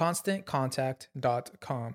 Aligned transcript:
ConstantContact.com. 0.00 1.92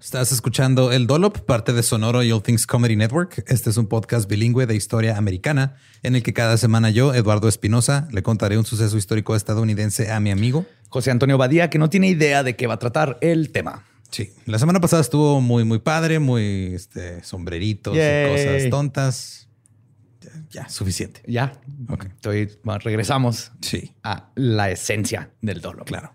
Estás 0.00 0.32
escuchando 0.32 0.90
El 0.90 1.06
Dolop, 1.06 1.40
parte 1.40 1.74
de 1.74 1.82
Sonoro 1.82 2.22
y 2.22 2.32
All 2.32 2.42
Things 2.42 2.66
Comedy 2.66 2.96
Network. 2.96 3.44
Este 3.46 3.68
es 3.68 3.76
un 3.76 3.88
podcast 3.88 4.26
bilingüe 4.26 4.64
de 4.64 4.74
historia 4.74 5.18
americana 5.18 5.76
en 6.02 6.16
el 6.16 6.22
que 6.22 6.32
cada 6.32 6.56
semana 6.56 6.88
yo, 6.88 7.12
Eduardo 7.12 7.46
Espinosa, 7.46 8.08
le 8.10 8.22
contaré 8.22 8.56
un 8.56 8.64
suceso 8.64 8.96
histórico 8.96 9.36
estadounidense 9.36 10.10
a 10.10 10.18
mi 10.18 10.30
amigo 10.30 10.64
José 10.88 11.10
Antonio 11.10 11.36
Badía, 11.36 11.68
que 11.68 11.78
no 11.78 11.90
tiene 11.90 12.08
idea 12.08 12.42
de 12.42 12.56
qué 12.56 12.66
va 12.66 12.74
a 12.74 12.78
tratar 12.78 13.18
el 13.20 13.52
tema. 13.52 13.84
Sí, 14.10 14.32
la 14.46 14.58
semana 14.58 14.80
pasada 14.80 15.02
estuvo 15.02 15.42
muy, 15.42 15.64
muy 15.64 15.78
padre, 15.78 16.20
muy 16.20 16.74
este, 16.74 17.22
sombreritos 17.22 17.94
y 17.94 17.98
cosas 17.98 18.70
tontas. 18.70 19.48
Ya, 20.50 20.68
suficiente. 20.70 21.20
Ya. 21.26 21.52
Ok. 21.90 22.06
Entonces, 22.06 22.58
regresamos 22.82 23.52
sí. 23.60 23.94
a 24.02 24.30
la 24.36 24.70
esencia 24.70 25.30
del 25.42 25.60
dolor. 25.60 25.84
Claro. 25.84 26.14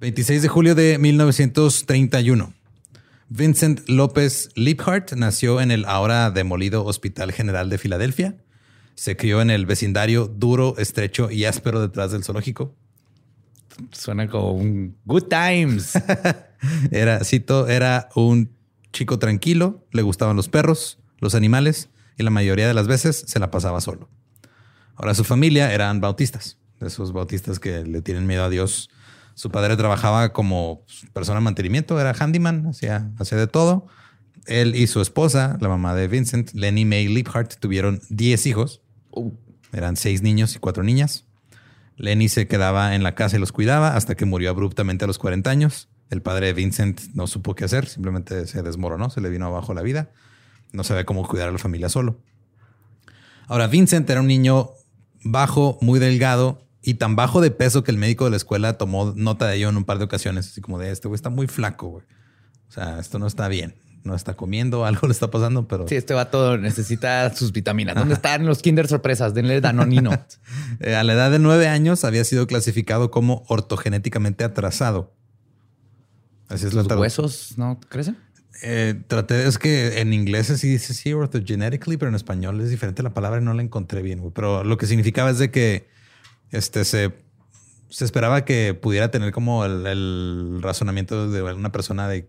26 0.00 0.42
de 0.42 0.48
julio 0.48 0.76
de 0.76 0.96
1931. 0.96 2.52
Vincent 3.30 3.88
López 3.88 4.50
Liebhardt 4.54 5.14
nació 5.14 5.60
en 5.60 5.72
el 5.72 5.84
ahora 5.86 6.30
demolido 6.30 6.84
Hospital 6.84 7.32
General 7.32 7.68
de 7.68 7.78
Filadelfia. 7.78 8.36
Se 8.94 9.16
crió 9.16 9.42
en 9.42 9.50
el 9.50 9.66
vecindario 9.66 10.28
duro, 10.28 10.76
estrecho 10.78 11.32
y 11.32 11.46
áspero 11.46 11.80
detrás 11.80 12.12
del 12.12 12.22
zoológico. 12.22 12.76
Suena 13.90 14.28
como 14.28 14.52
un 14.52 14.96
good 15.04 15.24
times. 15.24 15.94
era, 16.92 17.24
cito, 17.24 17.66
era 17.66 18.08
un 18.14 18.52
chico 18.92 19.18
tranquilo, 19.18 19.84
le 19.90 20.02
gustaban 20.02 20.36
los 20.36 20.48
perros, 20.48 21.00
los 21.18 21.34
animales 21.34 21.88
y 22.16 22.22
la 22.22 22.30
mayoría 22.30 22.68
de 22.68 22.74
las 22.74 22.86
veces 22.86 23.24
se 23.26 23.40
la 23.40 23.50
pasaba 23.50 23.80
solo. 23.80 24.08
Ahora 24.94 25.14
su 25.16 25.24
familia 25.24 25.72
eran 25.72 26.00
bautistas, 26.00 26.56
de 26.78 26.86
esos 26.86 27.12
bautistas 27.12 27.58
que 27.58 27.84
le 27.84 28.00
tienen 28.00 28.28
miedo 28.28 28.44
a 28.44 28.48
Dios 28.48 28.90
su 29.38 29.52
padre 29.52 29.76
trabajaba 29.76 30.32
como 30.32 30.84
persona 31.12 31.38
de 31.38 31.44
mantenimiento, 31.44 32.00
era 32.00 32.12
handyman, 32.12 32.66
hacía, 32.66 33.08
hacía 33.20 33.38
de 33.38 33.46
todo. 33.46 33.86
Él 34.46 34.74
y 34.74 34.88
su 34.88 35.00
esposa, 35.00 35.56
la 35.60 35.68
mamá 35.68 35.94
de 35.94 36.08
Vincent, 36.08 36.50
Lenny 36.54 36.84
May 36.84 37.06
Liebhardt, 37.06 37.54
tuvieron 37.60 38.00
10 38.08 38.46
hijos. 38.46 38.82
Uh. 39.12 39.30
Eran 39.72 39.94
seis 39.96 40.22
niños 40.22 40.56
y 40.56 40.58
cuatro 40.58 40.82
niñas. 40.82 41.24
Lenny 41.94 42.28
se 42.28 42.48
quedaba 42.48 42.96
en 42.96 43.04
la 43.04 43.14
casa 43.14 43.36
y 43.36 43.38
los 43.38 43.52
cuidaba 43.52 43.94
hasta 43.94 44.16
que 44.16 44.24
murió 44.24 44.50
abruptamente 44.50 45.04
a 45.04 45.06
los 45.06 45.18
40 45.18 45.48
años. 45.48 45.88
El 46.10 46.20
padre 46.20 46.46
de 46.46 46.54
Vincent 46.54 47.00
no 47.14 47.28
supo 47.28 47.54
qué 47.54 47.64
hacer, 47.64 47.86
simplemente 47.86 48.44
se 48.48 48.62
desmoronó, 48.62 49.08
se 49.08 49.20
le 49.20 49.28
vino 49.28 49.46
abajo 49.46 49.72
la 49.72 49.82
vida. 49.82 50.10
No 50.72 50.82
sabía 50.82 51.04
cómo 51.04 51.24
cuidar 51.28 51.48
a 51.48 51.52
la 51.52 51.58
familia 51.58 51.88
solo. 51.88 52.18
Ahora, 53.46 53.68
Vincent 53.68 54.10
era 54.10 54.20
un 54.20 54.26
niño 54.26 54.70
bajo, 55.22 55.78
muy 55.80 56.00
delgado 56.00 56.67
y 56.88 56.94
tan 56.94 57.16
bajo 57.16 57.42
de 57.42 57.50
peso 57.50 57.84
que 57.84 57.90
el 57.90 57.98
médico 57.98 58.24
de 58.24 58.30
la 58.30 58.38
escuela 58.38 58.78
tomó 58.78 59.12
nota 59.14 59.46
de 59.46 59.56
ello 59.56 59.68
en 59.68 59.76
un 59.76 59.84
par 59.84 59.98
de 59.98 60.04
ocasiones, 60.04 60.48
así 60.48 60.62
como 60.62 60.78
de 60.78 60.90
este 60.90 61.06
güey 61.06 61.16
está 61.16 61.28
muy 61.28 61.46
flaco, 61.46 61.88
güey. 61.88 62.04
O 62.66 62.72
sea, 62.72 62.98
esto 62.98 63.18
no 63.18 63.26
está 63.26 63.46
bien. 63.48 63.74
No 64.04 64.14
está 64.14 64.32
comiendo, 64.32 64.84
algo 64.86 65.06
le 65.06 65.12
está 65.12 65.30
pasando, 65.30 65.68
pero. 65.68 65.86
Sí, 65.86 65.96
este 65.96 66.14
vato 66.14 66.56
necesita 66.56 67.30
sus 67.34 67.52
vitaminas. 67.52 67.94
¿Dónde 67.94 68.14
están 68.14 68.46
los 68.46 68.62
Kinder 68.62 68.88
sorpresas? 68.88 69.34
Denle 69.34 69.60
Danonino. 69.60 70.12
Eh, 70.80 70.94
a 70.94 71.04
la 71.04 71.12
edad 71.12 71.30
de 71.30 71.38
nueve 71.38 71.66
años 71.66 72.04
había 72.04 72.24
sido 72.24 72.46
clasificado 72.46 73.10
como 73.10 73.44
ortogenéticamente 73.48 74.44
atrasado. 74.44 75.12
Así 76.48 76.66
es 76.66 76.72
¿Los 76.72 76.86
huesos 76.86 77.58
no 77.58 77.80
crecen? 77.88 78.16
Eh, 78.62 78.94
traté, 79.08 79.46
es 79.46 79.58
que 79.58 80.00
en 80.00 80.12
inglés 80.14 80.46
sí 80.46 80.68
dice 80.68 80.94
sí, 80.94 81.12
orthogenetically, 81.12 81.98
pero 81.98 82.08
en 82.08 82.14
español 82.14 82.60
es 82.60 82.70
diferente 82.70 83.02
la 83.02 83.12
palabra 83.12 83.40
y 83.40 83.44
no 83.44 83.52
la 83.52 83.62
encontré 83.62 84.00
bien. 84.00 84.20
Güey. 84.20 84.32
Pero 84.32 84.64
lo 84.64 84.78
que 84.78 84.86
significaba 84.86 85.30
es 85.30 85.38
de 85.38 85.50
que 85.50 85.97
este 86.50 86.84
se, 86.84 87.14
se 87.88 88.04
esperaba 88.04 88.44
que 88.44 88.74
pudiera 88.74 89.10
tener 89.10 89.32
como 89.32 89.64
el, 89.64 90.60
razonamiento 90.62 91.30
de 91.30 91.42
una 91.42 91.72
persona 91.72 92.08
de 92.08 92.28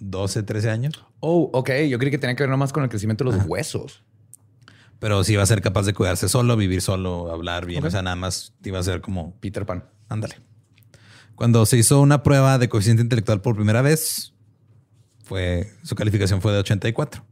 12, 0.00 0.42
13 0.42 0.70
años. 0.70 1.04
Oh, 1.20 1.50
ok. 1.52 1.70
Yo 1.88 1.98
creí 1.98 2.10
que 2.10 2.18
tenía 2.18 2.36
que 2.36 2.42
ver 2.42 2.50
nomás 2.50 2.72
con 2.72 2.82
el 2.82 2.88
crecimiento 2.88 3.24
de 3.24 3.36
los 3.36 3.46
huesos. 3.46 4.04
Pero 4.98 5.22
sí 5.22 5.34
iba 5.34 5.42
a 5.42 5.46
ser 5.46 5.60
capaz 5.60 5.86
de 5.86 5.94
cuidarse 5.94 6.28
solo, 6.28 6.56
vivir 6.56 6.82
solo, 6.82 7.30
hablar 7.30 7.66
bien. 7.66 7.84
O 7.84 7.90
sea, 7.90 8.02
nada 8.02 8.16
más 8.16 8.54
iba 8.64 8.78
a 8.78 8.82
ser 8.82 9.00
como 9.00 9.38
Peter 9.40 9.64
Pan. 9.64 9.84
Ándale. 10.08 10.36
Cuando 11.36 11.64
se 11.66 11.76
hizo 11.76 12.00
una 12.00 12.24
prueba 12.24 12.58
de 12.58 12.68
coeficiente 12.68 13.02
intelectual 13.02 13.40
por 13.40 13.54
primera 13.54 13.80
vez, 13.80 14.34
fue 15.22 15.72
su 15.84 15.94
calificación 15.94 16.40
fue 16.42 16.52
de 16.52 16.58
84. 16.58 17.24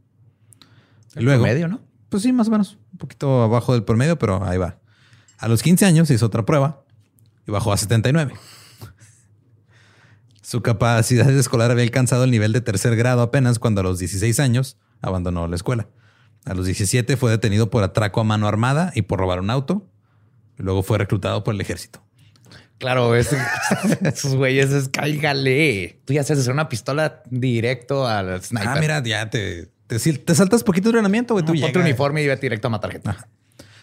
El 1.17 1.25
Luego, 1.25 1.43
promedio, 1.43 1.67
¿no? 1.67 1.81
Pues 2.09 2.23
sí, 2.23 2.33
más 2.33 2.47
o 2.47 2.51
menos. 2.53 2.79
Un 2.93 2.99
poquito 2.99 3.43
abajo 3.43 3.73
del 3.73 3.83
promedio, 3.83 4.17
pero 4.19 4.45
ahí 4.45 4.59
va. 4.59 4.79
A 5.39 5.49
los 5.49 5.63
15 5.63 5.85
años 5.87 6.11
hizo 6.11 6.27
otra 6.27 6.45
prueba 6.47 6.85
y 7.47 7.51
bajó 7.51 7.73
a 7.73 7.77
79. 7.77 8.33
Su 10.43 10.63
capacidad 10.63 11.29
escolar 11.31 11.71
había 11.71 11.85
alcanzado 11.85 12.25
el 12.25 12.31
nivel 12.31 12.53
de 12.53 12.61
tercer 12.61 12.95
grado 12.97 13.23
apenas 13.23 13.59
cuando 13.59 13.81
a 13.81 13.85
los 13.85 13.99
16 13.99 14.39
años 14.41 14.77
abandonó 15.03 15.49
la 15.49 15.57
escuela. 15.57 15.89
A 16.45 16.55
los 16.55 16.67
17 16.67 17.17
fue 17.17 17.31
detenido 17.33 17.71
por 17.71 17.83
atraco 17.83 18.21
a 18.21 18.25
mano 18.25 18.47
armada 18.47 18.93
y 18.95 19.03
por 19.03 19.19
robar 19.19 19.41
un 19.41 19.51
auto. 19.51 19.91
Luego 20.57 20.83
fue 20.85 20.99
reclutado 20.99 21.43
por 21.43 21.55
el 21.55 21.61
ejército. 21.61 22.03
Claro, 22.79 23.17
es- 23.17 23.35
esos 24.03 24.37
güeyes 24.37 24.71
es 24.71 24.89
cáigale. 24.89 26.01
Tú 26.05 26.13
ya 26.13 26.21
haces 26.21 26.39
hacer 26.39 26.53
una 26.53 26.69
pistola 26.69 27.23
directo 27.29 28.07
al 28.07 28.41
sniper. 28.43 28.69
Ah, 28.69 28.77
mira, 28.81 29.03
ya 29.03 29.29
te, 29.29 29.69
te, 29.89 29.99
saltas 30.35 30.63
poquito 30.63 30.85
de 30.85 30.91
entrenamiento, 30.91 31.35
güey. 31.35 31.45
No, 31.45 31.53
ponte 31.53 31.79
uniforme 31.81 32.23
y 32.23 32.27
ve 32.29 32.37
directo 32.37 32.69
a 32.69 32.71
matar 32.71 32.93
gente. 32.93 33.11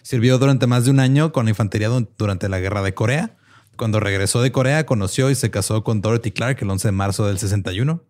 Sirvió 0.03 0.37
durante 0.37 0.67
más 0.67 0.85
de 0.85 0.91
un 0.91 0.99
año 0.99 1.31
con 1.31 1.45
la 1.45 1.51
infantería 1.51 1.87
du- 1.89 2.07
durante 2.17 2.47
la 2.49 2.59
guerra 2.59 2.83
de 2.83 2.93
Corea. 2.93 3.35
Cuando 3.75 3.99
regresó 3.99 4.41
de 4.43 4.51
Corea, 4.51 4.85
conoció 4.85 5.31
y 5.31 5.35
se 5.35 5.49
casó 5.49 5.83
con 5.83 6.01
Dorothy 6.01 6.29
Clark 6.31 6.59
el 6.61 6.69
11 6.69 6.89
de 6.89 6.91
marzo 6.91 7.25
del 7.25 7.39
61. 7.39 8.03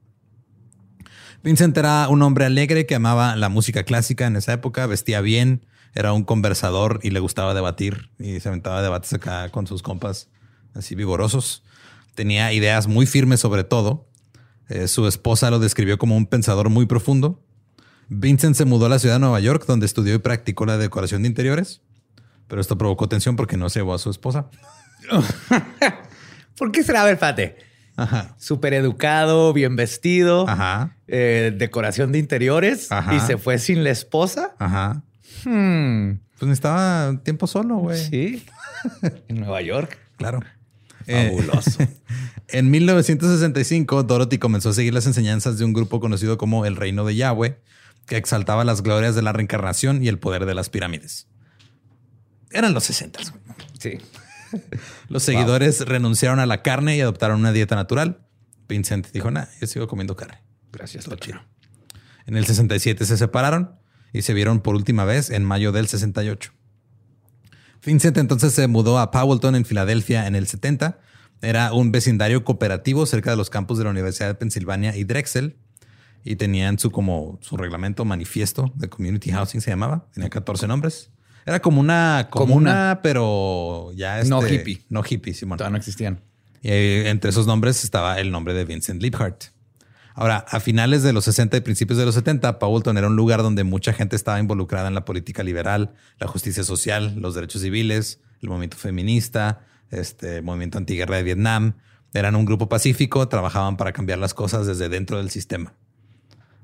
Vincent 1.43 1.77
era 1.77 2.07
un 2.09 2.21
hombre 2.21 2.45
alegre 2.45 2.85
que 2.85 2.95
amaba 2.95 3.35
la 3.35 3.49
música 3.49 3.83
clásica 3.83 4.27
en 4.27 4.35
esa 4.35 4.53
época, 4.53 4.85
vestía 4.87 5.21
bien, 5.21 5.65
era 5.93 6.13
un 6.13 6.23
conversador 6.23 6.99
y 7.03 7.11
le 7.11 7.19
gustaba 7.19 7.53
debatir 7.53 8.09
y 8.17 8.39
se 8.39 8.49
aventaba 8.49 8.81
debates 8.81 9.13
acá 9.13 9.49
con 9.49 9.67
sus 9.67 9.83
compas 9.83 10.29
así 10.73 10.95
vigorosos. 10.95 11.63
Tenía 12.15 12.51
ideas 12.53 12.87
muy 12.87 13.05
firmes 13.05 13.39
sobre 13.39 13.63
todo. 13.63 14.07
Eh, 14.69 14.87
su 14.87 15.07
esposa 15.07 15.51
lo 15.51 15.59
describió 15.59 15.97
como 15.97 16.15
un 16.17 16.25
pensador 16.25 16.69
muy 16.69 16.85
profundo. 16.85 17.43
Vincent 18.15 18.55
se 18.55 18.65
mudó 18.65 18.85
a 18.85 18.89
la 18.89 18.99
ciudad 18.99 19.15
de 19.15 19.19
Nueva 19.19 19.39
York, 19.39 19.65
donde 19.67 19.85
estudió 19.85 20.13
y 20.15 20.19
practicó 20.19 20.65
la 20.65 20.77
decoración 20.77 21.21
de 21.23 21.27
interiores. 21.29 21.81
Pero 22.47 22.61
esto 22.61 22.77
provocó 22.77 23.07
tensión 23.09 23.35
porque 23.35 23.57
no 23.57 23.69
se 23.69 23.79
llevó 23.79 23.93
a 23.93 23.99
su 23.99 24.09
esposa. 24.09 24.47
¿Por 26.57 26.71
qué 26.71 26.83
será? 26.83 27.01
A 27.01 27.05
ver, 27.05 27.17
fíjate. 27.17 27.57
Ajá. 27.95 28.35
Súper 28.39 28.73
educado, 28.73 29.53
bien 29.53 29.75
vestido, 29.75 30.47
Ajá. 30.49 30.97
eh, 31.07 31.53
decoración 31.55 32.11
de 32.11 32.19
interiores 32.19 32.91
Ajá. 32.91 33.15
y 33.15 33.19
se 33.19 33.37
fue 33.37 33.59
sin 33.59 33.83
la 33.83 33.91
esposa. 33.91 34.55
Ajá. 34.59 35.03
Hmm, 35.45 36.19
Pues 36.39 36.47
necesitaba 36.47 37.19
tiempo 37.23 37.45
solo, 37.47 37.75
güey. 37.77 37.97
sí. 38.03 38.45
en 39.27 39.39
Nueva 39.39 39.61
York. 39.61 39.97
Claro. 40.17 40.39
Eh, 41.05 41.29
Fabuloso. 41.35 41.79
en 42.47 42.71
1965, 42.71 44.03
Dorothy 44.03 44.37
comenzó 44.39 44.69
a 44.69 44.73
seguir 44.73 44.93
las 44.93 45.05
enseñanzas 45.05 45.57
de 45.57 45.65
un 45.65 45.73
grupo 45.73 45.99
conocido 45.99 46.37
como 46.37 46.65
el 46.65 46.75
Reino 46.75 47.05
de 47.05 47.15
Yahweh, 47.15 47.59
que 48.05 48.17
exaltaba 48.17 48.63
las 48.63 48.83
glorias 48.83 49.15
de 49.15 49.21
la 49.21 49.33
reencarnación 49.33 50.03
y 50.03 50.07
el 50.07 50.19
poder 50.19 50.45
de 50.45 50.53
las 50.53 50.69
pirámides. 50.69 51.27
Eran 52.51 52.73
los 52.73 52.83
60. 52.85 53.19
güey. 53.19 53.55
sí. 53.79 53.97
Los 55.09 55.23
seguidores 55.23 55.81
renunciaron 55.81 56.39
a 56.39 56.45
la 56.45 56.61
carne 56.61 56.95
y 56.95 57.01
adoptaron 57.01 57.39
una 57.39 57.51
dieta 57.51 57.75
natural. 57.75 58.27
Vincent 58.67 59.07
dijo, 59.11 59.31
nah, 59.31 59.45
yo 59.59 59.67
sigo 59.67 59.87
comiendo 59.87 60.15
carne. 60.15 60.43
Gracias, 60.71 61.05
Todo 61.05 61.15
chido. 61.15 61.41
En 62.25 62.37
el 62.37 62.45
67 62.45 63.05
se 63.05 63.17
separaron 63.17 63.79
y 64.13 64.21
se 64.21 64.33
vieron 64.33 64.61
por 64.61 64.75
última 64.75 65.05
vez 65.05 65.29
en 65.29 65.43
mayo 65.43 65.71
del 65.71 65.87
68. 65.87 66.51
Vincent 67.85 68.17
entonces 68.17 68.53
se 68.53 68.67
mudó 68.67 68.99
a 68.99 69.11
Powelton 69.11 69.55
en 69.55 69.65
Filadelfia 69.65 70.25
en 70.27 70.35
el 70.35 70.47
70. 70.47 70.99
Era 71.41 71.73
un 71.73 71.91
vecindario 71.91 72.45
cooperativo 72.45 73.05
cerca 73.05 73.31
de 73.31 73.37
los 73.37 73.49
campus 73.49 73.77
de 73.77 73.83
la 73.83 73.89
Universidad 73.89 74.27
de 74.27 74.35
Pensilvania 74.35 74.95
y 74.95 75.03
Drexel. 75.03 75.57
Y 76.23 76.35
tenían 76.37 76.79
su 76.79 76.89
como 76.91 77.37
su 77.41 77.57
reglamento 77.57 78.05
manifiesto 78.05 78.71
de 78.75 78.89
community 78.89 79.31
housing 79.31 79.59
se 79.61 79.71
llamaba. 79.71 80.07
Tenía 80.13 80.29
14 80.29 80.67
nombres. 80.67 81.11
Era 81.45 81.61
como 81.61 81.81
una 81.81 82.27
comuna, 82.29 82.53
Comuna. 82.53 82.99
pero 83.03 83.91
ya 83.95 84.23
No 84.23 84.39
este- 84.41 84.55
hippie. 84.55 84.81
No 84.89 85.03
hippie, 85.07 85.33
Simón. 85.33 85.57
Todavía 85.57 85.71
no 85.73 85.77
existían. 85.77 86.21
Y 86.61 86.69
eh, 86.69 87.09
entre 87.09 87.29
esos 87.31 87.45
nombres 87.47 87.83
estaba 87.83 88.19
el 88.19 88.31
nombre 88.31 88.53
de 88.53 88.63
Vincent 88.63 89.01
Liebhardt. 89.01 89.45
Ahora, 90.15 90.45
a 90.47 90.59
finales 90.59 91.01
de 91.03 91.11
los 91.11 91.25
60 91.25 91.57
y 91.57 91.61
principios 91.61 91.97
de 91.97 92.05
los 92.05 92.13
70, 92.15 92.59
Powelton 92.59 92.97
era 92.97 93.07
un 93.07 93.15
lugar 93.15 93.41
donde 93.41 93.63
mucha 93.63 93.91
gente 93.93 94.15
estaba 94.15 94.39
involucrada 94.39 94.87
en 94.87 94.93
la 94.93 95.03
política 95.05 95.43
liberal, 95.43 95.95
la 96.19 96.27
justicia 96.27 96.63
social, 96.63 97.15
los 97.17 97.33
derechos 97.35 97.63
civiles, 97.63 98.21
el 98.41 98.49
movimiento 98.49 98.77
feminista, 98.77 99.65
este 99.89 100.37
el 100.37 100.43
movimiento 100.43 100.77
antiguerra 100.77 101.17
de 101.17 101.23
Vietnam. 101.23 101.73
Eran 102.13 102.35
un 102.35 102.45
grupo 102.45 102.69
pacífico, 102.69 103.27
trabajaban 103.27 103.75
para 103.75 103.91
cambiar 103.91 104.19
las 104.19 104.33
cosas 104.35 104.67
desde 104.67 104.87
dentro 104.87 105.17
del 105.17 105.31
sistema. 105.31 105.73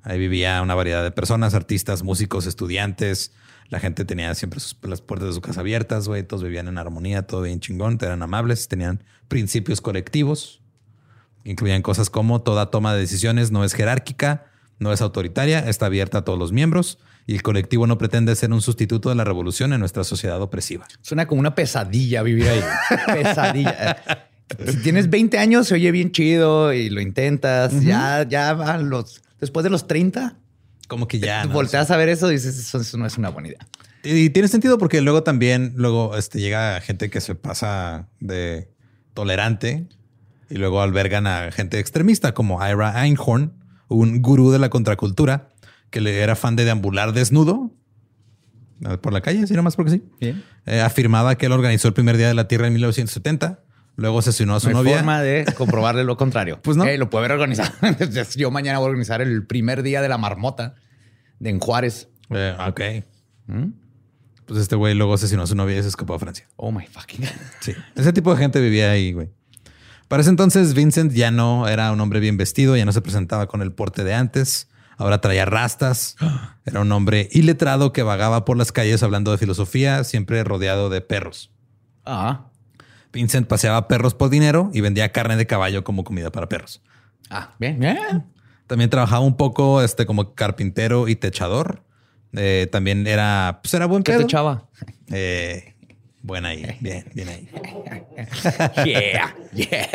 Ahí 0.04 0.18
vivía 0.20 0.62
una 0.62 0.76
variedad 0.76 1.04
de 1.04 1.12
personas, 1.12 1.54
artistas, 1.54 2.04
músicos, 2.04 2.46
estudiantes. 2.46 3.32
La 3.70 3.80
gente 3.80 4.06
tenía 4.06 4.34
siempre 4.36 4.60
sus- 4.60 4.76
las 4.84 5.02
puertas 5.02 5.28
de 5.30 5.34
su 5.34 5.42
casa 5.42 5.60
abiertas, 5.60 6.08
güey. 6.08 6.24
Todos 6.24 6.44
vivían 6.44 6.68
en 6.68 6.78
armonía, 6.78 7.24
todo 7.28 7.42
bien 7.42 7.60
chingón, 7.60 7.98
eran 8.02 8.22
amables, 8.24 8.68
tenían 8.68 9.04
principios 9.28 9.82
colectivos. 9.82 10.62
Incluían 11.44 11.82
cosas 11.82 12.10
como 12.10 12.42
toda 12.42 12.70
toma 12.72 12.94
de 12.94 13.00
decisiones 13.02 13.52
no 13.52 13.64
es 13.64 13.74
jerárquica, 13.74 14.46
no 14.80 14.92
es 14.92 15.02
autoritaria, 15.02 15.60
está 15.60 15.86
abierta 15.88 16.20
a 16.20 16.22
todos 16.24 16.38
los 16.40 16.52
miembros 16.52 17.00
y 17.28 17.36
el 17.36 17.44
colectivo 17.44 17.86
no 17.86 17.98
pretende 17.98 18.36
ser 18.36 18.52
un 18.52 18.62
sustituto 18.62 19.10
de 19.10 19.16
la 19.16 19.24
revolución 19.24 19.72
en 19.74 19.80
nuestra 19.80 20.04
sociedad 20.04 20.42
opresiva. 20.42 20.88
Suena 21.02 21.28
como 21.28 21.40
una 21.40 21.54
pesadilla 21.56 22.24
vivir 22.24 22.48
ahí. 22.48 22.62
pesadilla. 23.24 23.98
Si 24.68 24.78
tienes 24.78 25.10
20 25.10 25.38
años, 25.38 25.68
se 25.68 25.76
oye 25.76 25.92
bien 25.92 26.12
chido 26.12 26.74
y 26.74 26.90
lo 26.90 27.02
intentas. 27.02 27.82
Ya, 27.84 28.26
ya 28.28 28.50
a 28.50 28.78
los, 28.80 29.22
después 29.40 29.64
de 29.64 29.70
los 29.70 29.88
30, 29.88 30.38
Como 30.88 31.08
que 31.08 31.20
ya. 31.20 31.46
¿no? 31.46 31.54
volteas 31.54 31.92
a 31.92 31.98
ver 31.98 32.10
eso 32.10 32.30
y 32.32 32.36
dices, 32.36 32.58
eso, 32.58 32.80
eso 32.80 32.98
no 32.98 33.06
es 33.06 33.18
una 33.18 33.30
buena 33.30 33.50
idea. 33.50 33.68
Y 34.04 34.30
tiene 34.30 34.48
sentido 34.48 34.78
porque 34.78 35.02
luego 35.02 35.24
también, 35.24 35.74
luego 35.76 36.16
este, 36.16 36.40
llega 36.40 36.80
gente 36.82 37.10
que 37.10 37.20
se 37.22 37.36
pasa 37.36 38.08
de 38.20 38.72
tolerante 39.14 39.88
y 40.50 40.56
luego 40.56 40.82
albergan 40.82 41.28
a 41.28 41.52
gente 41.52 41.80
extremista 41.80 42.34
como 42.34 42.66
Ira 42.66 43.06
Einhorn, 43.06 43.54
un 43.88 44.22
gurú 44.22 44.52
de 44.52 44.60
la 44.60 44.70
contracultura 44.70 45.50
que 45.90 46.02
le 46.02 46.20
era 46.20 46.36
fan 46.36 46.56
de 46.56 46.64
deambular 46.66 47.14
desnudo 47.14 47.72
eh, 48.88 48.98
por 48.98 49.12
la 49.12 49.22
calle, 49.22 49.44
así 49.44 49.54
nomás 49.54 49.76
porque 49.76 49.92
sí. 49.92 50.04
Bien. 50.20 50.44
Eh, 50.66 50.82
afirmaba 50.82 51.36
que 51.38 51.48
él 51.48 51.52
organizó 51.52 51.88
el 51.88 51.94
primer 51.94 52.18
día 52.18 52.28
de 52.28 52.34
la 52.34 52.48
Tierra 52.48 52.68
en 52.68 52.74
1970. 52.74 53.60
Luego 54.00 54.20
asesinó 54.20 54.56
a 54.56 54.60
su 54.60 54.70
No 54.70 54.80
novia. 54.80 54.96
forma 54.98 55.22
de 55.22 55.46
comprobarle 55.58 56.04
lo 56.04 56.18
contrario. 56.18 56.60
Pues 56.64 56.78
no. 56.78 56.86
Eh, 56.86 56.98
lo 56.98 57.10
puede 57.10 57.26
haber 57.26 57.34
organizado. 57.34 57.72
Yo 58.36 58.50
mañana 58.52 58.80
voy 58.80 58.86
a 58.86 58.90
organizar 58.90 59.22
el 59.22 59.46
primer 59.46 59.84
día 59.84 60.02
de 60.02 60.10
la 60.10 60.18
marmota 60.18 60.76
de 61.40 61.50
en 61.50 61.60
Juárez. 61.60 62.10
Eh, 62.30 62.56
ok. 62.68 62.82
¿Mm? 63.48 63.66
Pues 64.46 64.62
este 64.62 64.76
güey 64.76 64.96
luego 64.96 65.14
asesinó 65.14 65.44
a 65.44 65.48
su 65.48 65.56
novia 65.56 65.78
y 65.78 65.82
se 65.82 65.90
escapó 65.90 66.14
a 66.16 66.20
Francia. 66.20 66.48
Oh 66.56 66.72
my 66.72 66.86
fucking. 66.88 67.26
Sí. 67.60 67.74
Ese 67.96 68.14
tipo 68.14 68.32
de 68.34 68.38
gente 68.40 68.60
vivía 68.62 68.92
ahí, 68.92 69.14
güey. 69.14 69.30
Para 70.08 70.22
ese 70.22 70.32
entonces, 70.32 70.74
Vincent 70.74 71.14
ya 71.14 71.30
no 71.30 71.68
era 71.68 71.92
un 71.92 72.02
hombre 72.02 72.20
bien 72.20 72.36
vestido, 72.38 72.76
ya 72.76 72.84
no 72.86 72.92
se 72.92 73.02
presentaba 73.02 73.48
con 73.48 73.62
el 73.62 73.72
porte 73.74 74.04
de 74.04 74.16
antes. 74.16 74.68
Ahora 74.98 75.22
traía 75.22 75.46
rastas. 75.46 76.16
Era 76.66 76.82
un 76.82 76.92
hombre 76.92 77.30
iletrado 77.32 77.94
que 77.94 78.04
vagaba 78.04 78.44
por 78.44 78.58
las 78.58 78.72
calles 78.72 79.02
hablando 79.02 79.32
de 79.32 79.38
filosofía, 79.38 80.04
siempre 80.04 80.44
rodeado 80.44 80.90
de 80.90 81.00
perros. 81.02 81.52
Ah, 82.06 82.49
Vincent 83.12 83.48
paseaba 83.48 83.88
perros 83.88 84.14
por 84.14 84.30
dinero 84.30 84.70
y 84.74 84.82
vendía 84.82 85.12
carne 85.12 85.36
de 85.36 85.48
caballo 85.48 85.84
como 85.84 86.04
comida 86.04 86.32
para 86.32 86.48
perros. 86.50 86.82
ah, 87.30 87.52
bien, 87.60 87.80
bien. 87.80 88.26
También 88.68 88.90
trabajaba 88.90 89.22
un 89.22 89.36
poco 89.36 89.82
este, 89.82 90.06
como 90.06 90.36
carpintero 90.36 91.08
y 91.08 91.16
techador. 91.16 91.84
Eh, 92.34 92.68
también 92.72 93.08
era, 93.08 93.60
pues 93.64 93.74
era 93.74 93.88
buen 93.88 94.04
¿Qué 94.04 94.12
pedo. 94.12 94.20
te 94.20 94.26
echaba? 94.26 94.68
Eh, 95.12 95.74
buena 96.22 96.50
ahí, 96.50 96.78
bien, 96.80 97.04
bien 97.16 97.30
ahí. 97.30 97.50
Yeah, 98.86 99.36
yeah. 99.54 99.88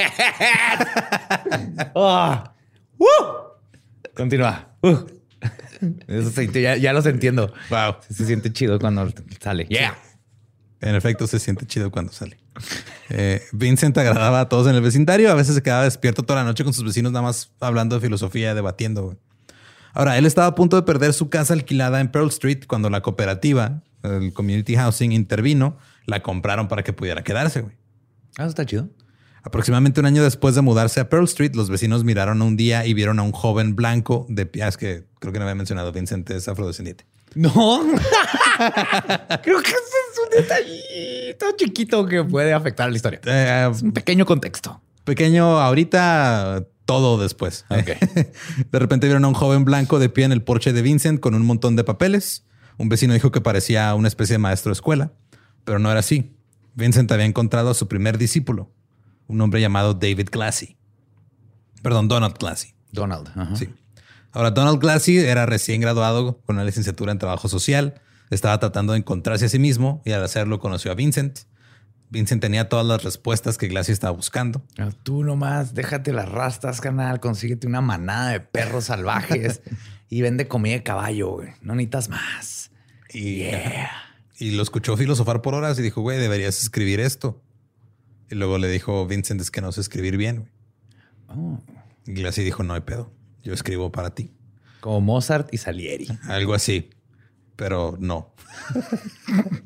Ah, 1.95 2.53
¡Woo! 2.99 3.07
Continúa. 4.15 4.69
Uh. 4.83 4.97
Eso 6.09 6.31
se- 6.31 6.61
ya, 6.63 6.77
ya 6.77 6.93
los 6.93 7.07
entiendo. 7.07 7.53
Wow. 7.71 7.97
Se 8.09 8.25
siente 8.25 8.53
chido 8.53 8.79
cuando 8.79 9.13
sale. 9.41 9.67
Yeah. 9.67 9.97
En 10.81 10.95
efecto, 10.95 11.27
se 11.27 11.39
siente 11.39 11.67
chido 11.67 11.91
cuando 11.91 12.13
sale. 12.13 12.39
Eh, 13.11 13.43
Vincent 13.53 13.97
agradaba 13.99 14.41
a 14.41 14.49
todos 14.49 14.67
en 14.69 14.75
el 14.75 14.81
vecindario. 14.81 15.31
A 15.31 15.35
veces 15.35 15.55
se 15.55 15.63
quedaba 15.63 15.85
despierto 15.85 16.23
toda 16.23 16.41
la 16.41 16.45
noche 16.47 16.65
con 16.65 16.73
sus 16.73 16.85
vecinos, 16.85 17.13
nada 17.13 17.23
más 17.23 17.51
hablando 17.61 17.97
de 17.97 18.01
filosofía, 18.01 18.55
debatiendo. 18.55 19.19
Ahora, 19.93 20.19
él 20.19 20.27
estaba 20.27 20.49
a 20.49 20.55
punto 20.55 20.77
de 20.77 20.83
perder 20.83 21.13
su 21.13 21.29
casa 21.29 21.55
alquilada 21.55 22.01
en 22.01 22.11
Pearl 22.11 22.29
Street 22.29 22.65
cuando 22.67 22.91
la 22.91 23.01
cooperativa, 23.01 23.83
el 24.03 24.33
Community 24.33 24.75
Housing, 24.77 25.13
intervino. 25.13 25.77
La 26.07 26.23
compraron 26.23 26.69
para 26.69 26.83
que 26.83 26.93
pudiera 26.93 27.23
quedarse. 27.23 27.63
güey. 27.63 27.75
Ah, 28.37 28.47
está 28.47 28.67
chido. 28.67 28.89
Aproximadamente 29.43 30.01
un 30.01 30.07
año 30.07 30.23
después 30.23 30.55
de 30.55 30.63
mudarse 30.63 31.01
a 31.01 31.09
Pearl 31.11 31.25
Street, 31.25 31.55
los 31.55 31.69
vecinos 31.69 32.03
miraron 32.03 32.41
un 32.41 32.57
día 32.57 32.87
y 32.87 32.95
vieron 32.95 33.19
a 33.19 33.23
un 33.23 33.33
joven 33.33 33.77
blanco 33.77 34.27
de 34.31 34.51
ah, 34.63 34.69
Es 34.69 34.79
que 34.79 35.05
creo 35.19 35.33
que 35.33 35.39
no 35.39 35.45
había 35.45 35.55
mencionado, 35.55 35.93
Vincent 35.93 36.29
es 36.31 36.49
afrodescendiente. 36.49 37.05
No. 37.35 37.81
Creo 39.43 39.61
que 39.61 39.71
eso 39.71 39.79
es 40.13 40.19
un 40.23 40.31
detallito 40.43 41.47
chiquito 41.57 42.07
que 42.07 42.23
puede 42.25 42.53
afectar 42.53 42.87
a 42.89 42.91
la 42.91 42.97
historia. 42.97 43.21
Eh, 43.25 43.69
Es 43.73 43.83
un 43.83 43.93
pequeño 43.93 44.25
contexto. 44.27 44.81
pequeño 45.05 45.59
ahorita, 45.61 46.65
todo 46.85 47.19
después. 47.19 47.65
Ok. 47.71 47.87
De 48.73 48.79
repente 48.79 49.07
vieron 49.07 49.25
a 49.25 49.29
un 49.29 49.35
joven 49.35 49.65
blanco 49.65 49.99
de 49.99 50.09
pie 50.09 50.25
en 50.25 50.33
el 50.33 50.43
porche 50.43 50.73
de 50.73 50.83
Vincent 50.83 51.21
con 51.21 51.35
un 51.35 51.45
montón 51.45 51.77
de 51.77 51.85
papeles. 51.85 52.45
Un 52.79 52.89
vecino 52.89 53.15
dijo 53.15 53.31
que 53.31 53.41
parecía 53.41 53.95
una 53.95 54.09
especie 54.09 54.35
de 54.35 54.39
maestro 54.39 54.71
de 54.71 54.75
escuela, 54.75 55.13
pero 55.65 55.79
no 55.79 55.91
era 55.91 56.01
así. 56.01 56.33
Vincent 56.75 57.11
había 57.13 57.25
encontrado 57.27 57.71
a 57.71 57.75
su 57.75 57.87
primer 57.87 58.19
discípulo, 58.19 58.73
un 59.29 59.41
hombre 59.41 59.61
llamado 59.61 59.95
David 59.95 60.29
Glassy. 60.33 60.77
Perdón, 61.83 62.09
Donald 62.09 62.37
Glassy. 62.39 62.75
Donald. 62.91 63.29
Sí. 63.57 63.69
Ahora, 64.35 64.51
Donald 64.51 64.81
Glassy 64.81 65.17
era 65.19 65.47
recién 65.47 65.81
graduado 65.81 66.39
con 66.45 66.57
una 66.57 66.65
licenciatura 66.65 67.13
en 67.13 67.19
trabajo 67.19 67.49
social. 67.49 68.01
Estaba 68.31 68.59
tratando 68.59 68.93
de 68.93 68.99
encontrarse 68.99 69.45
a 69.47 69.49
sí 69.49 69.59
mismo 69.59 70.03
y 70.05 70.11
al 70.13 70.23
hacerlo 70.25 70.59
conoció 70.59 70.91
a 70.91 70.95
Vincent. 70.95 71.41
Vincent 72.11 72.43
tenía 72.43 72.69
todas 72.69 72.85
las 72.85 73.03
respuestas 73.05 73.59
que 73.59 73.69
Glassy 73.69 73.93
estaba 73.93 74.11
buscando. 74.13 74.63
Ah, 74.79 74.91
Tú 75.05 75.25
nomás 75.25 75.75
déjate 75.75 76.13
las 76.13 76.29
rastas, 76.29 76.81
canal. 76.81 77.21
Consíguete 77.21 77.67
una 77.67 77.81
manada 77.81 78.31
de 78.31 78.41
perros 78.41 78.85
salvajes 78.87 79.63
y 80.11 80.21
vende 80.21 80.47
comida 80.49 80.75
de 80.75 80.83
caballo, 80.83 81.31
güey. 81.31 81.51
No 81.63 81.75
necesitas 81.75 82.09
más. 82.09 82.71
Y, 83.13 83.45
y 84.39 84.51
lo 84.53 84.63
escuchó 84.63 84.97
filosofar 84.97 85.43
por 85.43 85.55
horas 85.55 85.79
y 85.79 85.83
dijo, 85.83 86.01
güey, 86.03 86.19
deberías 86.19 86.61
escribir 86.61 86.99
esto. 87.01 87.41
Y 88.31 88.35
luego 88.35 88.59
le 88.59 88.69
dijo, 88.69 89.07
Vincent, 89.07 89.41
es 89.41 89.51
que 89.51 89.61
no 89.61 89.71
sé 89.71 89.81
escribir 89.81 90.17
bien. 90.17 90.37
güey". 90.41 90.51
Oh, 91.29 91.61
Y 92.07 92.15
Glassy 92.15 92.43
dijo, 92.43 92.63
no 92.65 92.75
hay 92.75 92.81
pedo. 92.81 93.13
Yo 93.45 93.53
escribo 93.53 93.93
para 93.93 94.15
ti. 94.15 94.33
como 94.81 95.01
Mozart 95.01 95.53
y 95.53 95.59
Salieri. 95.59 96.09
Algo 96.25 96.55
así. 96.55 96.91
Pero 97.57 97.97
no. 98.01 98.35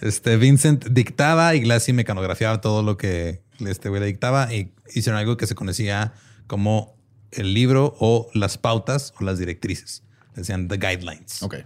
este 0.00 0.36
Vincent 0.36 0.86
dictaba 0.86 1.54
y 1.54 1.60
Glassy 1.60 1.92
mecanografiaba 1.92 2.60
todo 2.60 2.82
lo 2.82 2.96
que 2.96 3.42
este 3.60 3.88
güey 3.88 4.00
le 4.00 4.06
dictaba 4.06 4.52
y 4.52 4.72
hicieron 4.94 5.18
algo 5.18 5.36
que 5.36 5.46
se 5.46 5.54
conocía 5.54 6.12
como 6.46 6.96
el 7.32 7.54
libro 7.54 7.96
o 7.98 8.28
las 8.34 8.58
pautas 8.58 9.12
o 9.18 9.24
las 9.24 9.38
directrices. 9.38 10.02
Decían 10.34 10.68
the 10.68 10.76
guidelines. 10.76 11.42
Ok. 11.42 11.56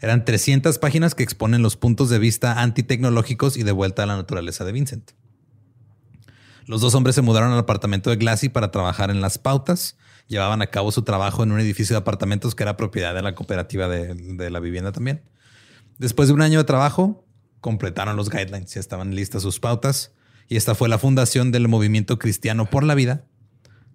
Eran 0.00 0.24
300 0.24 0.78
páginas 0.78 1.14
que 1.14 1.24
exponen 1.24 1.62
los 1.62 1.76
puntos 1.76 2.08
de 2.08 2.18
vista 2.18 2.60
antitecnológicos 2.60 3.56
y 3.56 3.64
de 3.64 3.72
vuelta 3.72 4.04
a 4.04 4.06
la 4.06 4.16
naturaleza 4.16 4.64
de 4.64 4.72
Vincent. 4.72 5.10
Los 6.68 6.82
dos 6.82 6.94
hombres 6.94 7.14
se 7.14 7.22
mudaron 7.22 7.50
al 7.50 7.58
apartamento 7.58 8.10
de 8.10 8.16
Glassy 8.16 8.50
para 8.50 8.70
trabajar 8.70 9.10
en 9.10 9.22
las 9.22 9.38
pautas. 9.38 9.96
Llevaban 10.26 10.60
a 10.60 10.66
cabo 10.66 10.92
su 10.92 11.00
trabajo 11.00 11.42
en 11.42 11.50
un 11.50 11.60
edificio 11.60 11.94
de 11.94 12.00
apartamentos 12.00 12.54
que 12.54 12.62
era 12.62 12.76
propiedad 12.76 13.14
de 13.14 13.22
la 13.22 13.34
cooperativa 13.34 13.88
de, 13.88 14.14
de 14.14 14.50
la 14.50 14.60
vivienda 14.60 14.92
también. 14.92 15.22
Después 15.96 16.28
de 16.28 16.34
un 16.34 16.42
año 16.42 16.58
de 16.58 16.64
trabajo, 16.64 17.26
completaron 17.62 18.16
los 18.16 18.28
guidelines, 18.28 18.74
ya 18.74 18.80
estaban 18.80 19.14
listas 19.14 19.40
sus 19.40 19.60
pautas. 19.60 20.12
Y 20.46 20.58
esta 20.58 20.74
fue 20.74 20.90
la 20.90 20.98
fundación 20.98 21.52
del 21.52 21.68
movimiento 21.68 22.18
cristiano 22.18 22.68
por 22.68 22.84
la 22.84 22.94
vida, 22.94 23.24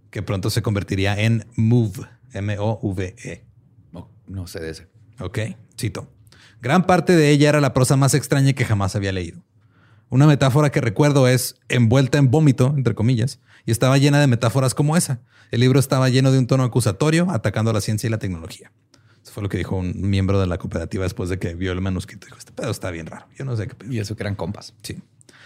que 0.09 0.23
pronto 0.23 0.49
se 0.49 0.63
convertiría 0.63 1.15
en 1.19 1.45
MOVE, 1.55 2.07
M-O-V-E. 2.33 3.45
No, 3.91 4.09
no 4.25 4.47
sé 4.47 4.59
de 4.59 4.71
ese. 4.71 4.87
Ok, 5.19 5.39
cito. 5.79 6.11
Gran 6.59 6.87
parte 6.87 7.15
de 7.15 7.29
ella 7.29 7.49
era 7.49 7.61
la 7.61 7.73
prosa 7.73 7.97
más 7.97 8.15
extraña 8.15 8.53
que 8.53 8.65
jamás 8.65 8.95
había 8.95 9.11
leído. 9.11 9.43
Una 10.13 10.27
metáfora 10.27 10.69
que 10.69 10.79
recuerdo 10.79 11.27
es 11.27 11.55
envuelta 11.69 12.19
en 12.19 12.29
vómito, 12.29 12.71
entre 12.77 12.93
comillas, 12.93 13.39
y 13.65 13.71
estaba 13.71 13.97
llena 13.97 14.21
de 14.21 14.27
metáforas 14.27 14.75
como 14.75 14.95
esa. 14.95 15.21
El 15.49 15.61
libro 15.61 15.79
estaba 15.79 16.07
lleno 16.07 16.31
de 16.31 16.37
un 16.37 16.45
tono 16.45 16.63
acusatorio, 16.63 17.31
atacando 17.31 17.71
a 17.71 17.73
la 17.73 17.81
ciencia 17.81 18.05
y 18.05 18.11
la 18.11 18.19
tecnología. 18.19 18.71
Eso 19.23 19.33
fue 19.33 19.41
lo 19.41 19.49
que 19.49 19.57
dijo 19.57 19.75
un 19.75 20.07
miembro 20.07 20.39
de 20.39 20.45
la 20.45 20.59
cooperativa 20.59 21.03
después 21.03 21.29
de 21.31 21.39
que 21.39 21.55
vio 21.55 21.71
el 21.71 21.81
manuscrito. 21.81 22.27
Dijo, 22.27 22.37
este 22.37 22.51
pedo 22.51 22.69
está 22.69 22.91
bien 22.91 23.07
raro. 23.07 23.25
Yo 23.35 23.43
no 23.43 23.57
sé 23.57 23.67
qué 23.67 23.73
pedo. 23.73 23.91
Y 23.91 23.97
eso 23.97 24.15
que 24.15 24.21
eran 24.21 24.35
compas. 24.35 24.75
Sí. 24.83 25.01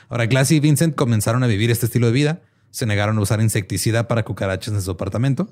Ahora, 0.09 0.25
Glassy 0.25 0.57
y 0.57 0.59
Vincent 0.59 0.95
comenzaron 0.95 1.45
a 1.45 1.47
vivir 1.47 1.71
este 1.71 1.85
estilo 1.85 2.07
de 2.07 2.11
vida. 2.11 2.41
Se 2.69 2.85
negaron 2.85 3.17
a 3.19 3.21
usar 3.21 3.39
insecticida 3.39 4.09
para 4.09 4.25
cucarachas 4.25 4.73
en 4.73 4.81
su 4.81 4.91
apartamento 4.91 5.47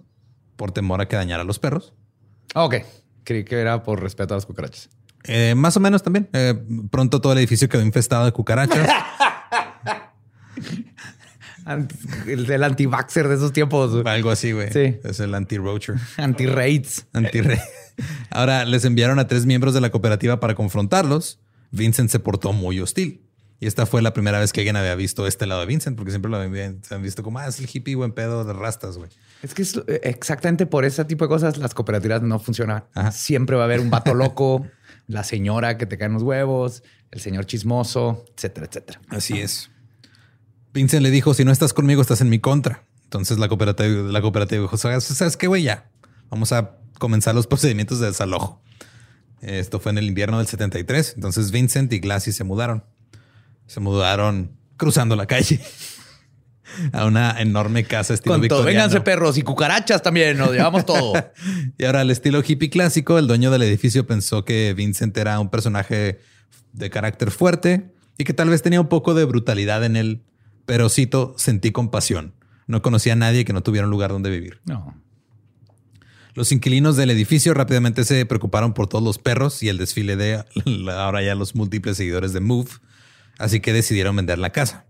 por 0.58 0.74
temor 0.74 1.00
a 1.00 1.08
que 1.08 1.16
dañara 1.16 1.44
a 1.44 1.46
los 1.46 1.60
perros. 1.60 1.94
Ah, 2.54 2.66
ok. 2.66 2.76
Creí 3.24 3.46
que 3.46 3.62
era 3.62 3.82
por 3.82 4.02
respeto 4.02 4.34
a 4.34 4.38
las 4.38 4.46
cucarachas. 4.46 4.90
Eh, 5.27 5.53
más 5.55 5.75
o 5.77 5.79
menos 5.79 6.03
también. 6.03 6.29
Eh, 6.34 6.55
pronto 6.89 7.22
todo 7.22 7.34
el 7.34 7.39
edificio 7.39 7.70
quedó 7.70 7.82
infestado 7.82 8.25
de 8.25 8.32
cucarachas. 8.32 8.88
El 12.27 12.46
del 12.46 12.63
anti-vaxxer 12.63 13.27
de 13.27 13.36
esos 13.36 13.51
tiempos. 13.51 14.05
Algo 14.05 14.29
así, 14.29 14.51
güey. 14.51 14.72
Sí. 14.72 15.00
Es 15.03 15.20
el 15.20 15.34
anti-roacher. 15.34 15.96
Anti-raids. 16.17 17.08
anti 17.12 17.41
Ahora 18.29 18.65
les 18.65 18.86
enviaron 18.86 19.17
a 19.17 19.27
tres 19.27 19.48
miembros 19.48 19.74
de 19.74 19.82
la 19.82 19.89
cooperativa 19.89 20.39
para 20.39 20.53
confrontarlos. 20.53 21.39
Vincent 21.72 22.12
se 22.12 22.20
portó 22.20 22.53
muy 22.53 22.79
hostil. 22.79 23.25
Y 23.60 23.67
esta 23.67 23.86
fue 23.86 24.01
la 24.01 24.13
primera 24.13 24.39
vez 24.39 24.51
que 24.51 24.62
alguien 24.62 24.75
había 24.75 24.96
visto 24.96 25.25
este 25.27 25.46
lado 25.46 25.62
de 25.62 25.67
Vincent, 25.67 25.96
porque 25.96 26.12
siempre 26.12 26.29
lo 26.29 26.38
habían 26.38 26.84
se 26.84 26.94
han 26.94 27.01
visto 27.01 27.24
como, 27.24 27.39
ah, 27.39 27.48
es 27.48 27.60
el 27.60 27.70
hippie 27.72 27.96
buen 27.96 28.12
pedo 28.12 28.44
de 28.44 28.53
rastas, 28.53 28.98
güey. 28.98 29.10
Es 29.41 29.53
que 29.53 29.62
es, 29.62 29.77
eh, 29.88 30.01
exactamente 30.03 30.65
por 30.65 30.84
ese 30.84 31.05
tipo 31.05 31.25
de 31.25 31.29
cosas 31.29 31.58
las 31.58 31.74
cooperativas 31.74 32.22
no 32.22 32.38
funcionan. 32.39 32.84
Ajá. 32.94 33.12
Siempre 33.12 33.55
va 33.55 33.63
a 33.63 33.65
haber 33.65 33.79
un 33.79 33.89
vato 33.89 34.13
loco, 34.13 34.67
la 35.08 35.24
señora 35.24 35.78
que 35.78 35.86
te 35.86 35.98
caen 35.98 36.14
los 36.14 36.24
huevos, 36.24 36.84
el 37.12 37.22
señor 37.22 37.46
chismoso, 37.46 38.26
etcétera, 38.36 38.68
etcétera. 38.68 39.02
Así 39.10 39.40
es. 39.40 39.70
Vincent 40.74 41.04
le 41.04 41.12
dijo, 41.12 41.34
si 41.34 41.46
no 41.46 41.52
estás 41.52 41.74
conmigo, 41.74 42.02
estás 42.02 42.22
en 42.22 42.30
mi 42.30 42.40
contra. 42.40 42.84
Entonces 43.04 43.38
la 43.38 43.48
cooperativa, 43.48 44.12
la 44.12 44.22
cooperativa 44.22 44.62
dijo, 44.62 44.78
¿sabes, 44.78 45.04
¿sabes 45.06 45.38
qué, 45.38 45.48
güey? 45.48 45.64
Ya. 45.64 45.90
Vamos 46.30 46.52
a 46.52 46.78
comenzar 47.00 47.36
los 47.36 47.48
procedimientos 47.48 48.00
de 48.00 48.08
desalojo. 48.08 48.62
Esto 49.42 49.80
fue 49.80 49.92
en 49.92 50.00
el 50.00 50.06
invierno 50.06 50.40
del 50.40 50.48
73. 50.48 51.14
Entonces 51.16 51.52
Vincent 51.52 51.94
y 51.94 52.00
Glassy 52.00 52.32
se 52.32 52.44
mudaron. 52.44 52.84
Se 53.68 53.80
mudaron 53.80 54.58
cruzando 54.78 55.16
la 55.16 55.28
calle 55.28 55.62
a 56.91 57.05
una 57.05 57.39
enorme 57.41 57.84
casa 57.84 58.13
estilo 58.13 58.34
Con 58.36 58.48
todo, 58.48 58.60
victoriano. 58.60 58.65
vénganse 58.84 59.01
perros 59.01 59.38
y 59.38 59.41
cucarachas 59.41 60.01
también, 60.01 60.38
nos 60.38 60.51
llevamos 60.51 60.86
todo. 60.88 61.13
Y 61.77 61.84
ahora 61.86 62.01
al 62.01 62.12
estilo 62.12 62.41
hippie 62.46 62.70
clásico, 62.70 63.17
el 63.17 63.27
dueño 63.27 63.51
del 63.51 63.63
edificio 63.63 64.05
pensó 64.08 64.46
que 64.46 64.74
Vincent 64.75 65.17
era 65.17 65.39
un 65.39 65.50
personaje 65.50 66.20
de 66.74 66.89
carácter 66.89 67.32
fuerte 67.32 67.94
y 68.17 68.24
que 68.24 68.34
tal 68.34 68.50
vez 68.50 68.62
tenía 68.62 68.82
un 68.82 68.88
poco 68.88 69.13
de 69.13 69.25
brutalidad 69.25 69.84
en 69.84 69.96
él, 69.96 70.24
pero 70.65 70.89
cito, 70.89 71.34
sentí 71.38 71.72
compasión. 71.72 72.34
No 72.67 72.82
conocía 72.82 73.13
a 73.13 73.15
nadie 73.17 73.46
que 73.46 73.53
no 73.53 73.62
tuviera 73.62 73.86
un 73.86 73.91
lugar 73.91 74.12
donde 74.12 74.29
vivir. 74.29 74.60
No. 74.65 75.00
Los 76.34 76.51
inquilinos 76.51 76.98
del 76.98 77.12
edificio 77.12 77.53
rápidamente 77.53 78.03
se 78.03 78.25
preocuparon 78.25 78.74
por 78.74 78.88
todos 78.88 79.03
los 79.03 79.20
perros 79.20 79.63
y 79.63 79.70
el 79.70 79.77
desfile 79.77 80.15
de 80.17 80.44
ahora 80.91 81.24
ya 81.24 81.34
los 81.36 81.55
múltiples 81.55 81.96
seguidores 81.96 82.34
de 82.34 82.41
Move, 82.41 82.70
así 83.38 83.62
que 83.62 83.72
decidieron 83.72 84.15
vender 84.15 84.39
la 84.39 84.50
casa. 84.51 84.86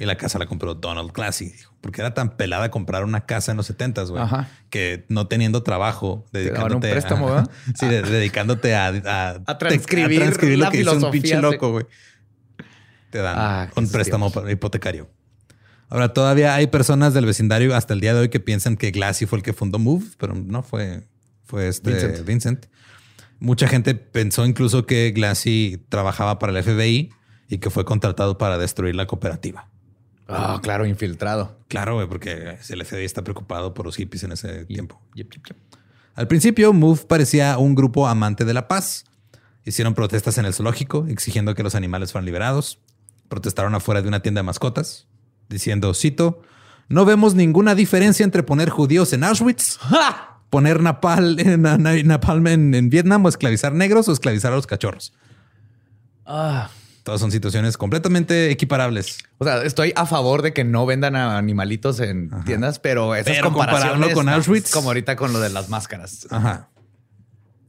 Y 0.00 0.06
la 0.06 0.16
casa 0.16 0.38
la 0.38 0.46
compró 0.46 0.74
Donald 0.74 1.12
Classy, 1.12 1.52
porque 1.82 2.00
era 2.00 2.14
tan 2.14 2.36
pelada 2.36 2.70
comprar 2.70 3.04
una 3.04 3.26
casa 3.26 3.50
en 3.52 3.58
los 3.58 3.70
70s, 3.70 4.08
güey, 4.08 4.22
Ajá. 4.22 4.48
que 4.70 5.04
no 5.10 5.28
teniendo 5.28 5.62
trabajo, 5.62 6.24
daban 6.32 6.42
un 6.72 6.80
dedicándote 6.80 6.90
préstamo, 6.90 7.28
a, 7.28 7.30
¿verdad? 7.32 7.50
Sí, 7.78 7.86
de- 7.86 8.02
dedicándote 8.02 8.74
a, 8.74 8.86
a, 8.88 9.42
A 9.46 9.58
transcribir 9.58 10.22
lo 10.58 10.70
que 10.70 10.80
hizo 10.80 10.96
un 10.96 11.10
pinche 11.12 11.40
loco, 11.40 11.70
güey. 11.72 11.86
Te 13.10 13.18
dan 13.18 13.34
Ah, 13.38 13.70
un 13.76 13.88
préstamo 13.90 14.32
hipotecario. 14.50 15.10
Ahora, 15.88 16.12
todavía 16.14 16.54
hay 16.54 16.68
personas 16.68 17.12
del 17.14 17.26
vecindario 17.26 17.74
hasta 17.76 17.92
el 17.94 18.00
día 18.00 18.14
de 18.14 18.20
hoy 18.20 18.28
que 18.30 18.40
piensan 18.40 18.76
que 18.76 18.92
Glassy 18.92 19.26
fue 19.26 19.38
el 19.38 19.42
que 19.42 19.52
fundó 19.52 19.78
Move, 19.78 20.04
pero 20.18 20.34
no 20.34 20.62
fue, 20.62 21.08
fue 21.44 21.68
este 21.68 21.90
Vincent. 21.90 22.24
Vincent. 22.26 22.66
Mucha 23.40 23.66
gente 23.68 23.94
pensó 23.96 24.46
incluso 24.46 24.86
que 24.86 25.10
Glassy 25.10 25.84
trabajaba 25.88 26.38
para 26.38 26.56
el 26.56 26.62
FBI 26.64 27.10
y 27.48 27.58
que 27.58 27.70
fue 27.70 27.84
contratado 27.84 28.38
para 28.38 28.56
destruir 28.58 28.94
la 28.94 29.06
cooperativa. 29.06 29.68
Ah, 30.32 30.60
claro, 30.62 30.86
infiltrado. 30.86 31.56
Claro, 31.68 31.94
güey, 31.94 32.06
porque 32.08 32.56
el 32.68 32.84
FBI 32.84 33.04
está 33.04 33.22
preocupado 33.22 33.74
por 33.74 33.86
los 33.86 33.96
hippies 33.96 34.22
en 34.24 34.32
ese 34.32 34.64
tiempo. 34.66 35.00
Yep, 35.14 35.32
yep, 35.32 35.46
yep. 35.48 35.56
Al 36.14 36.28
principio, 36.28 36.72
Move 36.72 37.00
parecía 37.08 37.56
un 37.58 37.74
grupo 37.74 38.06
amante 38.08 38.44
de 38.44 38.54
la 38.54 38.68
paz. 38.68 39.04
Hicieron 39.64 39.94
protestas 39.94 40.38
en 40.38 40.46
el 40.46 40.54
zoológico 40.54 41.06
exigiendo 41.08 41.54
que 41.54 41.62
los 41.62 41.74
animales 41.74 42.12
fueran 42.12 42.26
liberados. 42.26 42.78
Protestaron 43.28 43.74
afuera 43.74 44.02
de 44.02 44.08
una 44.08 44.20
tienda 44.20 44.40
de 44.40 44.44
mascotas, 44.44 45.06
diciendo, 45.48 45.94
cito, 45.94 46.42
no 46.88 47.04
vemos 47.04 47.34
ninguna 47.34 47.74
diferencia 47.74 48.24
entre 48.24 48.42
poner 48.42 48.70
judíos 48.70 49.12
en 49.12 49.22
Auschwitz, 49.22 49.78
poner 50.50 50.82
napal 50.82 51.38
en, 51.38 51.62
na- 51.62 51.78
na- 51.78 52.02
napalm 52.02 52.46
en, 52.48 52.74
en 52.74 52.90
Vietnam 52.90 53.24
o 53.24 53.28
esclavizar 53.28 53.72
negros 53.72 54.08
o 54.08 54.12
esclavizar 54.12 54.52
a 54.52 54.56
los 54.56 54.66
cachorros. 54.66 55.12
Ah. 56.26 56.70
Todas 57.02 57.20
son 57.20 57.30
situaciones 57.30 57.76
completamente 57.76 58.50
equiparables. 58.50 59.18
O 59.38 59.44
sea, 59.44 59.62
estoy 59.62 59.92
a 59.96 60.04
favor 60.04 60.42
de 60.42 60.52
que 60.52 60.64
no 60.64 60.84
vendan 60.84 61.16
a 61.16 61.38
animalitos 61.38 61.98
en 62.00 62.30
tiendas, 62.44 62.78
pero 62.78 63.14
esas 63.14 63.36
Pero 63.36 63.44
comparaciones 63.52 63.92
compararlo 63.92 64.14
con 64.14 64.28
Auschwitz. 64.28 64.66
es 64.66 64.72
Como 64.72 64.90
ahorita 64.90 65.16
con 65.16 65.32
lo 65.32 65.40
de 65.40 65.48
las 65.48 65.70
máscaras. 65.70 66.26
Ajá. 66.30 66.68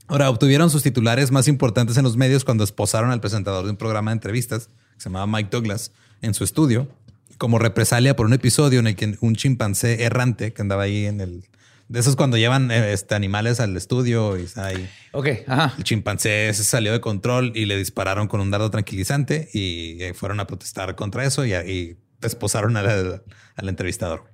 Ahora, 0.08 0.30
obtuvieron 0.30 0.70
sus 0.70 0.84
titulares 0.84 1.32
más 1.32 1.48
importantes 1.48 1.96
en 1.96 2.04
los 2.04 2.18
medios 2.18 2.44
cuando 2.44 2.66
esposaron 2.66 3.12
al 3.12 3.22
presentador 3.22 3.64
de 3.64 3.72
un 3.72 3.78
programa 3.78 4.12
de 4.12 4.16
entrevistas 4.16 4.68
que 4.68 5.00
se 5.00 5.06
llamaba 5.06 5.26
Mike 5.26 5.50
Douglas 5.50 5.94
en 6.22 6.34
su 6.34 6.44
estudio, 6.44 6.90
como 7.38 7.58
represalia 7.58 8.14
por 8.18 8.26
un 8.26 8.34
episodio 8.34 8.82
en 8.82 8.88
el 8.88 8.96
que 8.98 9.18
un 9.22 9.36
chimpancé 9.36 10.04
errante 10.04 10.52
que 10.52 10.62
andaba 10.62 10.84
ahí 10.84 11.06
en 11.06 11.22
el... 11.22 11.46
De 11.92 12.00
esos 12.00 12.16
cuando 12.16 12.38
llevan 12.38 12.72
eh, 12.72 12.94
este, 12.94 13.16
animales 13.16 13.60
al 13.60 13.76
estudio 13.76 14.38
y 14.38 14.44
está 14.44 14.68
ahí. 14.68 14.90
Ok, 15.12 15.28
ajá. 15.46 15.74
El 15.78 15.84
chimpancé 15.84 16.54
se 16.54 16.64
salió 16.64 16.92
de 16.94 17.02
control 17.02 17.52
y 17.54 17.66
le 17.66 17.78
dispararon 17.78 18.28
con 18.28 18.40
un 18.40 18.50
dardo 18.50 18.72
tranquilizante 18.72 19.50
y 19.54 20.02
eh, 20.02 20.14
fueron 20.14 20.40
a 20.40 20.48
protestar 20.48 20.96
contra 20.96 21.26
eso 21.26 21.46
y, 21.46 21.54
y 21.54 21.98
esposaron 22.22 22.78
al, 22.78 23.24
al 23.56 23.70
entrevistador. 23.70 24.32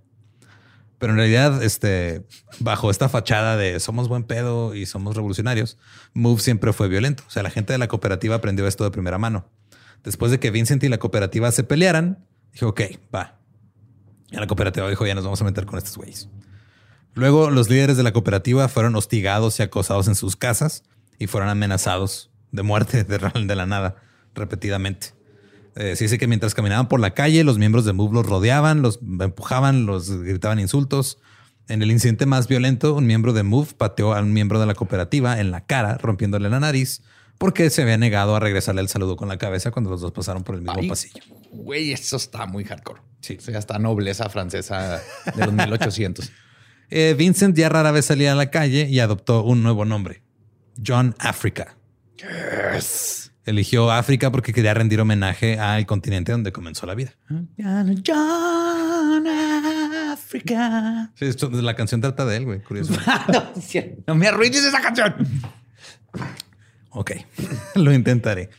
Pero 0.99 1.13
en 1.13 1.17
realidad, 1.17 1.63
este, 1.63 2.25
bajo 2.59 2.91
esta 2.91 3.09
fachada 3.09 3.57
de 3.57 3.79
somos 3.79 4.07
buen 4.07 4.23
pedo 4.23 4.75
y 4.75 4.85
somos 4.85 5.15
revolucionarios, 5.15 5.77
Move 6.13 6.39
siempre 6.39 6.73
fue 6.73 6.87
violento. 6.87 7.23
O 7.27 7.31
sea, 7.31 7.43
la 7.43 7.49
gente 7.49 7.73
de 7.73 7.79
la 7.79 7.87
cooperativa 7.87 8.35
aprendió 8.35 8.67
esto 8.67 8.83
de 8.83 8.91
primera 8.91 9.17
mano. 9.17 9.49
Después 10.03 10.31
de 10.31 10.39
que 10.39 10.51
Vincent 10.51 10.83
y 10.83 10.89
la 10.89 10.99
cooperativa 10.99 11.51
se 11.51 11.63
pelearan, 11.63 12.27
Dijo, 12.53 12.69
ok, 12.69 12.81
va. 13.13 13.37
Y 14.31 14.35
la 14.35 14.47
cooperativa 14.47 14.89
dijo, 14.89 15.05
ya 15.05 15.13
nos 15.13 15.23
vamos 15.23 15.39
a 15.41 15.45
meter 15.45 15.67
con 15.67 15.77
estos 15.77 15.95
güeyes. 15.95 16.27
Luego, 17.17 17.49
los 17.49 17.67
líderes 17.67 17.97
de 17.97 18.03
la 18.03 18.13
cooperativa 18.13 18.67
fueron 18.67 18.95
hostigados 18.95 19.59
y 19.59 19.63
acosados 19.63 20.07
en 20.07 20.13
sus 20.13 20.35
casas 20.35 20.83
y 21.17 21.25
fueron 21.25 21.49
amenazados 21.49 22.29
de 22.51 22.61
muerte 22.61 23.03
de, 23.03 23.55
la 23.55 23.65
nada 23.65 23.95
repetidamente. 24.35 25.13
Eh, 25.75 25.95
se 25.95 26.03
dice 26.03 26.19
que 26.19 26.27
mientras 26.27 26.53
caminaban 26.53 26.87
por 26.87 26.99
la 26.99 27.15
calle, 27.15 27.43
los 27.43 27.57
miembros 27.57 27.85
de 27.85 27.93
MOVE 27.93 28.13
los 28.13 28.25
rodeaban, 28.27 28.83
los 28.83 28.99
empujaban, 29.01 29.87
los 29.87 30.11
gritaban 30.11 30.59
insultos. 30.59 31.17
En 31.67 31.81
el 31.81 31.89
incidente 31.89 32.27
más 32.27 32.47
violento, 32.47 32.93
un 32.93 33.07
miembro 33.07 33.33
de 33.33 33.41
MOVE 33.41 33.73
pateó 33.75 34.13
a 34.13 34.21
un 34.21 34.31
miembro 34.31 34.59
de 34.59 34.67
la 34.67 34.75
cooperativa 34.75 35.39
en 35.39 35.49
la 35.49 35.65
cara, 35.65 35.97
rompiéndole 35.97 36.51
la 36.51 36.59
nariz, 36.59 37.01
porque 37.39 37.71
se 37.71 37.81
había 37.81 37.97
negado 37.97 38.35
a 38.35 38.39
regresarle 38.39 38.81
el 38.81 38.89
saludo 38.89 39.15
con 39.15 39.27
la 39.27 39.39
cabeza 39.39 39.71
cuando 39.71 39.89
los 39.89 40.01
dos 40.01 40.11
pasaron 40.11 40.43
por 40.43 40.53
el 40.53 40.61
mismo 40.61 40.87
pasillo. 40.87 41.23
Güey, 41.51 41.93
eso 41.93 42.17
está 42.17 42.45
muy 42.45 42.63
hardcore. 42.63 43.01
Sí. 43.21 43.37
O 43.39 43.41
sea, 43.41 43.57
hasta 43.57 43.79
nobleza 43.79 44.29
francesa 44.29 45.01
de 45.35 45.45
los 45.45 45.51
1800. 45.51 46.31
Eh, 46.89 47.15
Vincent 47.17 47.55
ya 47.57 47.69
rara 47.69 47.91
vez 47.91 48.05
salía 48.05 48.31
a 48.31 48.35
la 48.35 48.49
calle 48.49 48.87
y 48.89 48.99
adoptó 48.99 49.43
un 49.43 49.63
nuevo 49.63 49.85
nombre, 49.85 50.21
John 50.85 51.15
Africa. 51.19 51.75
Yes. 52.17 53.31
Eligió 53.45 53.91
África 53.91 54.31
porque 54.31 54.51
quería 54.51 54.73
rendir 54.73 54.99
homenaje 54.99 55.57
al 55.57 55.85
continente 55.85 56.33
donde 56.33 56.51
comenzó 56.51 56.85
la 56.85 56.95
vida. 56.95 57.13
John 58.05 59.25
Africa. 60.11 61.11
Sí, 61.15 61.29
la 61.53 61.75
canción 61.75 62.01
trata 62.01 62.25
de 62.25 62.37
él, 62.37 62.45
güey. 62.45 62.61
Curioso. 62.61 62.93
no, 64.07 64.15
me 64.15 64.27
arruines 64.27 64.65
esa 64.65 64.81
canción. 64.81 65.15
Ok, 66.89 67.11
lo 67.75 67.93
intentaré. 67.93 68.49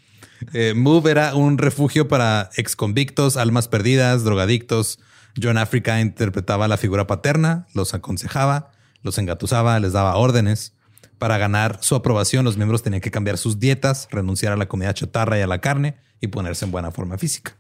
Eh, 0.53 0.73
Move 0.75 1.11
era 1.11 1.35
un 1.35 1.59
refugio 1.59 2.09
para 2.09 2.49
exconvictos, 2.57 3.37
almas 3.37 3.69
perdidas, 3.69 4.25
drogadictos. 4.25 5.01
John 5.43 5.59
Africa 5.59 6.01
interpretaba 6.01 6.69
la 6.69 6.77
figura 6.77 7.07
paterna, 7.07 7.67
los 7.75 7.95
aconsejaba, 7.95 8.73
los 9.03 9.19
engatusaba, 9.19 9.79
les 9.81 9.93
daba 9.93 10.17
órdenes. 10.17 10.75
Para 11.19 11.39
ganar 11.39 11.79
su 11.81 11.95
aprobación, 11.95 12.45
los 12.45 12.57
miembros 12.57 12.83
tenían 12.83 13.01
que 13.01 13.11
cambiar 13.11 13.39
sus 13.39 13.59
dietas, 13.59 14.09
renunciar 14.11 14.53
a 14.53 14.57
la 14.57 14.67
comida 14.67 14.95
chatarra 14.95 15.39
y 15.39 15.43
a 15.43 15.47
la 15.47 15.61
carne 15.61 15.97
y 16.21 16.29
ponerse 16.29 16.65
en 16.65 16.71
buena 16.71 16.91
forma 16.91 17.19
física. 17.19 17.57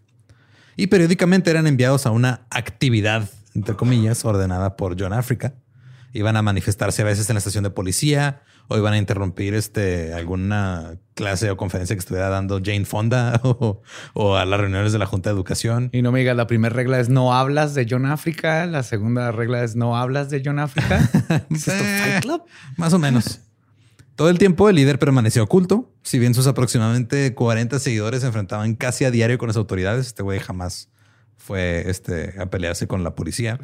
Y 0.76 0.86
periódicamente 0.86 1.50
eran 1.50 1.66
enviados 1.66 2.06
a 2.06 2.10
una 2.12 2.46
actividad, 2.50 3.28
entre 3.54 3.74
comillas, 3.74 4.24
ordenada 4.24 4.76
por 4.76 5.00
John 5.00 5.12
Africa. 5.12 5.54
Iban 6.12 6.36
a 6.36 6.42
manifestarse 6.42 7.02
a 7.02 7.04
veces 7.04 7.28
en 7.28 7.34
la 7.34 7.38
estación 7.38 7.64
de 7.64 7.70
policía 7.70 8.42
o 8.68 8.76
iban 8.76 8.92
a 8.92 8.98
interrumpir 8.98 9.54
este, 9.54 10.12
alguna 10.12 10.98
clase 11.14 11.50
o 11.50 11.56
conferencia 11.56 11.96
que 11.96 12.00
estuviera 12.00 12.28
dando 12.28 12.60
Jane 12.62 12.84
Fonda 12.84 13.40
o, 14.14 14.36
a 14.36 14.44
las 14.44 14.60
reuniones 14.60 14.92
de 14.92 14.98
la 14.98 15.06
Junta 15.06 15.30
de 15.30 15.34
Educación. 15.34 15.90
Y 15.92 16.02
no 16.02 16.12
me 16.12 16.20
digas, 16.20 16.36
la 16.36 16.46
primera 16.46 16.74
regla 16.74 17.00
es 17.00 17.08
no 17.08 17.34
hablas 17.34 17.74
de 17.74 17.86
John 17.88 18.06
Africa, 18.06 18.66
la 18.66 18.82
segunda 18.82 19.32
regla 19.32 19.64
es 19.64 19.74
no 19.74 19.96
hablas 19.96 20.30
de 20.30 20.42
John 20.44 20.58
Africa. 20.58 20.98
¿Es 21.50 21.66
esto 21.66 21.84
Fight 21.84 22.22
Club? 22.22 22.42
Más 22.76 22.92
o 22.92 22.98
menos. 22.98 23.40
Todo 24.14 24.30
el 24.30 24.38
tiempo 24.38 24.68
el 24.68 24.76
líder 24.76 24.98
permaneció 24.98 25.44
oculto. 25.44 25.94
Si 26.02 26.18
bien 26.18 26.34
sus 26.34 26.46
aproximadamente 26.46 27.34
40 27.34 27.78
seguidores 27.78 28.20
se 28.20 28.26
enfrentaban 28.26 28.74
casi 28.74 29.04
a 29.04 29.10
diario 29.10 29.38
con 29.38 29.46
las 29.46 29.56
autoridades, 29.56 30.08
este 30.08 30.22
güey 30.22 30.40
jamás 30.40 30.90
fue 31.36 31.88
este, 31.88 32.34
a 32.38 32.46
pelearse 32.46 32.86
con 32.86 33.04
la 33.04 33.14
policía. 33.14 33.58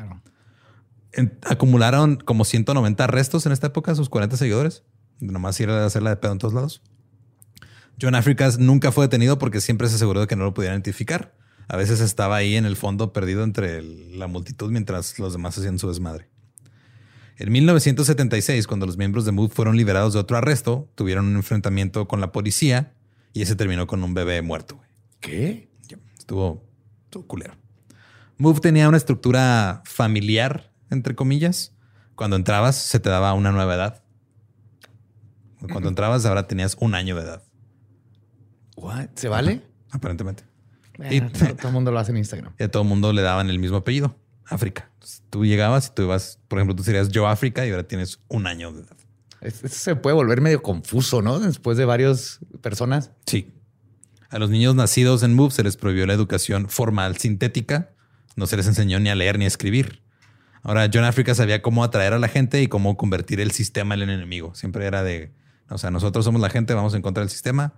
acumularon 1.42 2.16
como 2.16 2.44
190 2.44 3.04
arrestos 3.04 3.46
en 3.46 3.52
esta 3.52 3.66
época, 3.66 3.94
sus 3.94 4.08
40 4.08 4.36
seguidores. 4.36 4.84
Nomás 5.20 5.58
ir 5.60 5.70
a 5.70 5.86
hacerla 5.86 6.10
de 6.10 6.16
pedo 6.16 6.32
en 6.32 6.38
todos 6.38 6.54
lados. 6.54 6.82
John 8.00 8.14
Africas 8.14 8.58
nunca 8.58 8.92
fue 8.92 9.06
detenido 9.06 9.38
porque 9.38 9.60
siempre 9.60 9.88
se 9.88 9.96
aseguró 9.96 10.20
de 10.20 10.26
que 10.26 10.36
no 10.36 10.44
lo 10.44 10.54
pudieran 10.54 10.76
identificar. 10.76 11.34
A 11.68 11.76
veces 11.76 12.00
estaba 12.00 12.36
ahí 12.36 12.56
en 12.56 12.66
el 12.66 12.76
fondo 12.76 13.12
perdido 13.12 13.44
entre 13.44 13.82
la 13.82 14.26
multitud 14.26 14.70
mientras 14.70 15.18
los 15.18 15.32
demás 15.32 15.56
hacían 15.56 15.78
su 15.78 15.88
desmadre. 15.88 16.28
En 17.36 17.50
1976, 17.50 18.66
cuando 18.66 18.86
los 18.86 18.96
miembros 18.96 19.24
de 19.24 19.32
Mood 19.32 19.50
fueron 19.50 19.76
liberados 19.76 20.12
de 20.12 20.20
otro 20.20 20.36
arresto, 20.36 20.88
tuvieron 20.94 21.26
un 21.26 21.36
enfrentamiento 21.36 22.06
con 22.06 22.20
la 22.20 22.30
policía 22.30 22.94
y 23.32 23.42
ese 23.42 23.56
terminó 23.56 23.86
con 23.86 24.04
un 24.04 24.14
bebé 24.14 24.40
muerto. 24.42 24.80
¿Qué? 25.20 25.68
Estuvo, 26.16 26.62
estuvo 27.04 27.26
culero. 27.26 27.54
Move 28.38 28.60
tenía 28.60 28.88
una 28.88 28.96
estructura 28.96 29.82
familiar, 29.84 30.72
entre 30.90 31.14
comillas. 31.14 31.72
Cuando 32.14 32.36
entrabas, 32.36 32.76
se 32.76 33.00
te 33.00 33.10
daba 33.10 33.34
una 33.34 33.50
nueva 33.50 33.74
edad. 33.74 34.03
Cuando 35.70 35.88
entrabas, 35.88 36.24
ahora 36.26 36.46
tenías 36.46 36.76
un 36.80 36.94
año 36.94 37.16
de 37.16 37.22
edad. 37.22 37.42
¿Se 39.14 39.28
vale? 39.28 39.62
aparentemente. 39.90 40.44
y 41.10 41.20
todo, 41.56 41.68
el 41.68 41.72
mundo 41.72 41.92
lo 41.92 41.98
hace 41.98 42.10
en 42.10 42.18
Instagram. 42.18 42.52
Y 42.58 42.64
a 42.64 42.70
todo 42.70 42.82
el 42.82 42.88
mundo 42.88 43.12
le 43.12 43.22
daban 43.22 43.48
el 43.50 43.58
mismo 43.58 43.78
apellido. 43.78 44.16
África. 44.46 44.90
tú 45.30 45.46
llegabas 45.46 45.88
y 45.88 45.94
tú 45.94 46.02
ibas, 46.02 46.38
por 46.48 46.58
ejemplo, 46.58 46.76
tú 46.76 46.82
serías 46.82 47.08
yo 47.08 47.26
África 47.26 47.66
y 47.66 47.70
ahora 47.70 47.84
tienes 47.84 48.20
un 48.28 48.46
año 48.46 48.72
de 48.72 48.82
edad. 48.82 48.96
Eso 49.40 49.68
se 49.68 49.96
puede 49.96 50.14
volver 50.14 50.40
medio 50.40 50.62
confuso, 50.62 51.22
¿no? 51.22 51.38
Después 51.38 51.78
de 51.78 51.84
varias 51.84 52.40
personas. 52.60 53.10
Sí. 53.26 53.52
A 54.30 54.38
los 54.38 54.50
niños 54.50 54.74
nacidos 54.74 55.22
en 55.22 55.34
MOVE 55.34 55.50
se 55.52 55.62
les 55.62 55.76
prohibió 55.76 56.06
la 56.06 56.12
educación 56.14 56.68
formal 56.68 57.16
sintética. 57.16 57.90
No 58.36 58.46
se 58.46 58.56
les 58.56 58.66
enseñó 58.66 58.98
ni 59.00 59.08
a 59.08 59.14
leer 59.14 59.38
ni 59.38 59.44
a 59.44 59.48
escribir. 59.48 60.02
Ahora, 60.62 60.88
John 60.92 61.04
África 61.04 61.34
sabía 61.34 61.62
cómo 61.62 61.84
atraer 61.84 62.14
a 62.14 62.18
la 62.18 62.28
gente 62.28 62.62
y 62.62 62.68
cómo 62.68 62.96
convertir 62.96 63.40
el 63.40 63.50
sistema 63.50 63.94
en 63.94 64.02
el 64.02 64.10
enemigo. 64.10 64.54
Siempre 64.54 64.86
era 64.86 65.02
de, 65.02 65.30
o 65.68 65.78
sea, 65.78 65.90
nosotros 65.90 66.24
somos 66.24 66.40
la 66.40 66.50
gente, 66.50 66.74
vamos 66.74 66.94
a 66.94 66.96
encontrar 66.96 67.24
el 67.24 67.30
sistema 67.30 67.74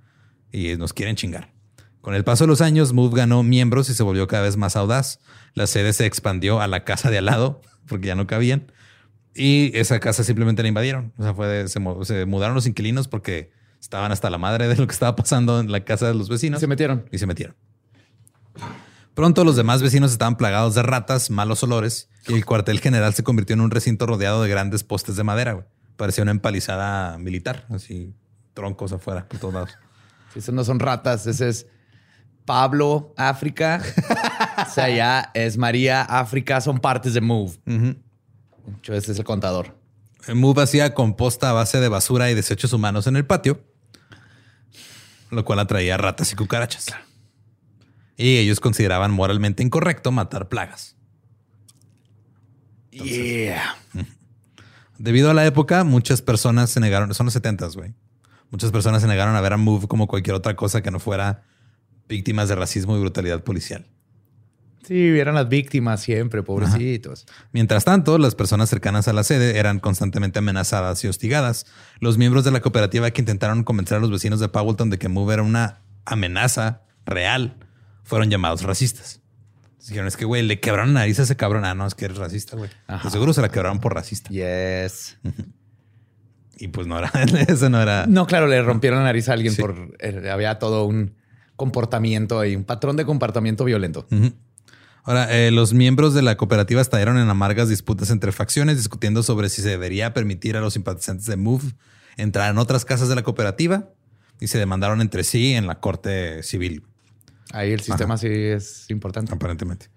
y 0.52 0.76
nos 0.76 0.92
quieren 0.92 1.16
chingar. 1.16 1.52
Con 2.00 2.14
el 2.14 2.24
paso 2.24 2.44
de 2.44 2.48
los 2.48 2.60
años, 2.60 2.92
Move 2.92 3.16
ganó 3.16 3.42
miembros 3.42 3.90
y 3.90 3.94
se 3.94 4.02
volvió 4.02 4.26
cada 4.28 4.44
vez 4.44 4.56
más 4.56 4.76
audaz. 4.76 5.18
La 5.54 5.66
sede 5.66 5.92
se 5.92 6.06
expandió 6.06 6.60
a 6.60 6.68
la 6.68 6.84
casa 6.84 7.10
de 7.10 7.18
al 7.18 7.24
lado 7.24 7.60
porque 7.88 8.06
ya 8.06 8.14
no 8.14 8.26
cabían. 8.26 8.70
Y 9.34 9.76
esa 9.76 10.00
casa 10.00 10.24
simplemente 10.24 10.62
la 10.62 10.68
invadieron. 10.68 11.12
O 11.18 11.22
sea, 11.22 11.34
fue 11.34 11.66
se, 11.68 11.80
mudaron 12.26 12.54
los 12.54 12.66
inquilinos 12.66 13.08
porque 13.08 13.50
estaban 13.80 14.12
hasta 14.12 14.30
la 14.30 14.38
madre 14.38 14.68
de 14.68 14.76
lo 14.76 14.86
que 14.86 14.92
estaba 14.92 15.16
pasando 15.16 15.60
en 15.60 15.70
la 15.70 15.84
casa 15.84 16.06
de 16.06 16.14
los 16.14 16.28
vecinos. 16.28 16.60
Se 16.60 16.66
metieron. 16.66 17.06
Y 17.10 17.18
se 17.18 17.26
metieron. 17.26 17.56
Pronto 19.14 19.44
los 19.44 19.56
demás 19.56 19.82
vecinos 19.82 20.12
estaban 20.12 20.36
plagados 20.36 20.74
de 20.74 20.82
ratas, 20.82 21.30
malos 21.30 21.62
olores 21.62 22.08
y 22.28 22.34
el 22.34 22.44
cuartel 22.44 22.80
general 22.80 23.14
se 23.14 23.22
convirtió 23.22 23.54
en 23.54 23.62
un 23.62 23.70
recinto 23.70 24.06
rodeado 24.06 24.42
de 24.42 24.48
grandes 24.48 24.84
postes 24.84 25.16
de 25.16 25.24
madera. 25.24 25.66
Parecía 25.96 26.22
una 26.22 26.30
empalizada 26.30 27.18
militar, 27.18 27.66
así 27.70 28.14
troncos 28.54 28.92
afuera 28.92 29.28
por 29.28 29.38
todos 29.38 29.54
lados. 29.54 29.78
Esos 30.34 30.54
no 30.54 30.64
son 30.64 30.80
ratas, 30.80 31.26
ese 31.26 31.48
es 31.48 31.66
Pablo, 32.44 33.14
África. 33.16 33.82
o 34.66 34.70
sea, 34.70 34.88
ya 34.88 35.30
es 35.34 35.56
María, 35.56 36.02
África, 36.02 36.60
son 36.60 36.78
partes 36.78 37.14
de 37.14 37.20
Move. 37.20 37.58
ese 38.82 39.12
es 39.12 39.18
el 39.18 39.24
contador. 39.24 39.78
Move 40.34 40.62
hacía 40.62 40.94
composta 40.94 41.50
a 41.50 41.52
base 41.52 41.80
de 41.80 41.88
basura 41.88 42.30
y 42.30 42.34
desechos 42.34 42.72
humanos 42.72 43.06
en 43.06 43.16
el 43.16 43.26
patio, 43.26 43.64
lo 45.30 45.44
cual 45.44 45.60
atraía 45.60 45.96
ratas 45.96 46.32
y 46.32 46.36
cucarachas. 46.36 46.86
Y 48.16 48.38
ellos 48.38 48.60
consideraban 48.60 49.10
moralmente 49.10 49.62
incorrecto 49.62 50.10
matar 50.10 50.48
plagas. 50.48 50.96
yeah. 52.90 53.76
Debido 54.98 55.30
a 55.30 55.34
la 55.34 55.46
época, 55.46 55.84
muchas 55.84 56.22
personas 56.22 56.70
se 56.70 56.80
negaron, 56.80 57.12
son 57.14 57.26
los 57.26 57.34
70 57.34 57.68
güey. 57.68 57.94
Muchas 58.50 58.70
personas 58.70 59.02
se 59.02 59.08
negaron 59.08 59.34
a 59.34 59.40
ver 59.40 59.52
a 59.52 59.56
Move 59.56 59.88
como 59.88 60.06
cualquier 60.06 60.36
otra 60.36 60.54
cosa 60.56 60.82
que 60.82 60.90
no 60.90 61.00
fuera 61.00 61.42
víctimas 62.08 62.48
de 62.48 62.54
racismo 62.54 62.96
y 62.96 63.00
brutalidad 63.00 63.42
policial. 63.42 63.86
Sí, 64.86 65.18
eran 65.18 65.34
las 65.34 65.48
víctimas 65.48 66.00
siempre, 66.00 66.44
pobrecitos. 66.44 67.26
Mientras 67.50 67.84
tanto, 67.84 68.18
las 68.18 68.36
personas 68.36 68.70
cercanas 68.70 69.08
a 69.08 69.12
la 69.12 69.24
sede 69.24 69.58
eran 69.58 69.80
constantemente 69.80 70.38
amenazadas 70.38 71.02
y 71.02 71.08
hostigadas. 71.08 71.66
Los 71.98 72.18
miembros 72.18 72.44
de 72.44 72.52
la 72.52 72.60
cooperativa 72.60 73.10
que 73.10 73.20
intentaron 73.20 73.64
convencer 73.64 73.96
a 73.96 74.00
los 74.00 74.12
vecinos 74.12 74.38
de 74.38 74.48
Powelton 74.48 74.88
de 74.88 74.98
que 75.00 75.08
Move 75.08 75.34
era 75.34 75.42
una 75.42 75.80
amenaza 76.04 76.82
real 77.04 77.56
fueron 78.04 78.30
llamados 78.30 78.62
racistas. 78.62 79.20
Dijeron, 79.86 80.08
es 80.08 80.16
que, 80.16 80.24
güey, 80.24 80.42
le 80.42 80.58
quebraron 80.58 80.92
nariz 80.92 81.20
a 81.20 81.22
ese 81.22 81.36
cabrón. 81.36 81.64
Ah, 81.64 81.74
no, 81.74 81.86
es 81.86 81.94
que 81.94 82.06
eres 82.06 82.16
racista, 82.16 82.56
güey. 82.56 82.70
Seguro 83.10 83.32
se 83.32 83.40
la 83.40 83.48
quebraron 83.50 83.78
por 83.78 83.94
racista. 83.94 84.30
Yes. 84.30 85.18
y 86.58 86.68
pues 86.68 86.86
no 86.86 86.98
era, 86.98 87.10
eso 87.48 87.70
no 87.70 87.80
era. 87.80 88.06
No, 88.06 88.26
claro, 88.26 88.46
le 88.46 88.60
rompieron 88.62 89.00
la 89.00 89.04
nariz 89.04 89.28
a 89.28 89.34
alguien 89.34 89.54
por. 89.54 89.96
Eh, 90.00 90.28
había 90.30 90.58
todo 90.58 90.84
un 90.84 91.14
comportamiento 91.54 92.44
y 92.44 92.56
un 92.56 92.64
patrón 92.64 92.96
de 92.96 93.04
comportamiento 93.04 93.64
violento. 93.64 94.06
Ahora, 95.04 95.32
eh, 95.34 95.52
los 95.52 95.72
miembros 95.72 96.14
de 96.14 96.22
la 96.22 96.36
cooperativa 96.36 96.82
estallaron 96.82 97.16
en 97.16 97.28
amargas 97.28 97.68
disputas 97.68 98.10
entre 98.10 98.32
facciones, 98.32 98.76
discutiendo 98.76 99.22
sobre 99.22 99.48
si 99.48 99.62
se 99.62 99.68
debería 99.68 100.12
permitir 100.12 100.56
a 100.56 100.60
los 100.60 100.74
simpatizantes 100.74 101.26
de 101.26 101.36
MOVE 101.36 101.72
entrar 102.16 102.50
en 102.50 102.58
otras 102.58 102.84
casas 102.84 103.08
de 103.08 103.14
la 103.14 103.22
cooperativa 103.22 103.90
y 104.40 104.48
se 104.48 104.58
demandaron 104.58 105.00
entre 105.00 105.24
sí 105.24 105.52
en 105.52 105.66
la 105.66 105.80
corte 105.80 106.42
civil. 106.42 106.85
Ahí 107.52 107.72
el 107.72 107.80
sistema 107.80 108.16
sí 108.16 108.28
es 108.28 108.86
importante. 108.90 109.32
Aparentemente. 109.32 109.88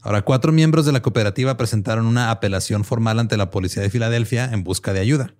Ahora, 0.00 0.22
cuatro 0.22 0.50
miembros 0.50 0.84
de 0.84 0.92
la 0.92 1.00
cooperativa 1.00 1.56
presentaron 1.56 2.06
una 2.06 2.30
apelación 2.30 2.84
formal 2.84 3.20
ante 3.20 3.36
la 3.36 3.50
policía 3.50 3.82
de 3.82 3.90
Filadelfia 3.90 4.46
en 4.52 4.64
busca 4.64 4.92
de 4.92 5.00
ayuda. 5.00 5.34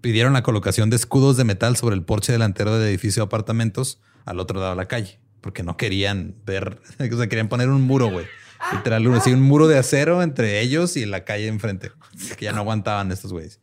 Pidieron 0.00 0.32
la 0.32 0.44
colocación 0.44 0.90
de 0.90 0.96
escudos 0.96 1.36
de 1.36 1.44
metal 1.44 1.76
sobre 1.76 1.96
el 1.96 2.04
porche 2.04 2.30
delantero 2.30 2.78
del 2.78 2.88
edificio 2.88 3.22
de 3.22 3.26
apartamentos 3.26 4.00
al 4.24 4.38
otro 4.38 4.60
lado 4.60 4.70
de 4.70 4.76
la 4.76 4.86
calle, 4.86 5.18
porque 5.40 5.64
no 5.64 5.76
querían 5.76 6.36
ver, 6.44 6.80
o 7.12 7.16
sea, 7.16 7.28
querían 7.28 7.48
poner 7.48 7.68
un 7.68 7.82
muro, 7.82 8.08
güey. 8.08 8.26
Literal, 8.72 9.12
así 9.14 9.32
un 9.32 9.42
muro 9.42 9.68
de 9.68 9.78
acero 9.78 10.22
entre 10.22 10.60
ellos 10.60 10.96
y 10.96 11.04
la 11.04 11.24
calle 11.24 11.48
enfrente. 11.48 11.92
Que 12.36 12.46
ya 12.46 12.52
no 12.52 12.60
aguantaban 12.60 13.10
estos 13.12 13.32
güeyes. 13.32 13.60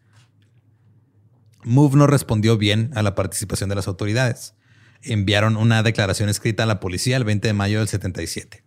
Move 1.63 1.95
no 1.95 2.07
respondió 2.07 2.57
bien 2.57 2.91
a 2.95 3.01
la 3.01 3.15
participación 3.15 3.69
de 3.69 3.75
las 3.75 3.87
autoridades. 3.87 4.55
Enviaron 5.03 5.57
una 5.57 5.83
declaración 5.83 6.29
escrita 6.29 6.63
a 6.63 6.65
la 6.65 6.79
policía 6.79 7.17
el 7.17 7.23
20 7.23 7.47
de 7.47 7.53
mayo 7.53 7.79
del 7.79 7.87
77. 7.87 8.63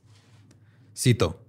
Cito, 0.97 1.43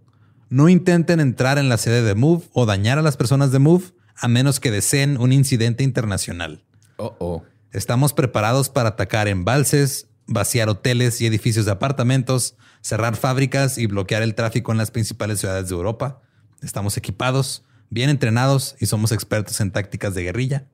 no 0.50 0.70
intenten 0.70 1.20
entrar 1.20 1.58
en 1.58 1.70
la 1.70 1.78
sede 1.78 2.02
de 2.02 2.16
Move 2.16 2.46
o 2.54 2.66
dañar 2.66 2.98
a 2.98 3.02
las 3.02 3.18
personas 3.18 3.52
de 3.52 3.60
Move 3.60 3.86
a 4.16 4.28
menos 4.28 4.60
que 4.60 4.72
deseen 4.72 5.18
un 5.18 5.32
incidente 5.32 5.84
internacional. 5.84 6.64
Oh, 6.98 7.16
oh. 7.20 7.44
Estamos 7.72 8.14
preparados 8.14 8.70
para 8.70 8.90
atacar 8.90 9.28
embalses, 9.28 10.08
vaciar 10.26 10.70
hoteles 10.70 11.22
y 11.22 11.26
edificios 11.26 11.66
de 11.66 11.72
apartamentos, 11.72 12.56
cerrar 12.82 13.16
fábricas 13.16 13.78
y 13.78 13.88
bloquear 13.88 14.24
el 14.24 14.36
tráfico 14.36 14.72
en 14.72 14.78
las 14.78 14.92
principales 14.92 15.40
ciudades 15.40 15.70
de 15.70 15.76
Europa. 15.76 16.22
Estamos 16.62 16.98
equipados, 16.98 17.64
bien 17.90 18.10
entrenados 18.10 18.76
y 18.80 18.88
somos 18.88 19.12
expertos 19.12 19.60
en 19.62 19.72
tácticas 19.72 20.16
de 20.16 20.24
guerrilla. 20.24 20.68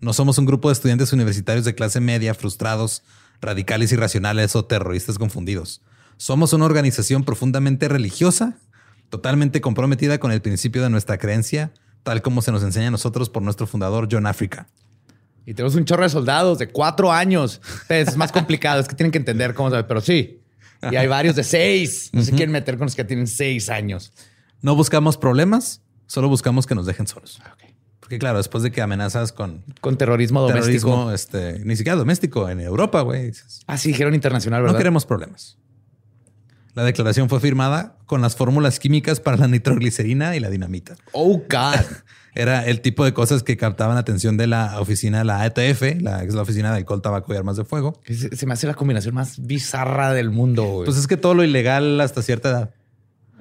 No 0.00 0.12
somos 0.12 0.38
un 0.38 0.46
grupo 0.46 0.68
de 0.68 0.74
estudiantes 0.74 1.12
universitarios 1.12 1.64
de 1.64 1.74
clase 1.74 2.00
media 2.00 2.34
frustrados, 2.34 3.02
radicales 3.40 3.92
irracionales 3.92 4.56
o 4.56 4.64
terroristas 4.64 5.18
confundidos. 5.18 5.82
Somos 6.16 6.52
una 6.52 6.64
organización 6.64 7.24
profundamente 7.24 7.88
religiosa, 7.88 8.58
totalmente 9.10 9.60
comprometida 9.60 10.18
con 10.18 10.32
el 10.32 10.40
principio 10.40 10.82
de 10.82 10.90
nuestra 10.90 11.18
creencia, 11.18 11.72
tal 12.02 12.22
como 12.22 12.42
se 12.42 12.52
nos 12.52 12.62
enseña 12.62 12.88
a 12.88 12.90
nosotros 12.92 13.30
por 13.30 13.42
nuestro 13.42 13.66
fundador 13.66 14.08
John 14.10 14.26
Africa. 14.26 14.68
Y 15.46 15.54
tenemos 15.54 15.74
un 15.74 15.84
chorro 15.84 16.04
de 16.04 16.08
soldados 16.08 16.58
de 16.58 16.68
cuatro 16.68 17.12
años. 17.12 17.60
Es 17.88 18.16
más 18.16 18.32
complicado, 18.32 18.80
es 18.80 18.88
que 18.88 18.94
tienen 18.94 19.12
que 19.12 19.18
entender 19.18 19.54
cómo 19.54 19.70
saber, 19.70 19.86
pero 19.86 20.00
sí. 20.00 20.40
Y 20.90 20.96
hay 20.96 21.06
varios 21.06 21.36
de 21.36 21.44
seis. 21.44 22.10
No 22.12 22.22
se 22.22 22.30
quieren 22.32 22.52
meter 22.52 22.76
con 22.76 22.86
los 22.86 22.94
que 22.94 23.04
tienen 23.04 23.26
seis 23.26 23.68
años. 23.68 24.12
No 24.60 24.74
buscamos 24.74 25.16
problemas, 25.18 25.82
solo 26.06 26.28
buscamos 26.28 26.66
que 26.66 26.74
nos 26.74 26.86
dejen 26.86 27.06
solos. 27.06 27.40
Porque 28.04 28.18
claro, 28.18 28.36
después 28.36 28.62
de 28.62 28.70
que 28.70 28.82
amenazas 28.82 29.32
con... 29.32 29.64
Con 29.80 29.96
terrorismo 29.96 30.42
doméstico. 30.42 30.90
Terrorismo, 30.90 31.10
este, 31.10 31.60
ni 31.64 31.74
siquiera 31.74 31.96
doméstico, 31.96 32.50
en 32.50 32.60
Europa, 32.60 33.00
güey. 33.00 33.32
Ah, 33.66 33.78
sí, 33.78 33.88
dijeron 33.88 34.14
internacional, 34.14 34.60
¿verdad? 34.60 34.74
No 34.74 34.78
queremos 34.78 35.06
problemas. 35.06 35.56
La 36.74 36.84
declaración 36.84 37.30
fue 37.30 37.40
firmada 37.40 37.96
con 38.04 38.20
las 38.20 38.36
fórmulas 38.36 38.78
químicas 38.78 39.20
para 39.20 39.38
la 39.38 39.48
nitroglicerina 39.48 40.36
y 40.36 40.40
la 40.40 40.50
dinamita. 40.50 40.96
Oh, 41.12 41.38
God. 41.48 41.80
Era 42.34 42.66
el 42.66 42.82
tipo 42.82 43.06
de 43.06 43.14
cosas 43.14 43.42
que 43.42 43.56
captaban 43.56 43.94
la 43.94 44.00
atención 44.00 44.36
de 44.36 44.48
la 44.48 44.78
oficina, 44.78 45.24
la 45.24 45.40
ATF, 45.40 46.02
la, 46.02 46.24
es 46.24 46.34
la 46.34 46.42
oficina 46.42 46.72
de 46.72 46.76
alcohol, 46.76 47.00
tabaco 47.00 47.32
y 47.32 47.38
armas 47.38 47.56
de 47.56 47.64
fuego. 47.64 48.02
Se, 48.06 48.44
me 48.44 48.52
hace 48.52 48.66
la 48.66 48.74
combinación 48.74 49.14
más 49.14 49.46
bizarra 49.46 50.12
del 50.12 50.28
mundo. 50.28 50.64
Güey. 50.64 50.84
Pues 50.84 50.98
es 50.98 51.06
que 51.06 51.16
todo 51.16 51.32
lo 51.32 51.42
ilegal 51.42 51.98
hasta 52.02 52.20
cierta 52.20 52.50
edad. 52.50 52.74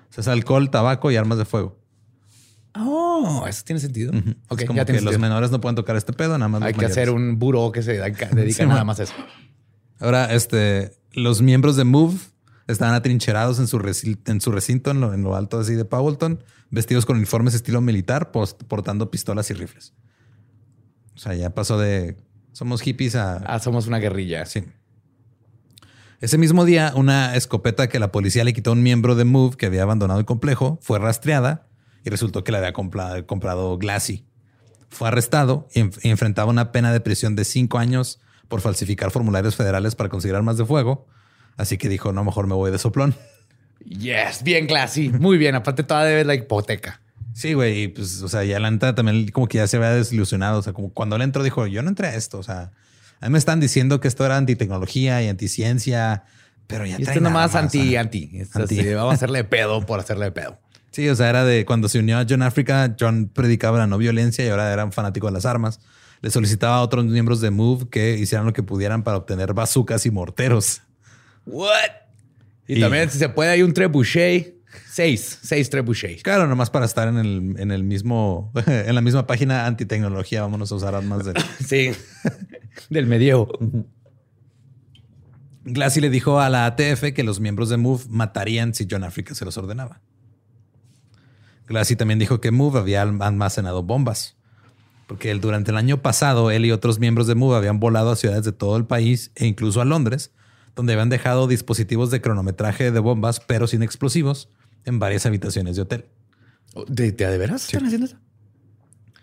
O 0.10 0.14
sea, 0.14 0.22
es 0.22 0.30
alcohol, 0.30 0.70
tabaco 0.70 1.12
y 1.12 1.18
armas 1.18 1.38
de 1.38 1.44
fuego. 1.44 1.83
Oh, 2.76 3.46
eso 3.48 3.64
tiene 3.64 3.80
sentido. 3.80 4.12
Ok, 4.48 4.66
como 4.66 4.84
que 4.84 5.02
los 5.02 5.20
menores 5.20 5.52
no 5.52 5.62
pueden 5.62 5.76
tocar 5.76 5.96
este 5.96 6.14
pedo, 6.14 6.38
nada 6.38 6.50
más. 6.50 6.62
Hay 6.64 6.74
que 6.74 6.86
hacer 6.86 7.10
un 7.10 7.38
buró 7.38 7.72
que 7.72 7.84
se 7.84 7.94
dedica 7.94 8.66
nada 8.66 8.84
más 8.84 9.00
a 9.00 9.04
eso. 9.04 9.14
Ahora, 10.00 10.34
este, 10.34 10.92
los 11.12 11.42
miembros 11.42 11.76
de 11.76 11.84
Move 11.84 12.16
estaban 12.68 12.96
atrincherados 12.96 13.60
en 13.60 13.68
su, 13.68 13.80
en 14.26 14.42
su 14.42 14.52
recinto, 14.52 14.92
en 14.92 15.02
lo, 15.02 15.14
en 15.14 15.22
lo, 15.22 15.36
alto 15.36 15.60
así 15.60 15.76
de 15.76 15.86
Powelton, 15.86 16.44
vestidos 16.72 17.06
con 17.06 17.18
uniformes 17.18 17.54
estilo 17.54 17.80
militar, 17.80 18.32
portando 18.32 19.12
pistolas 19.12 19.50
y 19.52 19.54
rifles. 19.54 19.94
O 21.16 21.20
sea, 21.20 21.36
ya 21.36 21.52
pasó 21.52 21.78
de 21.78 22.18
somos 22.54 22.82
hippies 22.82 23.16
a. 23.16 23.38
Ah, 23.38 23.60
somos 23.60 23.88
una 23.88 24.00
guerrilla. 24.00 24.46
Sí. 24.46 24.64
Ese 26.22 26.38
mismo 26.38 26.66
día, 26.66 26.94
una 26.96 27.36
escopeta 27.36 27.88
que 27.90 28.00
la 28.00 28.12
policía 28.12 28.44
le 28.44 28.54
quitó 28.54 28.70
a 28.70 28.74
un 28.74 28.82
miembro 28.82 29.16
de 29.16 29.26
Move 29.26 29.58
que 29.58 29.66
había 29.66 29.84
abandonado 29.84 30.20
el 30.20 30.26
complejo 30.26 30.80
fue 30.82 30.98
rastreada 30.98 31.68
y 32.04 32.10
resultó 32.10 32.44
que 32.44 32.52
le 32.52 32.60
había 32.60 32.74
comprado, 32.74 33.26
comprado 33.26 33.78
Glassy. 33.78 34.26
Fue 34.90 35.08
arrestado 35.08 35.68
y, 35.74 35.82
y 36.08 36.12
enfrentaba 36.12 36.50
una 36.50 36.72
pena 36.72 36.92
de 36.92 37.00
prisión 37.00 37.36
de 37.36 37.46
cinco 37.46 37.80
años 37.80 38.20
por 38.48 38.62
falsificar 38.62 39.12
formularios 39.12 39.56
federales 39.56 39.96
para 39.96 40.10
conseguir 40.10 40.36
armas 40.36 40.58
de 40.58 40.66
fuego 40.66 41.08
Así 41.58 41.78
que 41.78 41.90
dijo, 41.90 42.12
no, 42.14 42.24
mejor 42.24 42.48
me 42.48 42.56
voy 42.56 42.72
de 42.72 42.80
soplón. 42.80 43.16
Yes, 43.86 44.44
bien 44.44 44.66
classy. 44.66 45.10
Muy 45.10 45.38
bien. 45.38 45.56
Aparte, 45.56 45.84
toda 45.84 46.04
debe 46.06 46.24
la 46.24 46.36
hipoteca. 46.36 47.02
Sí, 47.34 47.54
güey. 47.54 47.90
Pues, 47.90 48.22
o 48.22 48.28
sea, 48.28 48.44
ya 48.44 48.60
la 48.60 48.72
neta 48.72 48.96
también 48.96 49.30
como 49.30 49.48
que 49.48 49.58
ya 49.58 49.68
se 49.68 49.78
había 49.78 49.92
desilusionado. 49.92 50.60
O 50.60 50.62
sea, 50.62 50.74
como 50.74 50.92
cuando 50.94 51.16
él 51.16 51.22
entró 51.22 51.44
dijo, 51.44 51.68
yo 51.68 51.84
no 51.84 51.90
entré 51.90 52.08
a 52.08 52.16
esto. 52.16 52.40
O 52.40 52.44
sea, 52.44 52.72
a 53.20 53.28
mí 53.28 53.34
me 53.34 53.38
están 53.38 53.60
diciendo 53.60 54.00
que 54.00 54.08
esto 54.08 54.26
era 54.26 54.38
antitecnología 54.38 55.22
y 55.22 55.28
anticiencia, 55.28 56.24
pero 56.68 56.86
ya 56.86 56.98
y 57.00 57.04
este 57.04 57.22
nomás 57.22 57.56
anti, 57.56 57.96
anti. 57.96 58.32
anti. 58.54 58.94
vamos 58.94 59.12
a 59.12 59.16
hacerle 59.16 59.44
pedo 59.44 59.86
por 59.86 60.00
hacerle 60.00 60.32
pedo. 60.32 60.60
Sí, 60.94 61.10
o 61.10 61.16
sea, 61.16 61.28
era 61.28 61.44
de 61.44 61.66
cuando 61.66 61.90
se 61.90 61.98
unió 61.98 62.20
a 62.20 62.26
John 62.30 62.44
Africa, 62.44 62.96
John 63.00 63.32
predicaba 63.34 63.80
la 63.80 63.88
no 63.88 63.98
violencia 63.98 64.46
y 64.46 64.50
ahora 64.50 64.72
era 64.72 64.86
un 64.86 64.92
fanático 64.92 65.26
de 65.26 65.34
las 65.34 65.44
armas. 65.44 65.80
Le 66.22 66.30
solicitaba 66.30 66.76
a 66.76 66.82
otros 66.84 67.04
miembros 67.06 67.42
de 67.42 67.50
Move 67.50 67.90
que 67.90 68.16
hicieran 68.16 68.46
lo 68.46 68.54
que 68.54 68.62
pudieran 68.62 69.04
para 69.04 69.18
obtener 69.18 69.56
bazucas 69.56 70.06
y 70.06 70.12
morteros. 70.12 70.84
What? 71.48 71.74
Y, 72.68 72.80
también, 72.80 73.10
si 73.10 73.18
se 73.18 73.28
puede, 73.28 73.50
hay 73.50 73.64
un 73.64 73.74
trebuchet. 73.74 74.54
Seis, 74.88 75.40
seis 75.42 75.68
trebuchets. 75.72 76.22
Claro, 76.22 76.48
nomás 76.48 76.70
para 76.70 76.86
estar 76.86 77.08
en 77.08 77.18
el, 77.18 77.56
en 77.58 77.72
el 77.72 77.84
mismo, 77.84 78.52
en 78.68 78.94
la 78.94 79.02
misma 79.02 79.26
página 79.26 79.66
antitecnología, 79.66 80.42
vámonos 80.42 80.72
a 80.72 80.76
usar 80.76 80.94
armas 80.94 81.24
sí, 81.68 81.92
del 82.92 83.08
medievo. 83.08 83.50
Glassy 85.64 86.02
le 86.02 86.12
dijo 86.12 86.40
a 86.40 86.50
la 86.50 86.68
ATF 86.68 87.14
que 87.16 87.24
los 87.24 87.40
miembros 87.40 87.70
de 87.70 87.78
Move 87.78 88.04
matarían 88.10 88.76
si 88.76 88.88
John 88.90 89.04
Africa 89.04 89.34
se 89.34 89.44
los 89.44 89.58
ordenaba. 89.58 90.02
Glassy 91.68 91.96
también 91.96 92.20
dijo 92.20 92.42
que 92.42 92.52
Move 92.52 92.80
había 92.80 93.02
almacenado 93.02 93.84
bombas, 93.84 94.36
porque 95.08 95.34
durante 95.36 95.72
el 95.72 95.78
año 95.78 96.02
pasado 96.02 96.52
él 96.52 96.66
y 96.66 96.72
otros 96.72 97.00
miembros 97.00 97.28
de 97.28 97.36
Move 97.36 97.56
habían 97.56 97.80
volado 97.80 98.12
a 98.12 98.16
ciudades 98.16 98.44
de 98.44 98.52
todo 98.52 98.78
el 98.78 98.86
país 98.86 99.32
e 99.36 99.46
incluso 99.46 99.82
a 99.82 99.86
Londres 99.86 100.32
donde 100.76 100.94
habían 100.94 101.10
dejado 101.10 101.48
dispositivos 101.48 102.12
de 102.12 102.22
cronometraje 102.22 102.92
de 102.92 103.00
bombas, 103.00 103.40
pero 103.40 103.68
sin 103.68 103.84
explosivos, 103.84 104.50
en 104.86 105.00
varias 105.00 105.26
habitaciones 105.26 105.76
de 105.76 105.84
hotel. 105.84 106.06
¿De, 106.88 107.12
de, 107.12 107.38
veras 107.38 107.66
están 107.66 107.86
haciendo 107.86 108.08
eso? 108.08 108.18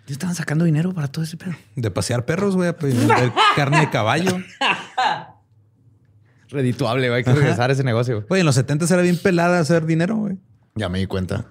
¿Y 0.07 0.13
estaban 0.13 0.35
sacando 0.35 0.65
dinero 0.65 0.93
para 0.93 1.09
todo 1.09 1.25
ese 1.25 1.37
pedo? 1.37 1.55
De 1.77 1.91
pasear 1.91 2.25
perros, 2.25 2.57
güey, 2.57 2.73
carne 3.57 3.81
de 3.81 3.91
caballo. 3.91 4.39
Redituable, 6.49 7.09
güey. 7.09 7.19
Hay 7.19 7.25
que 7.25 7.33
regresar 7.33 7.71
a 7.71 7.73
ese 7.73 7.85
negocio. 7.85 8.25
Güey, 8.29 8.41
en 8.41 8.47
los 8.47 8.57
70 8.57 8.93
era 8.93 9.03
bien 9.03 9.19
pelada 9.19 9.61
hacer 9.61 9.87
dinero, 9.87 10.17
güey. 10.17 10.39
Ya 10.81 10.89
me 10.89 10.99
di 10.99 11.07
cuenta. 11.07 11.45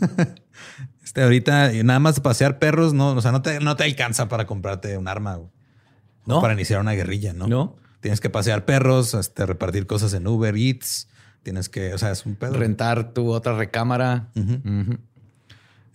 este, 1.04 1.22
ahorita, 1.22 1.72
nada 1.82 1.98
más 1.98 2.20
pasear 2.20 2.60
perros, 2.60 2.94
no, 2.94 3.10
o 3.10 3.20
sea, 3.20 3.32
no 3.32 3.42
te, 3.42 3.58
no 3.58 3.74
te 3.74 3.82
alcanza 3.82 4.28
para 4.28 4.46
comprarte 4.46 4.96
un 4.96 5.08
arma, 5.08 5.34
güey. 5.34 5.50
No. 6.24 6.40
Para 6.40 6.54
iniciar 6.54 6.80
una 6.80 6.92
guerrilla, 6.92 7.32
¿no? 7.32 7.48
No. 7.48 7.76
Tienes 8.00 8.20
que 8.20 8.30
pasear 8.30 8.64
perros, 8.64 9.14
este, 9.14 9.44
repartir 9.44 9.88
cosas 9.88 10.14
en 10.14 10.28
Uber 10.28 10.56
Eats. 10.56 11.08
Tienes 11.42 11.68
que, 11.68 11.94
o 11.94 11.98
sea, 11.98 12.12
es 12.12 12.24
un 12.26 12.36
pedo. 12.36 12.54
Rentar 12.54 13.12
tu 13.12 13.32
otra 13.32 13.56
recámara. 13.56 14.28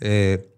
Eh, 0.02 0.50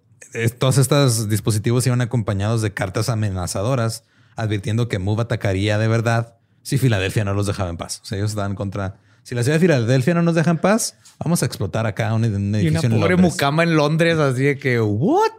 todos 0.58 0.80
estos 0.80 1.30
dispositivos 1.30 1.86
iban 1.86 2.02
acompañados 2.02 2.64
de 2.64 2.74
cartas 2.74 3.10
amenazadoras 3.10 4.06
advirtiendo 4.36 4.88
que 4.88 4.98
Move 4.98 5.22
atacaría 5.22 5.78
de 5.78 5.88
verdad 5.88 6.38
si 6.64 6.80
Filadelfia 6.80 7.26
no 7.26 7.36
los 7.36 7.46
dejaba 7.46 7.70
en 7.70 7.78
paz. 7.78 8.00
O 8.02 8.06
sea, 8.06 8.18
ellos 8.18 8.32
estaban 8.32 8.56
contra. 8.56 8.98
Si 9.24 9.36
la 9.36 9.44
ciudad 9.44 9.56
de 9.56 9.62
Filadelfia 9.62 10.14
no 10.14 10.22
nos 10.22 10.36
deja 10.36 10.52
en 10.52 10.58
paz, 10.58 10.98
vamos 11.18 11.44
a 11.44 11.46
explotar 11.46 11.86
acá 11.86 12.14
un, 12.14 12.26
edificio. 12.26 12.90
Y 12.90 12.94
una 12.94 13.00
pobre 13.00 13.16
mucama 13.16 13.64
en 13.64 13.76
Londres, 13.76 14.20
así 14.20 14.44
de 14.44 14.58
que, 14.58 14.82
¿what? 14.82 15.32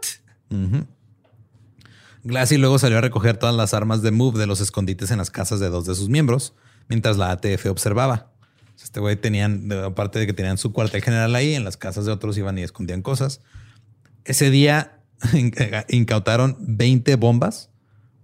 Glassy 2.23 2.57
luego 2.57 2.79
salió 2.79 2.97
a 2.97 3.01
recoger 3.01 3.37
todas 3.37 3.55
las 3.55 3.75
armas 3.75 4.01
de 4.01 4.09
Move 4.09 4.39
de 4.39 4.47
los 4.47 4.59
escondites 4.59 5.11
en 5.11 5.19
las 5.19 5.29
casas 5.29 5.59
de 5.59 5.69
dos 5.69 5.85
de 5.85 5.93
sus 5.93 6.09
miembros, 6.09 6.55
mientras 6.87 7.17
la 7.17 7.29
ATF 7.29 7.67
observaba. 7.67 8.31
Este 8.83 8.99
güey 8.99 9.15
tenían, 9.15 9.71
aparte 9.71 10.17
de 10.17 10.25
que 10.25 10.33
tenían 10.33 10.57
su 10.57 10.73
cuartel 10.73 11.03
general 11.03 11.35
ahí, 11.35 11.53
en 11.53 11.63
las 11.63 11.77
casas 11.77 12.05
de 12.05 12.11
otros 12.11 12.37
iban 12.37 12.57
y 12.57 12.63
escondían 12.63 13.03
cosas. 13.03 13.41
Ese 14.25 14.49
día 14.49 14.99
incautaron 15.89 16.57
20 16.59 17.15
bombas, 17.17 17.69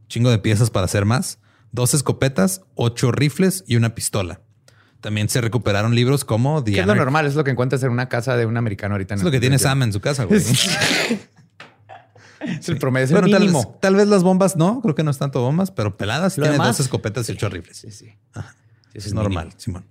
chingo 0.07 0.31
de 0.31 0.39
piezas 0.39 0.71
para 0.71 0.85
hacer 0.85 1.05
más, 1.05 1.37
dos 1.71 1.93
escopetas, 1.93 2.63
ocho 2.73 3.11
rifles 3.11 3.63
y 3.67 3.75
una 3.75 3.93
pistola. 3.93 4.41
También 5.01 5.29
se 5.29 5.41
recuperaron 5.41 5.95
libros 5.95 6.23
como 6.23 6.63
The 6.63 6.79
es 6.79 6.85
lo 6.85 6.95
normal, 6.95 7.25
es 7.25 7.33
lo 7.35 7.43
que 7.43 7.51
encuentras 7.51 7.81
en 7.83 7.89
una 7.89 8.07
casa 8.07 8.37
de 8.37 8.45
un 8.45 8.55
americano 8.55 8.93
ahorita. 8.93 9.15
es 9.15 9.23
lo 9.23 9.31
que 9.31 9.39
tiene 9.39 9.57
Sam 9.57 9.81
en 9.83 9.91
su 9.93 9.99
casa, 9.99 10.25
güey. 10.25 10.39
Es 10.39 10.69
el 12.69 12.77
promedio, 12.77 13.05
es 13.05 13.11
el 13.11 13.23
mínimo. 13.23 13.77
Tal 13.81 13.95
vez, 13.95 14.07
las 14.07 14.21
bombas 14.21 14.55
no, 14.55 14.79
creo 14.81 14.93
que 14.93 15.03
no 15.03 15.09
es 15.11 15.17
tanto 15.17 15.41
bombas, 15.41 15.71
pero 15.71 15.97
peladas 15.97 16.35
tiene 16.35 16.55
dos 16.55 16.79
escopetas 16.79 17.27
y 17.29 17.31
ocho 17.33 17.49
rifles. 17.49 17.77
Sí, 17.77 17.91
sí. 17.91 18.13
es, 18.93 19.13
normal, 19.13 19.49
Simón. 19.57 19.85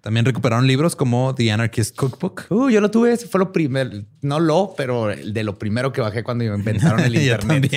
También 0.00 0.24
recuperaron 0.24 0.66
libros 0.66 0.96
como 0.96 1.34
The 1.34 1.52
Anarchist 1.52 1.94
Cookbook. 1.96 2.46
Uh, 2.48 2.70
yo 2.70 2.80
lo 2.80 2.90
tuve, 2.90 3.12
ese 3.12 3.26
fue 3.26 3.40
lo 3.40 3.52
primero, 3.52 3.90
no 4.22 4.40
lo, 4.40 4.72
pero 4.76 5.08
de 5.08 5.44
lo 5.44 5.58
primero 5.58 5.92
que 5.92 6.00
bajé 6.00 6.22
cuando 6.22 6.44
inventaron 6.44 7.00
el 7.00 7.14
internet. 7.20 7.70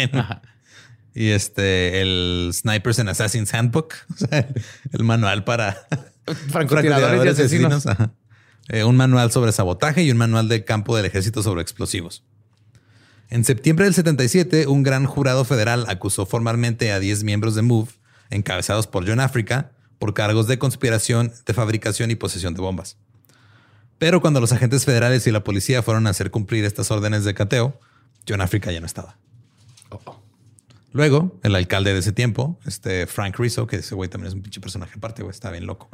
Y 1.13 1.31
este, 1.31 2.01
el 2.01 2.51
Snipers 2.53 2.99
and 2.99 3.10
Assassins 3.10 3.53
Handbook, 3.53 3.93
o 4.13 4.17
sea, 4.17 4.47
el 4.93 5.03
manual 5.03 5.43
para 5.43 5.77
francotiradores, 6.49 7.25
y 7.25 7.27
asesinos. 7.27 7.86
eh, 8.69 8.84
un 8.84 8.97
manual 8.97 9.31
sobre 9.31 9.51
sabotaje 9.51 10.03
y 10.03 10.12
un 10.12 10.17
manual 10.17 10.47
de 10.47 10.63
campo 10.63 10.95
del 10.95 11.05
ejército 11.05 11.43
sobre 11.43 11.62
explosivos. 11.62 12.23
En 13.29 13.45
septiembre 13.45 13.86
del 13.86 13.93
77, 13.93 14.67
un 14.67 14.84
gran 14.84 15.05
jurado 15.05 15.45
federal 15.45 15.86
acusó 15.88 16.25
formalmente 16.25 16.91
a 16.91 16.99
10 16.99 17.23
miembros 17.23 17.55
de 17.55 17.62
MOVE, 17.62 17.91
encabezados 18.29 18.88
por 18.88 19.07
John 19.07 19.21
Africa, 19.21 19.71
por 19.99 20.13
cargos 20.13 20.47
de 20.47 20.60
conspiración, 20.60 21.31
de 21.45 21.53
fabricación 21.53 22.12
y 22.12 22.15
posesión 22.15 22.53
de 22.53 22.62
bombas. 22.62 22.97
Pero 23.99 24.19
cuando 24.19 24.41
los 24.41 24.51
agentes 24.51 24.84
federales 24.84 25.27
y 25.27 25.31
la 25.31 25.43
policía 25.43 25.84
fueron 25.84 26.07
a 26.07 26.10
hacer 26.10 26.31
cumplir 26.31 26.65
estas 26.65 26.91
órdenes 26.91 27.23
de 27.23 27.34
cateo, 27.34 27.79
John 28.27 28.41
Africa 28.41 28.71
ya 28.71 28.79
no 28.79 28.86
estaba. 28.86 29.17
Luego, 30.93 31.39
el 31.43 31.56
alcalde 31.56 31.93
de 31.93 31.99
ese 31.99 32.12
tiempo, 32.12 32.60
este 32.65 33.08
Frank 33.08 33.38
Rizzo, 33.39 33.65
que 33.67 33.77
ese 33.77 33.95
güey 33.95 34.10
también 34.10 34.27
es 34.27 34.34
un 34.34 34.41
pinche 34.41 34.60
personaje 34.60 34.93
aparte, 34.97 35.23
güey, 35.23 35.32
está 35.32 35.49
bien 35.49 35.65
loco. 35.65 35.89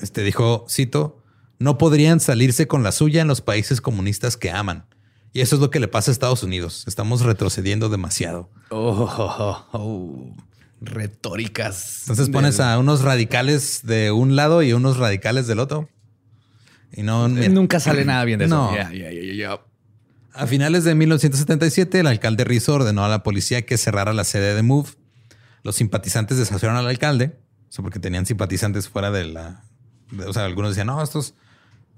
Este 0.00 0.22
dijo, 0.22 0.66
cito, 0.68 1.22
no 1.58 1.78
podrían 1.78 2.18
salirse 2.18 2.66
con 2.66 2.82
la 2.82 2.92
suya 2.92 3.22
en 3.22 3.28
los 3.28 3.40
países 3.40 3.80
comunistas 3.80 4.36
que 4.36 4.50
aman. 4.50 4.86
Y 5.32 5.40
eso 5.40 5.56
es 5.56 5.60
lo 5.60 5.70
que 5.70 5.80
le 5.80 5.88
pasa 5.88 6.10
a 6.10 6.12
Estados 6.12 6.42
Unidos. 6.42 6.84
Estamos 6.86 7.22
retrocediendo 7.22 7.88
demasiado. 7.88 8.50
Oh, 8.70 10.32
retóricas. 10.80 12.02
Entonces 12.02 12.28
pones 12.28 12.60
a 12.60 12.78
unos 12.78 13.02
radicales 13.02 13.80
de 13.84 14.12
un 14.12 14.36
lado 14.36 14.62
y 14.62 14.72
unos 14.72 14.96
radicales 14.96 15.46
del 15.46 15.58
otro. 15.58 15.88
Y 16.92 17.02
no. 17.02 17.28
Nunca 17.28 17.80
sale 17.80 18.04
nada 18.04 18.24
bien 18.24 18.38
de 18.38 18.46
eso. 18.46 18.54
No. 18.54 19.58
A 20.34 20.48
finales 20.48 20.82
de 20.82 20.96
1977, 20.96 22.00
el 22.00 22.08
alcalde 22.08 22.42
Rizzo 22.42 22.74
ordenó 22.74 23.04
a 23.04 23.08
la 23.08 23.22
policía 23.22 23.62
que 23.62 23.78
cerrara 23.78 24.12
la 24.12 24.24
sede 24.24 24.54
de 24.54 24.62
MOVE. 24.62 24.90
Los 25.62 25.76
simpatizantes 25.76 26.36
desafiaron 26.36 26.76
al 26.76 26.88
alcalde, 26.88 27.38
porque 27.76 28.00
tenían 28.00 28.26
simpatizantes 28.26 28.88
fuera 28.88 29.12
de 29.12 29.24
la. 29.26 29.64
o 30.26 30.32
sea, 30.32 30.44
algunos 30.44 30.72
decían, 30.72 30.88
no, 30.88 31.00
estos 31.02 31.34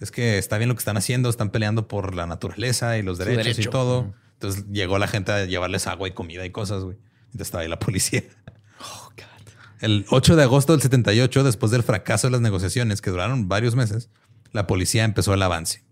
es 0.00 0.10
que 0.10 0.36
está 0.36 0.58
bien 0.58 0.68
lo 0.68 0.74
que 0.74 0.80
están 0.80 0.98
haciendo, 0.98 1.30
están 1.30 1.50
peleando 1.50 1.88
por 1.88 2.14
la 2.14 2.26
naturaleza 2.26 2.98
y 2.98 3.02
los 3.02 3.16
derechos 3.16 3.58
y 3.58 3.64
todo. 3.64 4.14
Entonces 4.34 4.66
llegó 4.70 4.98
la 4.98 5.08
gente 5.08 5.32
a 5.32 5.46
llevarles 5.46 5.86
agua 5.86 6.06
y 6.06 6.12
comida 6.12 6.44
y 6.44 6.50
cosas, 6.50 6.84
güey. 6.84 6.98
Entonces 7.26 7.46
estaba 7.46 7.62
ahí 7.62 7.68
la 7.68 7.78
policía. 7.80 8.22
Oh, 8.80 9.10
God. 9.16 9.52
El 9.80 10.04
8 10.10 10.36
de 10.36 10.42
agosto 10.42 10.72
del 10.74 10.82
78, 10.82 11.42
después 11.42 11.72
del 11.72 11.82
fracaso 11.82 12.26
de 12.26 12.32
las 12.32 12.42
negociaciones 12.42 13.00
que 13.00 13.08
duraron 13.08 13.48
varios 13.48 13.74
meses, 13.74 14.10
la 14.52 14.66
policía 14.66 15.04
empezó 15.04 15.32
el 15.32 15.40
avance. 15.40 15.85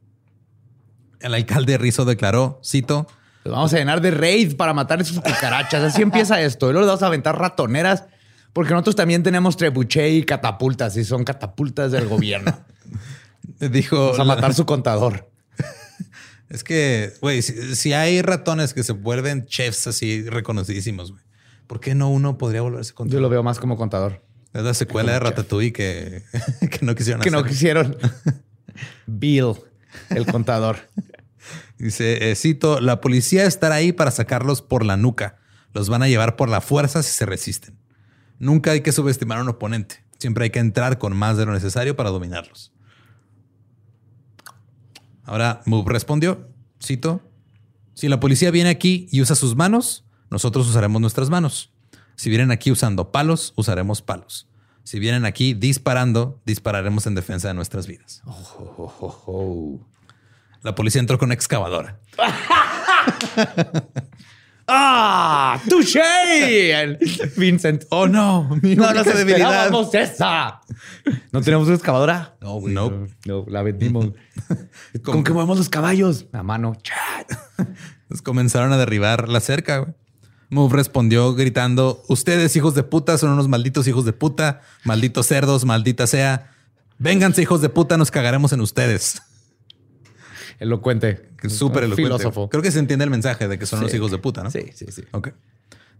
El 1.24 1.32
alcalde 1.32 1.78
Rizzo 1.78 2.04
declaró, 2.04 2.60
cito, 2.62 3.06
vamos 3.46 3.72
a 3.72 3.78
llenar 3.78 4.02
de 4.02 4.10
raids 4.10 4.54
para 4.54 4.74
matar 4.74 5.02
sus 5.06 5.20
cucarachas. 5.20 5.82
Así 5.82 6.02
empieza 6.02 6.42
esto. 6.42 6.68
Y 6.68 6.72
luego 6.72 6.82
le 6.82 6.88
vamos 6.88 7.02
a 7.02 7.06
aventar 7.06 7.38
ratoneras 7.38 8.04
porque 8.52 8.74
nosotros 8.74 8.94
también 8.94 9.22
tenemos 9.22 9.56
trebuché 9.56 10.10
y 10.10 10.24
catapultas 10.24 10.98
y 10.98 11.04
son 11.04 11.24
catapultas 11.24 11.92
del 11.92 12.08
gobierno. 12.08 12.54
Dijo... 13.58 14.12
Vamos 14.12 14.20
a 14.20 14.24
matar 14.24 14.52
su 14.52 14.66
contador. 14.66 15.30
es 16.50 16.62
que, 16.62 17.14
güey, 17.22 17.40
si, 17.40 17.94
hay 17.94 18.20
ratones 18.20 18.74
que 18.74 18.82
se 18.82 18.92
vuelven 18.92 19.46
chefs 19.46 19.86
así 19.86 20.28
reconocidísimos, 20.28 21.12
güey, 21.12 21.24
¿por 21.66 21.80
qué 21.80 21.94
no 21.94 22.10
uno 22.10 22.36
podría 22.36 22.60
volverse 22.60 22.92
contador? 22.92 23.14
Yo 23.14 23.22
lo 23.22 23.30
veo 23.30 23.42
más 23.42 23.58
como 23.58 23.78
contador. 23.78 24.22
Es 24.52 24.62
la 24.62 24.74
secuela 24.74 25.12
de 25.12 25.20
Ratatouille 25.20 25.72
que, 25.72 26.22
que 26.70 26.84
no 26.84 26.94
quisieron 26.94 27.22
Que 27.22 27.30
no 27.30 27.42
quisieron. 27.44 27.96
Bill, 29.06 29.54
el 30.10 30.26
contador. 30.26 30.76
Dice, 31.84 32.30
eh, 32.30 32.34
cito, 32.34 32.80
la 32.80 33.02
policía 33.02 33.44
estará 33.44 33.74
ahí 33.74 33.92
para 33.92 34.10
sacarlos 34.10 34.62
por 34.62 34.86
la 34.86 34.96
nuca. 34.96 35.36
Los 35.74 35.90
van 35.90 36.02
a 36.02 36.08
llevar 36.08 36.34
por 36.34 36.48
la 36.48 36.62
fuerza 36.62 37.02
si 37.02 37.12
se 37.12 37.26
resisten. 37.26 37.78
Nunca 38.38 38.70
hay 38.70 38.80
que 38.80 38.90
subestimar 38.90 39.36
a 39.36 39.42
un 39.42 39.50
oponente. 39.50 40.02
Siempre 40.18 40.44
hay 40.44 40.50
que 40.50 40.60
entrar 40.60 40.96
con 40.96 41.14
más 41.14 41.36
de 41.36 41.44
lo 41.44 41.52
necesario 41.52 41.94
para 41.94 42.08
dominarlos. 42.08 42.72
Ahora 45.24 45.60
Move 45.66 45.92
respondió, 45.92 46.48
cito, 46.82 47.20
si 47.92 48.08
la 48.08 48.18
policía 48.18 48.50
viene 48.50 48.70
aquí 48.70 49.06
y 49.12 49.20
usa 49.20 49.36
sus 49.36 49.54
manos, 49.54 50.06
nosotros 50.30 50.66
usaremos 50.66 51.02
nuestras 51.02 51.28
manos. 51.28 51.74
Si 52.16 52.30
vienen 52.30 52.50
aquí 52.50 52.70
usando 52.70 53.12
palos, 53.12 53.52
usaremos 53.56 54.00
palos. 54.00 54.48
Si 54.84 54.98
vienen 54.98 55.26
aquí 55.26 55.52
disparando, 55.52 56.40
dispararemos 56.46 57.06
en 57.06 57.14
defensa 57.14 57.48
de 57.48 57.54
nuestras 57.54 57.86
vidas. 57.86 58.22
La 60.64 60.74
policía 60.74 61.00
entró 61.00 61.18
con 61.18 61.26
una 61.26 61.34
excavadora. 61.34 62.00
¡Ah! 64.66 65.60
¡Touché! 65.68 66.98
Vincent. 67.36 67.84
Oh 67.90 68.08
no, 68.08 68.48
mi 68.62 68.74
no, 68.74 68.90
no 68.90 69.04
debilidad. 69.04 69.70
esa. 69.92 70.62
¿No 71.32 71.42
tenemos 71.42 71.66
una 71.66 71.76
excavadora? 71.76 72.36
No, 72.40 72.54
güey. 72.54 72.72
No, 72.72 73.06
no, 73.26 73.44
la 73.46 73.62
vendimos. 73.62 74.12
¿Con 75.04 75.22
qué 75.22 75.34
movemos 75.34 75.58
los 75.58 75.68
caballos? 75.68 76.28
A 76.32 76.42
mano. 76.42 76.78
Nos 78.08 78.22
comenzaron 78.22 78.72
a 78.72 78.78
derribar 78.78 79.28
la 79.28 79.40
cerca, 79.40 79.78
güey. 79.80 79.92
Move 80.48 80.74
respondió 80.76 81.34
gritando: 81.34 82.02
Ustedes, 82.08 82.56
hijos 82.56 82.74
de 82.74 82.84
puta, 82.84 83.18
son 83.18 83.32
unos 83.32 83.48
malditos 83.48 83.86
hijos 83.86 84.06
de 84.06 84.14
puta, 84.14 84.62
malditos 84.82 85.26
cerdos, 85.26 85.66
maldita 85.66 86.06
sea. 86.06 86.52
Vénganse, 86.96 87.42
hijos 87.42 87.60
de 87.60 87.68
puta, 87.68 87.98
nos 87.98 88.10
cagaremos 88.10 88.54
en 88.54 88.62
ustedes 88.62 89.20
elocuente. 90.58 91.30
Súper 91.48 91.84
elocuente. 91.84 92.16
Filósofo. 92.16 92.48
Creo 92.48 92.62
que 92.62 92.70
se 92.70 92.78
entiende 92.78 93.04
el 93.04 93.10
mensaje 93.10 93.48
de 93.48 93.58
que 93.58 93.66
son 93.66 93.80
los 93.80 93.92
hijos 93.94 94.10
de 94.10 94.18
puta, 94.18 94.42
¿no? 94.42 94.50
Sí, 94.50 94.70
sí, 94.74 94.86
sí. 94.90 95.02
Ok. 95.12 95.30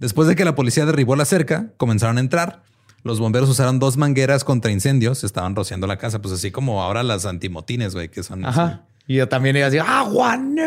Después 0.01 0.29
de 0.29 0.37
que 0.37 0.45
la 0.45 0.55
policía 0.55 0.87
derribó 0.87 1.17
la 1.17 1.25
cerca, 1.25 1.73
comenzaron 1.77 2.19
a 2.19 2.21
entrar. 2.21 2.63
Los 3.03 3.21
bomberos 3.21 3.49
usaron 3.49 3.79
dos 3.79 3.97
mangueras 3.97 4.45
contra 4.45 4.71
incendios, 4.71 5.25
estaban 5.25 5.55
rociando 5.55 5.87
la 5.87 5.99
casa, 5.99 6.23
pues 6.23 6.35
así 6.35 6.51
como 6.51 6.83
ahora 6.83 7.03
las 7.03 7.27
antimotines, 7.27 7.95
güey, 7.95 8.09
que 8.09 8.23
son. 8.23 8.45
Ajá. 8.47 8.87
Y 9.07 9.17
yo 9.17 9.29
también 9.29 9.57
iba 9.57 9.67
así, 9.67 9.79
¡agua! 9.79 10.37
¡No! 10.39 10.63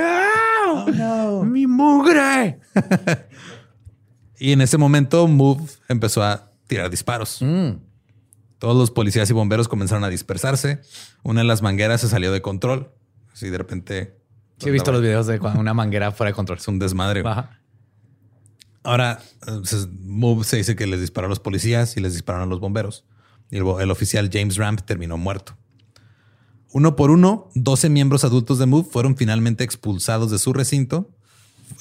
Oh, 0.67 0.85
no. 0.91 1.43
¡Mi 1.43 1.65
mugre! 1.65 2.59
y 4.37 4.51
en 4.51 4.61
ese 4.61 4.77
momento, 4.77 5.27
Move 5.27 5.63
empezó 5.87 6.23
a 6.23 6.51
tirar 6.67 6.89
disparos. 6.89 7.39
Mm. 7.41 7.71
Todos 8.59 8.75
los 8.75 8.91
policías 8.91 9.29
y 9.29 9.33
bomberos 9.33 9.67
comenzaron 9.67 10.03
a 10.03 10.09
dispersarse. 10.09 10.81
Una 11.23 11.41
de 11.41 11.47
las 11.47 11.61
mangueras 11.61 12.01
se 12.01 12.07
salió 12.07 12.31
de 12.31 12.41
control. 12.41 12.91
Si 13.37 13.51
de 13.51 13.57
repente. 13.59 14.17
Sí, 14.57 14.69
he 14.69 14.71
visto 14.71 14.91
los 14.91 14.99
videos 14.99 15.27
de 15.27 15.37
una 15.39 15.75
manguera 15.75 16.11
fuera 16.11 16.31
de 16.31 16.33
control. 16.33 16.57
Es 16.59 16.67
un 16.67 16.79
desmadre. 16.79 17.23
Ahora, 18.81 19.19
Move 20.01 20.43
se 20.43 20.57
dice 20.57 20.75
que 20.75 20.87
les 20.87 21.01
disparó 21.01 21.27
a 21.27 21.29
los 21.29 21.39
policías 21.39 21.97
y 21.97 21.99
les 21.99 22.13
dispararon 22.13 22.47
a 22.47 22.49
los 22.49 22.59
bomberos. 22.59 23.05
Y 23.51 23.57
el, 23.57 23.91
oficial 23.91 24.31
James 24.33 24.57
Ramp 24.57 24.81
terminó 24.81 25.17
muerto. 25.17 25.55
Uno 26.71 26.95
por 26.95 27.11
uno, 27.11 27.49
12 27.53 27.89
miembros 27.89 28.23
adultos 28.23 28.57
de 28.57 28.65
Move 28.65 28.87
fueron 28.89 29.15
finalmente 29.15 29.63
expulsados 29.63 30.31
de 30.31 30.39
su 30.39 30.51
recinto. 30.51 31.11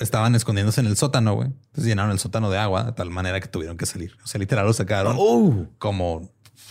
Estaban 0.01 0.35
escondiéndose 0.35 0.83
en 0.83 0.88
el 0.88 0.99
sótano, 0.99 1.37
güey. 1.37 1.49
Entonces 1.49 1.87
llenaron 1.87 2.12
el 2.12 2.19
sótano 2.19 2.51
de 2.51 2.59
agua 2.59 2.85
de 2.85 2.92
tal 2.92 3.09
manera 3.09 3.40
que 3.40 3.49
tuvieron 3.49 3.79
que 3.79 3.87
salir. 3.87 4.14
O 4.23 4.27
sea, 4.27 4.38
literal 4.38 4.66
lo 4.66 4.75
sacaron 4.75 5.16
oh. 5.19 5.69
como, 5.79 6.31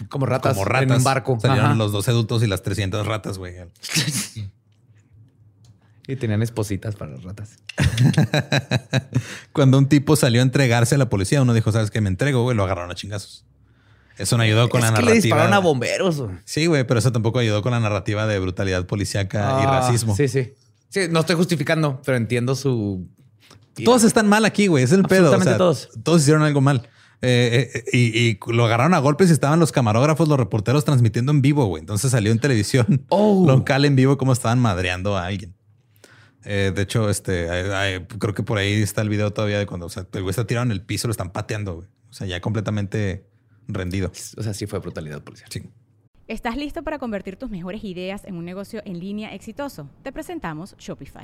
como 0.09 0.27
ratas, 0.27 0.53
como 0.53 0.65
ratas 0.65 0.83
en 0.83 0.97
un 0.97 1.03
barco. 1.03 1.39
Salieron 1.41 1.79
los 1.79 1.91
dos 1.91 2.07
adultos 2.07 2.43
y 2.43 2.47
las 2.47 2.61
300 2.61 3.07
ratas, 3.07 3.39
güey. 3.39 3.55
Y 6.07 6.15
tenían 6.17 6.41
espositas 6.43 6.95
para 6.95 7.11
las 7.11 7.23
ratas. 7.23 7.57
Cuando 9.53 9.77
un 9.77 9.89
tipo 9.89 10.15
salió 10.15 10.41
a 10.41 10.43
entregarse 10.43 10.95
a 10.95 10.97
la 10.97 11.09
policía, 11.09 11.41
uno 11.41 11.53
dijo, 11.53 11.71
¿sabes 11.71 11.89
qué? 11.89 11.99
Me 12.01 12.09
entrego, 12.09 12.43
güey. 12.43 12.55
Lo 12.55 12.63
agarraron 12.63 12.91
a 12.91 12.95
chingazos. 12.95 13.45
Eso 14.17 14.37
no 14.37 14.43
ayudó 14.43 14.69
con 14.69 14.81
la 14.81 14.91
narrativa. 14.91 15.13
Le 15.13 15.21
dispararon 15.21 15.53
a 15.53 15.59
bomberos. 15.59 16.23
Sí, 16.45 16.67
güey, 16.67 16.85
pero 16.85 16.99
eso 16.99 17.11
tampoco 17.11 17.39
ayudó 17.39 17.61
con 17.61 17.71
la 17.71 17.79
narrativa 17.79 18.27
de 18.27 18.39
brutalidad 18.39 18.85
policíaca 18.85 19.39
y 19.61 19.65
ah, 19.65 19.81
racismo. 19.81 20.15
Sí, 20.15 20.27
sí. 20.27 20.53
Sí, 20.89 21.01
no 21.09 21.21
estoy 21.21 21.35
justificando, 21.35 22.01
pero 22.05 22.17
entiendo 22.17 22.55
su. 22.55 23.07
Todos 23.83 24.03
están 24.03 24.29
mal 24.29 24.45
aquí, 24.45 24.67
güey. 24.67 24.83
Es 24.83 24.93
el 24.93 25.03
pedo. 25.03 25.37
todos. 25.57 25.89
Todos 26.03 26.21
hicieron 26.21 26.43
algo 26.43 26.61
mal. 26.61 26.87
Eh, 27.21 27.71
eh, 27.91 27.97
y, 27.97 28.53
lo 28.53 28.65
agarraron 28.65 28.93
a 28.93 28.99
golpes 28.99 29.29
y 29.29 29.33
estaban 29.33 29.59
los 29.59 29.71
camarógrafos, 29.71 30.27
los 30.27 30.37
reporteros 30.37 30.85
transmitiendo 30.85 31.31
en 31.31 31.41
vivo, 31.41 31.65
güey. 31.65 31.81
Entonces 31.81 32.11
salió 32.11 32.31
en 32.31 32.39
televisión 32.39 33.05
oh. 33.09 33.45
local 33.47 33.83
en 33.85 33.95
vivo 33.95 34.17
cómo 34.17 34.31
estaban 34.31 34.59
madreando 34.59 35.17
a 35.17 35.25
alguien. 35.25 35.54
Eh, 36.45 36.71
de 36.73 36.81
hecho, 36.81 37.09
este, 37.09 37.47
creo 38.19 38.33
que 38.33 38.43
por 38.43 38.57
ahí 38.57 38.81
está 38.81 39.01
el 39.01 39.09
video 39.09 39.33
todavía 39.33 39.59
de 39.59 39.65
cuando 39.65 39.87
el 39.87 40.21
güey 40.21 40.29
está 40.29 40.45
tirado 40.45 40.65
en 40.65 40.71
el 40.71 40.81
piso, 40.81 41.07
lo 41.07 41.11
están 41.11 41.31
pateando, 41.31 41.75
güey. 41.75 41.87
O 42.09 42.13
sea, 42.13 42.27
ya 42.27 42.39
completamente 42.39 43.25
rendido. 43.67 44.11
O 44.37 44.43
sea, 44.43 44.53
sí 44.53 44.67
fue 44.67 44.79
brutalidad 44.79 45.23
policial. 45.23 45.49
Sí. 45.51 45.63
¿Estás 46.27 46.57
listo 46.57 46.83
para 46.83 46.97
convertir 46.97 47.35
tus 47.35 47.49
mejores 47.49 47.83
ideas 47.83 48.25
en 48.25 48.35
un 48.35 48.45
negocio 48.45 48.81
en 48.85 48.99
línea 48.99 49.33
exitoso? 49.35 49.89
Te 50.01 50.11
presentamos 50.11 50.75
Shopify. 50.77 51.23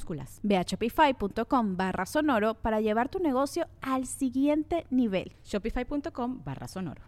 Ve 0.43 0.57
a 0.57 0.63
shopify.com 0.63 1.77
barra 1.77 2.05
sonoro 2.05 2.55
para 2.55 2.81
llevar 2.81 3.09
tu 3.09 3.19
negocio 3.19 3.67
al 3.81 4.05
siguiente 4.05 4.85
nivel. 4.89 5.33
Shopify.com 5.43 6.43
barra 6.43 6.67
sonoro. 6.67 7.01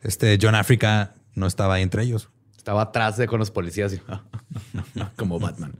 Este 0.00 0.38
John 0.40 0.54
Africa 0.54 1.14
no 1.34 1.46
estaba 1.46 1.74
ahí 1.74 1.82
entre 1.82 2.02
ellos. 2.02 2.30
Estaba 2.56 2.82
atrás 2.82 3.16
de 3.16 3.26
con 3.26 3.38
los 3.38 3.50
policías 3.50 3.92
y, 3.92 4.00
como 5.16 5.38
Batman. 5.38 5.74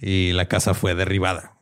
Y 0.00 0.32
la 0.32 0.46
casa 0.46 0.74
fue 0.74 0.94
derribada. 0.94 1.54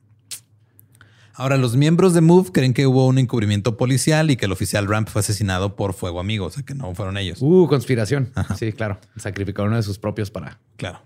Ahora, 1.34 1.56
los 1.56 1.76
miembros 1.76 2.14
de 2.14 2.20
Move 2.20 2.50
creen 2.50 2.74
que 2.74 2.86
hubo 2.88 3.06
un 3.06 3.18
encubrimiento 3.18 3.76
policial 3.76 4.30
y 4.30 4.36
que 4.36 4.46
el 4.46 4.52
oficial 4.52 4.88
Ramp 4.88 5.08
fue 5.08 5.20
asesinado 5.20 5.76
por 5.76 5.94
fuego 5.94 6.18
amigo, 6.18 6.46
o 6.46 6.50
sea 6.50 6.64
que 6.64 6.74
no 6.74 6.92
fueron 6.96 7.16
ellos. 7.16 7.38
Uh, 7.40 7.68
conspiración. 7.68 8.32
Sí, 8.56 8.72
claro. 8.72 8.98
Sacrificaron 9.16 9.68
uno 9.68 9.76
de 9.76 9.84
sus 9.84 10.00
propios 10.00 10.32
para 10.32 10.58
claro. 10.76 11.00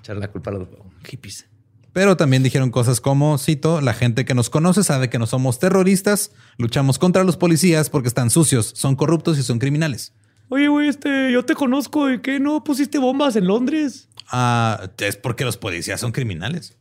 echar 0.00 0.16
la 0.18 0.28
culpa 0.28 0.50
a 0.50 0.54
los 0.54 0.68
hippies. 1.04 1.48
Pero 1.92 2.16
también 2.16 2.42
dijeron 2.42 2.70
cosas 2.70 3.00
como, 3.00 3.36
cito, 3.36 3.80
la 3.82 3.92
gente 3.92 4.24
que 4.24 4.34
nos 4.34 4.48
conoce 4.48 4.82
sabe 4.82 5.10
que 5.10 5.18
no 5.18 5.26
somos 5.26 5.58
terroristas, 5.58 6.32
luchamos 6.56 6.98
contra 6.98 7.22
los 7.22 7.36
policías 7.36 7.90
porque 7.90 8.08
están 8.08 8.30
sucios, 8.30 8.72
son 8.74 8.96
corruptos 8.96 9.38
y 9.38 9.42
son 9.42 9.58
criminales. 9.58 10.14
Oye, 10.48 10.68
güey, 10.68 10.88
este, 10.88 11.30
yo 11.32 11.44
te 11.44 11.54
conozco, 11.54 12.10
¿y 12.10 12.20
qué 12.20 12.40
no 12.40 12.64
pusiste 12.64 12.98
bombas 12.98 13.36
en 13.36 13.46
Londres? 13.46 14.08
Ah, 14.30 14.90
es 14.98 15.16
porque 15.16 15.44
los 15.44 15.58
policías 15.58 16.00
son 16.00 16.12
criminales. 16.12 16.76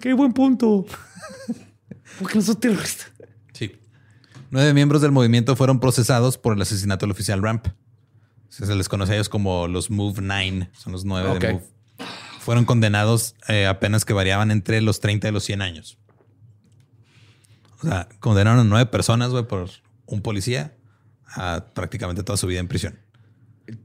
Qué 0.00 0.12
buen 0.12 0.32
punto. 0.32 0.86
porque 2.20 2.36
no 2.36 2.42
son 2.42 2.56
terroristas. 2.60 3.10
Sí. 3.52 3.72
Nueve 4.50 4.72
miembros 4.74 5.02
del 5.02 5.10
movimiento 5.10 5.56
fueron 5.56 5.80
procesados 5.80 6.38
por 6.38 6.54
el 6.54 6.62
asesinato 6.62 7.06
del 7.06 7.10
oficial 7.10 7.42
Ramp. 7.42 7.66
Se 8.48 8.74
les 8.74 8.88
conoce 8.88 9.12
a 9.12 9.14
ellos 9.16 9.28
como 9.28 9.66
los 9.66 9.90
Move 9.90 10.22
Nine, 10.22 10.70
son 10.72 10.92
los 10.92 11.04
nueve 11.04 11.38
de 11.38 11.52
Move 11.52 11.75
fueron 12.46 12.64
condenados 12.64 13.34
eh, 13.48 13.66
apenas 13.66 14.04
que 14.04 14.12
variaban 14.12 14.52
entre 14.52 14.80
los 14.80 15.00
30 15.00 15.26
y 15.26 15.32
los 15.32 15.42
100 15.42 15.62
años. 15.62 15.98
O 17.80 17.88
sea, 17.88 18.08
condenaron 18.20 18.60
a 18.60 18.64
nueve 18.64 18.86
personas, 18.86 19.30
güey, 19.30 19.48
por 19.48 19.68
un 20.06 20.22
policía 20.22 20.76
a 21.26 21.64
prácticamente 21.74 22.22
toda 22.22 22.36
su 22.36 22.46
vida 22.46 22.60
en 22.60 22.68
prisión. 22.68 23.00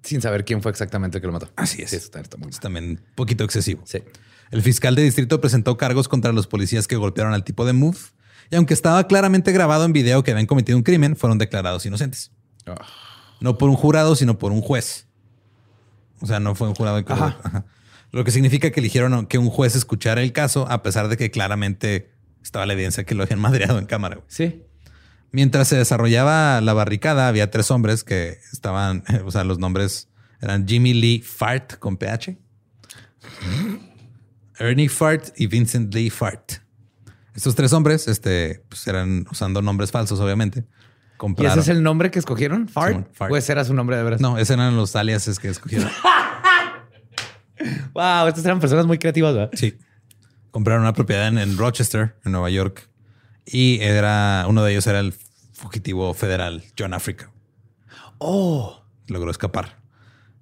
Sin 0.04 0.21
saber 0.21 0.45
quién 0.45 0.62
fue 0.62 0.69
exactamente 0.69 1.17
el 1.17 1.21
que 1.21 1.26
lo 1.26 1.34
mató. 1.34 1.50
Así 1.56 1.82
es. 1.82 1.91
está, 1.93 2.19
es 2.19 2.60
también 2.60 2.86
un 2.86 3.02
poquito 3.15 3.43
excesivo. 3.43 3.82
Sí. 3.86 4.04
El 4.52 4.62
fiscal 4.62 4.93
de 4.93 5.02
distrito 5.02 5.41
presentó 5.41 5.76
cargos 5.76 6.08
contra 6.08 6.32
los 6.32 6.45
policías 6.45 6.88
que 6.88 6.97
golpearon 6.97 7.34
al 7.34 7.43
tipo 7.43 7.65
de 7.65 7.74
Move. 7.74 7.97
Y 8.52 8.58
aunque 8.58 8.76
estaba 8.76 9.08
claramente 9.08 9.52
grabado 9.52 9.86
en 9.86 9.93
video 9.93 10.21
que 10.21 10.30
habían 10.30 10.45
cometido 10.45 10.78
un 10.78 10.84
crimen, 10.84 11.15
fueron 11.15 11.39
declarados 11.39 11.84
inocentes. 11.88 12.32
Ah. 12.67 12.76
No 13.39 13.58
por 13.58 13.69
un 13.69 13.76
jurado, 13.76 14.15
sino 14.15 14.38
por 14.38 14.52
un 14.52 14.62
juez. 14.62 15.08
O 16.19 16.28
sea, 16.28 16.39
no 16.39 16.54
fue 16.54 16.67
un 16.67 16.76
jurado. 16.76 17.02
De 17.02 17.12
Ajá. 17.12 17.65
Lo 18.12 18.24
que 18.24 18.32
significa 18.32 18.71
que 18.71 18.80
eligieron 18.80 19.26
que 19.26 19.38
un 19.38 19.50
juez 19.50 19.76
escuchara 19.76 20.21
el 20.21 20.34
caso, 20.34 20.67
a 20.69 20.84
pesar 20.84 21.08
de 21.08 21.17
que 21.17 21.32
claramente 21.32 22.12
estaba 22.43 22.65
la 22.65 22.74
evidencia 22.74 23.04
que 23.04 23.15
lo 23.15 23.24
habían 23.24 23.39
madreado 23.41 23.80
en 23.80 23.86
cámara. 23.86 24.19
Sí. 24.28 24.63
Mientras 25.32 25.69
se 25.69 25.78
desarrollaba 25.78 26.60
la 26.60 26.74
barricada, 26.74 27.28
había 27.28 27.50
tres 27.52 27.71
hombres 27.71 28.04
que 28.04 28.39
estaban, 28.52 29.04
o 29.26 29.32
sea, 29.32 29.43
los 29.43 29.60
nombres 29.60 30.10
eran 30.41 30.67
Jimmy 30.67 30.93
Lee 30.93 31.21
Fart 31.21 31.78
con 31.78 31.97
PH, 31.97 32.38
Ernie 34.58 34.89
Fart 34.89 35.30
y 35.38 35.47
Vincent 35.47 35.93
Lee 35.93 36.10
Fart. 36.10 36.54
Estos 37.34 37.56
tres 37.56 37.71
hombres, 37.71 38.08
este, 38.08 38.63
pues 38.67 38.86
eran 38.88 39.26
usando 39.32 39.62
nombres 39.62 39.91
falsos, 39.91 40.19
obviamente. 40.19 40.65
¿Y 41.38 41.45
ese 41.45 41.60
es 41.60 41.67
el 41.67 41.84
nombre 41.84 42.10
que 42.10 42.19
escogieron? 42.19 42.67
Fart. 42.67 43.08
Pues 43.30 43.47
era 43.50 43.63
su 43.63 43.74
nombre 43.74 43.95
de 43.95 44.04
verdad. 44.04 44.19
No, 44.19 44.38
esos 44.38 44.50
eran 44.52 44.76
los 44.76 44.95
aliases 44.95 45.39
que 45.39 45.50
escogieron. 45.50 45.89
wow, 47.93 48.28
estas 48.28 48.45
eran 48.45 48.60
personas 48.60 48.86
muy 48.86 48.97
creativas, 48.97 49.34
¿verdad? 49.34 49.52
Sí. 49.54 49.78
Compraron 50.52 50.82
una 50.82 50.93
propiedad 50.93 51.28
en, 51.28 51.58
Rochester, 51.58 52.15
en 52.26 52.32
Nueva 52.34 52.50
York. 52.50 52.89
Y 53.45 53.80
era 53.82 54.45
uno 54.47 54.63
de 54.63 54.71
ellos 54.71 54.86
era 54.88 55.00
el 55.00 55.13
fugitivo 55.54 56.13
federal 56.13 56.63
John 56.78 56.93
Africa. 56.93 57.32
Oh, 58.17 58.84
logró 59.08 59.32
escapar. 59.32 59.82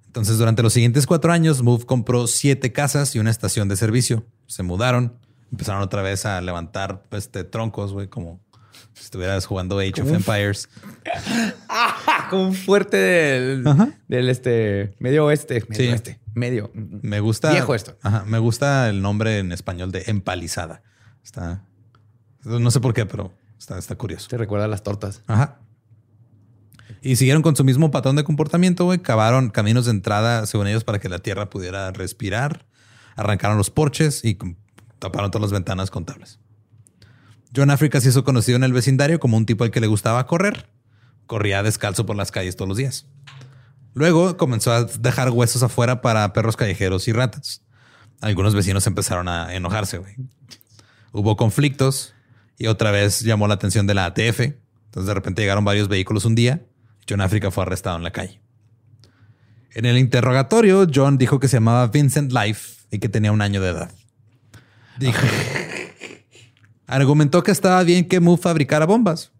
Entonces, 0.06 0.38
durante 0.38 0.62
los 0.62 0.72
siguientes 0.72 1.06
cuatro 1.06 1.32
años, 1.32 1.62
Move 1.62 1.86
compró 1.86 2.26
siete 2.26 2.72
casas 2.72 3.14
y 3.14 3.20
una 3.20 3.30
estación 3.30 3.68
de 3.68 3.76
servicio. 3.76 4.26
Se 4.46 4.64
mudaron, 4.64 5.14
empezaron 5.52 5.82
otra 5.82 6.02
vez 6.02 6.26
a 6.26 6.40
levantar 6.40 7.04
este, 7.12 7.44
troncos, 7.44 7.92
güey, 7.92 8.08
como 8.08 8.40
si 8.94 9.04
estuvieras 9.04 9.46
jugando 9.46 9.78
Age 9.78 10.02
of 10.02 10.12
Empires. 10.12 10.68
como 12.30 12.48
un 12.48 12.54
fuerte 12.54 12.96
del, 12.96 13.64
del 14.08 14.28
este 14.28 14.94
medio 14.98 15.26
oeste. 15.26 15.64
Medio 15.68 15.84
sí. 15.84 15.90
oeste. 15.90 16.19
Medio. 16.34 16.70
Me 16.74 17.20
gusta. 17.20 17.50
Viejo 17.50 17.74
esto. 17.74 17.96
Ajá, 18.02 18.24
me 18.26 18.38
gusta 18.38 18.88
el 18.88 19.02
nombre 19.02 19.38
en 19.38 19.52
español 19.52 19.92
de 19.92 20.04
empalizada. 20.06 20.82
Está. 21.22 21.64
No 22.44 22.70
sé 22.70 22.80
por 22.80 22.94
qué, 22.94 23.06
pero 23.06 23.32
está, 23.58 23.78
está 23.78 23.96
curioso. 23.96 24.28
Te 24.28 24.38
recuerda 24.38 24.64
a 24.64 24.68
las 24.68 24.82
tortas. 24.82 25.22
Ajá. 25.26 25.60
Y 27.02 27.16
siguieron 27.16 27.42
con 27.42 27.56
su 27.56 27.64
mismo 27.64 27.90
patrón 27.90 28.16
de 28.16 28.24
comportamiento, 28.24 28.84
güey. 28.84 28.98
Cavaron 28.98 29.50
caminos 29.50 29.86
de 29.86 29.92
entrada, 29.92 30.46
según 30.46 30.66
ellos, 30.66 30.84
para 30.84 30.98
que 30.98 31.08
la 31.08 31.18
tierra 31.18 31.48
pudiera 31.50 31.90
respirar. 31.92 32.66
Arrancaron 33.16 33.56
los 33.56 33.70
porches 33.70 34.24
y 34.24 34.38
taparon 34.98 35.30
todas 35.30 35.42
las 35.42 35.52
ventanas 35.52 35.90
con 35.90 36.04
tablas. 36.04 36.38
John 37.54 37.70
Africa 37.70 38.00
se 38.00 38.10
hizo 38.10 38.24
conocido 38.24 38.56
en 38.56 38.64
el 38.64 38.72
vecindario 38.72 39.18
como 39.18 39.36
un 39.36 39.46
tipo 39.46 39.64
al 39.64 39.70
que 39.70 39.80
le 39.80 39.86
gustaba 39.86 40.26
correr. 40.26 40.68
Corría 41.26 41.62
descalzo 41.62 42.06
por 42.06 42.16
las 42.16 42.30
calles 42.30 42.56
todos 42.56 42.68
los 42.68 42.78
días. 42.78 43.06
Luego 43.94 44.36
comenzó 44.36 44.72
a 44.72 44.84
dejar 44.84 45.30
huesos 45.30 45.62
afuera 45.62 46.00
para 46.00 46.32
perros 46.32 46.56
callejeros 46.56 47.08
y 47.08 47.12
ratas. 47.12 47.62
Algunos 48.20 48.54
vecinos 48.54 48.86
empezaron 48.86 49.28
a 49.28 49.54
enojarse. 49.54 50.00
Hubo 51.12 51.36
conflictos 51.36 52.14
y 52.58 52.66
otra 52.66 52.90
vez 52.90 53.20
llamó 53.20 53.48
la 53.48 53.54
atención 53.54 53.86
de 53.86 53.94
la 53.94 54.06
ATF. 54.06 54.40
Entonces 54.40 55.06
de 55.06 55.14
repente 55.14 55.42
llegaron 55.42 55.64
varios 55.64 55.88
vehículos 55.88 56.24
un 56.24 56.34
día. 56.34 56.62
John 57.08 57.20
Africa 57.20 57.50
fue 57.50 57.64
arrestado 57.64 57.96
en 57.96 58.04
la 58.04 58.10
calle. 58.10 58.40
En 59.72 59.86
el 59.86 59.98
interrogatorio, 59.98 60.86
John 60.92 61.16
dijo 61.16 61.40
que 61.40 61.48
se 61.48 61.56
llamaba 61.56 61.86
Vincent 61.86 62.32
Life 62.32 62.86
y 62.90 62.98
que 62.98 63.08
tenía 63.08 63.32
un 63.32 63.40
año 63.40 63.60
de 63.60 63.70
edad. 63.70 63.90
Dijo, 64.98 65.20
argumentó 66.86 67.42
que 67.42 67.52
estaba 67.52 67.82
bien 67.84 68.06
que 68.06 68.20
Move 68.20 68.42
fabricara 68.42 68.84
bombas, 68.84 69.32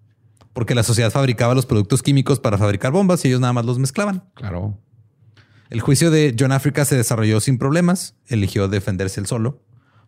porque 0.53 0.75
la 0.75 0.83
sociedad 0.83 1.11
fabricaba 1.11 1.55
los 1.55 1.67
productos 1.67 2.03
químicos 2.03 2.41
para 2.41 2.59
fabricar 2.59 2.93
bombas 2.93 3.25
y 3.25 3.29
ellos 3.29 3.41
nada 3.41 3.53
más 3.53 3.65
los 3.65 3.79
mezclaban. 3.79 4.25
Claro. 4.35 4.79
El 5.69 5.81
juicio 5.81 6.11
de 6.11 6.35
John 6.39 6.53
Africa 6.53 6.85
se 6.85 6.97
desarrolló 6.97 7.41
sin 7.41 7.59
problemas, 7.59 8.17
eligió 8.27 8.69
defenderse 8.69 9.21
él 9.21 9.27
solo, 9.27 9.63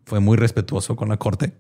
fue 0.05 0.21
muy 0.21 0.37
respetuoso 0.37 0.97
con 0.97 1.09
la 1.09 1.19
corte 1.19 1.55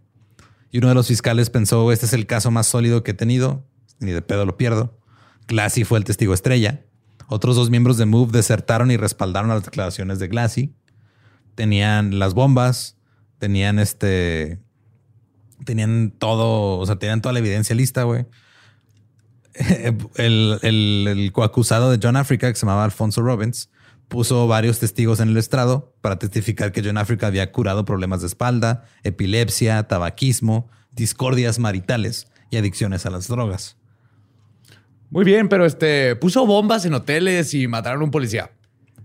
y 0.73 0.79
uno 0.79 0.88
de 0.88 0.95
los 0.95 1.07
fiscales 1.07 1.51
pensó, 1.51 1.92
este 1.92 2.07
es 2.07 2.14
el 2.14 2.27
caso 2.27 2.51
más 2.51 2.66
sólido 2.66 3.05
que 3.05 3.11
he 3.11 3.14
tenido, 3.14 3.62
ni 4.01 4.11
de 4.11 4.23
pedo 4.23 4.47
lo 4.47 4.57
pierdo. 4.57 4.99
Glassy 5.47 5.85
fue 5.85 5.99
el 5.99 6.05
testigo 6.05 6.33
estrella. 6.33 6.87
Otros 7.29 7.57
dos 7.57 7.68
miembros 7.68 7.99
de 7.99 8.07
Move 8.07 8.33
desertaron 8.33 8.90
y 8.90 8.97
respaldaron 8.97 9.51
las 9.51 9.64
declaraciones 9.64 10.18
de 10.18 10.29
Glassy. 10.29 10.75
Tenían 11.55 12.18
las 12.18 12.33
bombas, 12.33 12.97
tenían 13.38 13.79
este 13.79 14.62
tenían 15.66 16.11
todo, 16.11 16.79
o 16.79 16.87
sea, 16.87 16.97
tenían 16.97 17.21
toda 17.21 17.35
la 17.35 17.40
evidencia 17.40 17.77
lista, 17.77 18.05
güey. 18.05 18.25
El, 20.16 20.58
el, 20.62 21.30
coacusado 21.32 21.90
de 21.90 21.98
John 22.03 22.16
Africa, 22.16 22.48
que 22.50 22.55
se 22.55 22.64
llamaba 22.64 22.84
Alfonso 22.84 23.22
Robbins, 23.22 23.68
puso 24.09 24.46
varios 24.46 24.78
testigos 24.78 25.20
en 25.20 25.28
el 25.28 25.36
estrado 25.36 25.94
para 26.00 26.18
testificar 26.18 26.72
que 26.72 26.82
John 26.82 26.98
Africa 26.98 27.26
había 27.26 27.53
curado 27.53 27.84
problemas 27.84 28.20
de 28.20 28.28
espalda, 28.28 28.84
epilepsia, 29.03 29.82
tabaquismo, 29.84 30.70
discordias 30.92 31.59
maritales 31.59 32.28
y 32.50 32.57
adicciones 32.57 33.07
a 33.07 33.11
las 33.11 33.28
drogas. 33.28 33.76
Muy 35.11 35.24
bien, 35.24 35.48
pero 35.48 35.66
este 35.66 36.16
puso 36.16 36.46
bombas 36.46 36.86
en 36.86 36.94
hoteles 36.94 37.53
y 37.53 37.68
mataron 37.68 38.00
a 38.00 38.05
un 38.05 38.11
policía. 38.11 38.50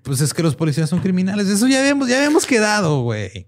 Pues 0.03 0.21
es 0.21 0.33
que 0.33 0.41
los 0.41 0.55
policías 0.55 0.89
son 0.89 0.99
criminales. 0.99 1.47
Eso 1.47 1.67
ya 1.67 1.81
habíamos, 1.81 2.07
ya 2.07 2.17
habíamos 2.17 2.45
quedado, 2.45 3.01
güey. 3.01 3.47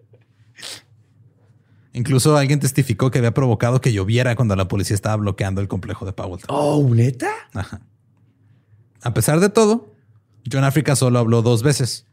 Incluso 2.00 2.38
alguien 2.38 2.62
testificó 2.62 3.12
que 3.12 3.18
había 3.18 3.34
provocado 3.34 3.82
que 3.82 3.91
lloviera 3.91 4.34
cuando 4.38 4.56
la 4.56 4.70
policía 4.70 4.95
estaba 4.95 5.18
bloqueando 5.18 5.60
el 5.60 5.68
complejo 5.68 6.06
de 6.06 6.14
Powell. 6.14 6.41
Oh, 6.47 6.88
neta. 6.95 7.30
Ajá. 7.54 7.82
A 9.02 9.14
pesar 9.14 9.41
de 9.41 9.50
todo, 9.50 9.93
John 10.50 10.64
Africa 10.64 10.95
solo 10.95 11.20
habló 11.20 11.41
dos 11.41 11.62
veces. 11.62 12.08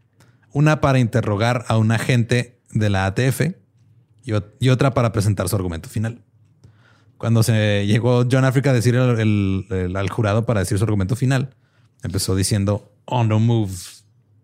Una 0.53 0.80
para 0.80 0.99
interrogar 0.99 1.64
a 1.68 1.78
un 1.78 1.93
agente 1.93 2.59
de 2.72 2.91
la 2.91 3.07
ATF 3.07 3.53
y, 4.24 4.68
otra 4.70 4.93
para 4.93 5.12
presentar 5.12 5.49
su 5.49 5.55
argumento 5.55 5.89
final. 5.89 6.20
Cuando 7.16 7.45
se 7.45 7.87
llegó 7.87 8.26
John 8.28 8.45
Africa 8.45 8.70
a 8.70 8.72
decir 8.72 8.97
al 8.97 10.09
jurado 10.11 10.47
para 10.47 10.61
decir 10.61 10.78
su 10.78 10.84
argumento 10.84 11.14
final, 11.14 11.55
empezó 12.03 12.34
diciendo 12.34 12.93
on 13.05 13.28
the 13.28 13.37
move. 13.37 13.76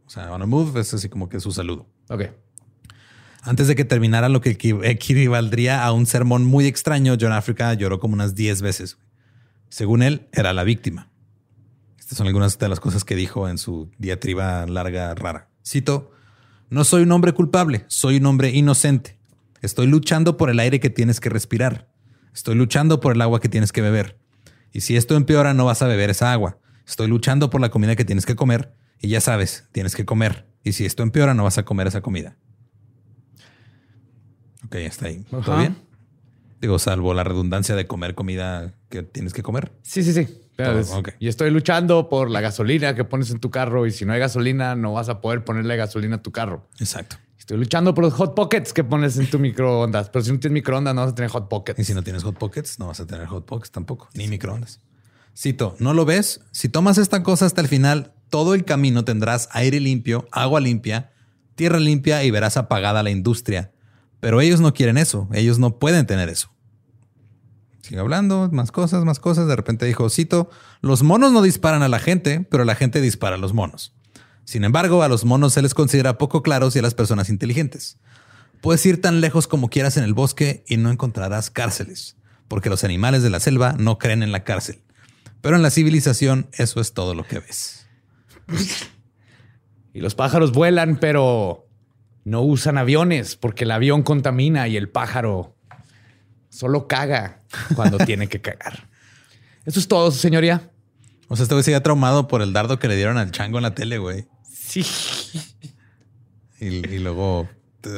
O 0.07 0.11
sea, 0.11 0.33
on 0.33 0.41
the 0.41 0.47
move 0.47 0.81
es 0.81 0.95
así 0.95 1.09
como 1.09 1.29
que 1.29 1.41
su 1.41 1.51
saludo. 1.51 1.89
Ok. 2.09 2.27
Antes 3.45 3.67
de 3.67 3.75
que 3.75 3.85
terminara 3.85 4.29
lo 4.29 4.41
que 4.41 4.51
equivaldría 4.51 5.85
a 5.85 5.91
un 5.91 6.07
sermón 6.07 6.45
muy 6.45 6.67
extraño, 6.67 7.17
John 7.21 7.33
Africa 7.33 7.75
lloró 7.75 7.99
como 7.99 8.15
unas 8.15 8.37
10 8.37 8.63
veces. 8.63 8.99
Según 9.69 10.03
él, 10.03 10.29
era 10.33 10.53
la 10.53 10.63
víctima. 10.63 11.11
Estas 11.99 12.19
son 12.19 12.29
algunas 12.29 12.57
de 12.57 12.69
las 12.69 12.79
cosas 12.79 13.05
que 13.05 13.17
dijo 13.17 13.49
en 13.49 13.59
su 13.59 13.91
diatriba 13.99 14.65
larga, 14.67 15.13
rara. 15.17 15.49
Cito, 15.67 16.13
no 16.71 16.85
soy 16.85 17.03
un 17.03 17.11
hombre 17.11 17.33
culpable, 17.33 17.85
soy 17.89 18.19
un 18.19 18.27
hombre 18.27 18.51
inocente. 18.51 19.19
Estoy 19.61 19.89
luchando 19.89 20.37
por 20.37 20.49
el 20.49 20.61
aire 20.61 20.79
que 20.79 20.91
tienes 20.91 21.19
que 21.19 21.29
respirar. 21.29 21.89
Estoy 22.33 22.55
luchando 22.55 23.01
por 23.01 23.15
el 23.15 23.23
agua 23.23 23.41
que 23.41 23.49
tienes 23.49 23.73
que 23.73 23.83
beber. 23.83 24.21
Y 24.73 24.83
si 24.83 24.97
esto 24.97 25.17
empeora, 25.17 25.53
no 25.53 25.65
vas 25.65 25.83
a 25.83 25.89
beber 25.89 26.11
esa 26.11 26.33
agua. 26.33 26.59
Estoy 26.87 27.09
luchando 27.09 27.51
por 27.51 27.61
la 27.61 27.71
comida 27.71 27.97
que 27.97 28.05
tienes 28.05 28.25
que 28.25 28.37
comer. 28.37 28.73
Y 29.01 29.09
ya 29.09 29.21
sabes, 29.21 29.69
tienes 29.73 29.97
que 29.97 30.05
comer. 30.05 30.47
Y 30.63 30.75
si 30.75 30.85
esto 30.85 31.03
empeora, 31.03 31.35
no 31.35 31.43
vas 31.43 31.59
a 31.59 31.65
comer 31.65 31.89
esa 31.89 32.03
comida. 32.03 32.37
Ok, 34.73 34.77
está 34.77 35.09
ahí. 35.09 35.23
¿Todo 35.31 35.59
bien? 35.59 35.77
Digo, 36.63 36.79
salvo 36.79 37.13
la 37.13 37.25
redundancia 37.25 37.77
de 37.77 37.87
comer 37.87 38.15
comida 38.15 38.73
que 38.89 39.03
tienes 39.03 39.35
que 39.35 39.43
comer. 39.43 39.71
Sí, 39.83 40.03
sí, 40.03 40.15
sí. 40.15 40.27
Y 41.19 41.29
estoy 41.29 41.51
luchando 41.51 42.09
por 42.09 42.31
la 42.31 42.41
gasolina 42.41 42.95
que 42.95 43.05
pones 43.05 43.31
en 43.31 43.39
tu 43.39 43.51
carro 43.51 43.87
y 43.87 43.91
si 43.91 44.07
no 44.07 44.15
hay 44.15 44.21
gasolina 44.21 44.75
no 44.75 44.95
vas 44.95 45.11
a 45.11 45.21
poder 45.21 45.45
ponerle 45.45 45.77
gasolina 45.77 46.17
a 46.17 46.23
tu 46.23 46.33
carro. 46.33 46.69
Exacto. 46.79 47.17
Estoy 47.39 47.59
luchando 47.59 47.93
por 47.93 48.05
los 48.05 48.15
hot 48.15 48.35
pockets 48.35 48.73
que 48.73 48.83
pones 48.83 49.19
en 49.19 49.29
tu 49.29 49.39
microondas, 49.39 50.09
pero 50.09 50.25
si 50.25 50.33
no 50.33 50.39
tienes 50.39 50.55
microondas 50.55 50.95
no 50.95 51.03
vas 51.03 51.13
a 51.13 51.15
tener 51.15 51.31
hot 51.31 51.49
pockets. 51.49 51.79
Y 51.79 51.85
si 51.85 51.93
no 51.93 52.03
tienes 52.03 52.23
hot 52.23 52.39
pockets 52.39 52.79
no 52.79 52.87
vas 52.87 53.01
a 53.01 53.07
tener 53.07 53.27
hot 53.27 53.45
pockets 53.45 53.73
tampoco, 53.73 54.09
ni 54.15 54.27
microondas. 54.29 54.81
Cito, 55.37 55.77
¿no 55.81 55.93
lo 55.93 56.07
ves? 56.07 56.41
Si 56.53 56.71
tomas 56.71 56.97
esta 56.97 57.23
cosa 57.23 57.45
hasta 57.45 57.61
el 57.61 57.69
final, 57.69 58.13
todo 58.31 58.55
el 58.55 58.65
camino 58.65 59.05
tendrás 59.05 59.49
aire 59.53 59.81
limpio, 59.81 60.29
agua 60.31 60.61
limpia, 60.61 61.11
tierra 61.57 61.81
limpia 61.81 62.25
y 62.25 62.31
verás 62.31 62.57
apagada 62.57 63.03
la 63.03 63.11
industria. 63.11 63.73
Pero 64.23 64.41
ellos 64.41 64.61
no 64.61 64.73
quieren 64.73 64.99
eso, 64.99 65.29
ellos 65.33 65.59
no 65.59 65.81
pueden 65.81 66.07
tener 66.07 66.29
eso. 66.29 66.49
Sigue 67.81 67.99
hablando, 67.99 68.49
más 68.53 68.71
cosas, 68.71 69.05
más 69.05 69.19
cosas. 69.19 69.49
De 69.49 69.57
repente 69.57 69.85
dijo, 69.85 70.09
cito, 70.11 70.49
los 70.81 71.03
monos 71.03 71.33
no 71.33 71.43
disparan 71.43 71.83
a 71.83 71.89
la 71.89 71.99
gente, 71.99 72.47
pero 72.49 72.65
la 72.65 72.77
gente 72.77 73.01
dispara 73.01 73.35
a 73.35 73.39
los 73.39 73.53
monos. 73.53 73.97
Sin 74.45 74.63
embargo, 74.63 75.03
a 75.03 75.09
los 75.09 75.25
monos 75.25 75.55
se 75.55 75.61
les 75.61 75.75
considera 75.75 76.19
poco 76.19 76.41
claros 76.41 76.77
y 76.77 76.79
a 76.79 76.83
las 76.83 76.95
personas 76.95 77.31
inteligentes. 77.31 77.99
Puedes 78.61 78.87
ir 78.87 79.01
tan 79.01 79.21
lejos 79.21 79.49
como 79.49 79.69
quieras 79.69 79.97
en 79.97 80.05
el 80.05 80.15
bosque 80.15 80.63
y 80.69 80.77
no 80.77 80.93
encontrarás 80.93 81.51
cárceles, 81.51 82.17
porque 82.47 82.71
los 82.71 82.85
animales 82.85 83.25
de 83.25 83.31
la 83.31 83.41
selva 83.41 83.75
no 83.77 83.99
creen 83.99 84.23
en 84.23 84.31
la 84.31 84.45
cárcel. 84.45 84.85
Pero 85.41 85.57
en 85.57 85.63
la 85.63 85.71
civilización 85.71 86.47
eso 86.53 86.81
es 86.81 86.95
todo 86.95 87.17
lo 87.17 87.25
que 87.25 87.41
ves. 87.41 87.89
Y 89.95 90.01
los 90.01 90.15
pájaros 90.15 90.53
vuelan, 90.53 90.97
pero 90.99 91.69
no 92.25 92.43
usan 92.43 92.79
aviones 92.79 93.37
porque 93.37 93.65
el 93.65 93.71
avión 93.71 94.03
contamina 94.03 94.69
y 94.69 94.77
el 94.77 94.89
pájaro 94.89 95.57
Solo 96.53 96.87
caga 96.87 97.41
cuando 97.75 97.97
tiene 98.07 98.29
que 98.29 98.43
cagar. 98.43 98.87
Eso 99.65 99.81
es 99.81 99.89
todo, 99.89 100.11
señoría. 100.11 100.71
O 101.29 101.37
sea, 101.37 101.45
este 101.45 101.55
güey 101.55 101.65
se 101.65 101.71
había 101.71 101.83
traumado 101.83 102.29
por 102.29 102.43
el 102.43 102.53
dardo 102.53 102.79
que 102.79 102.89
le 102.89 102.97
dieron 102.97 103.17
al 103.17 103.31
chango 103.31 103.57
en 103.57 103.63
la 103.63 103.75
tele, 103.75 103.97
güey. 103.97 104.27
Sí. 104.53 104.85
Y, 106.61 106.99
luego 106.99 107.49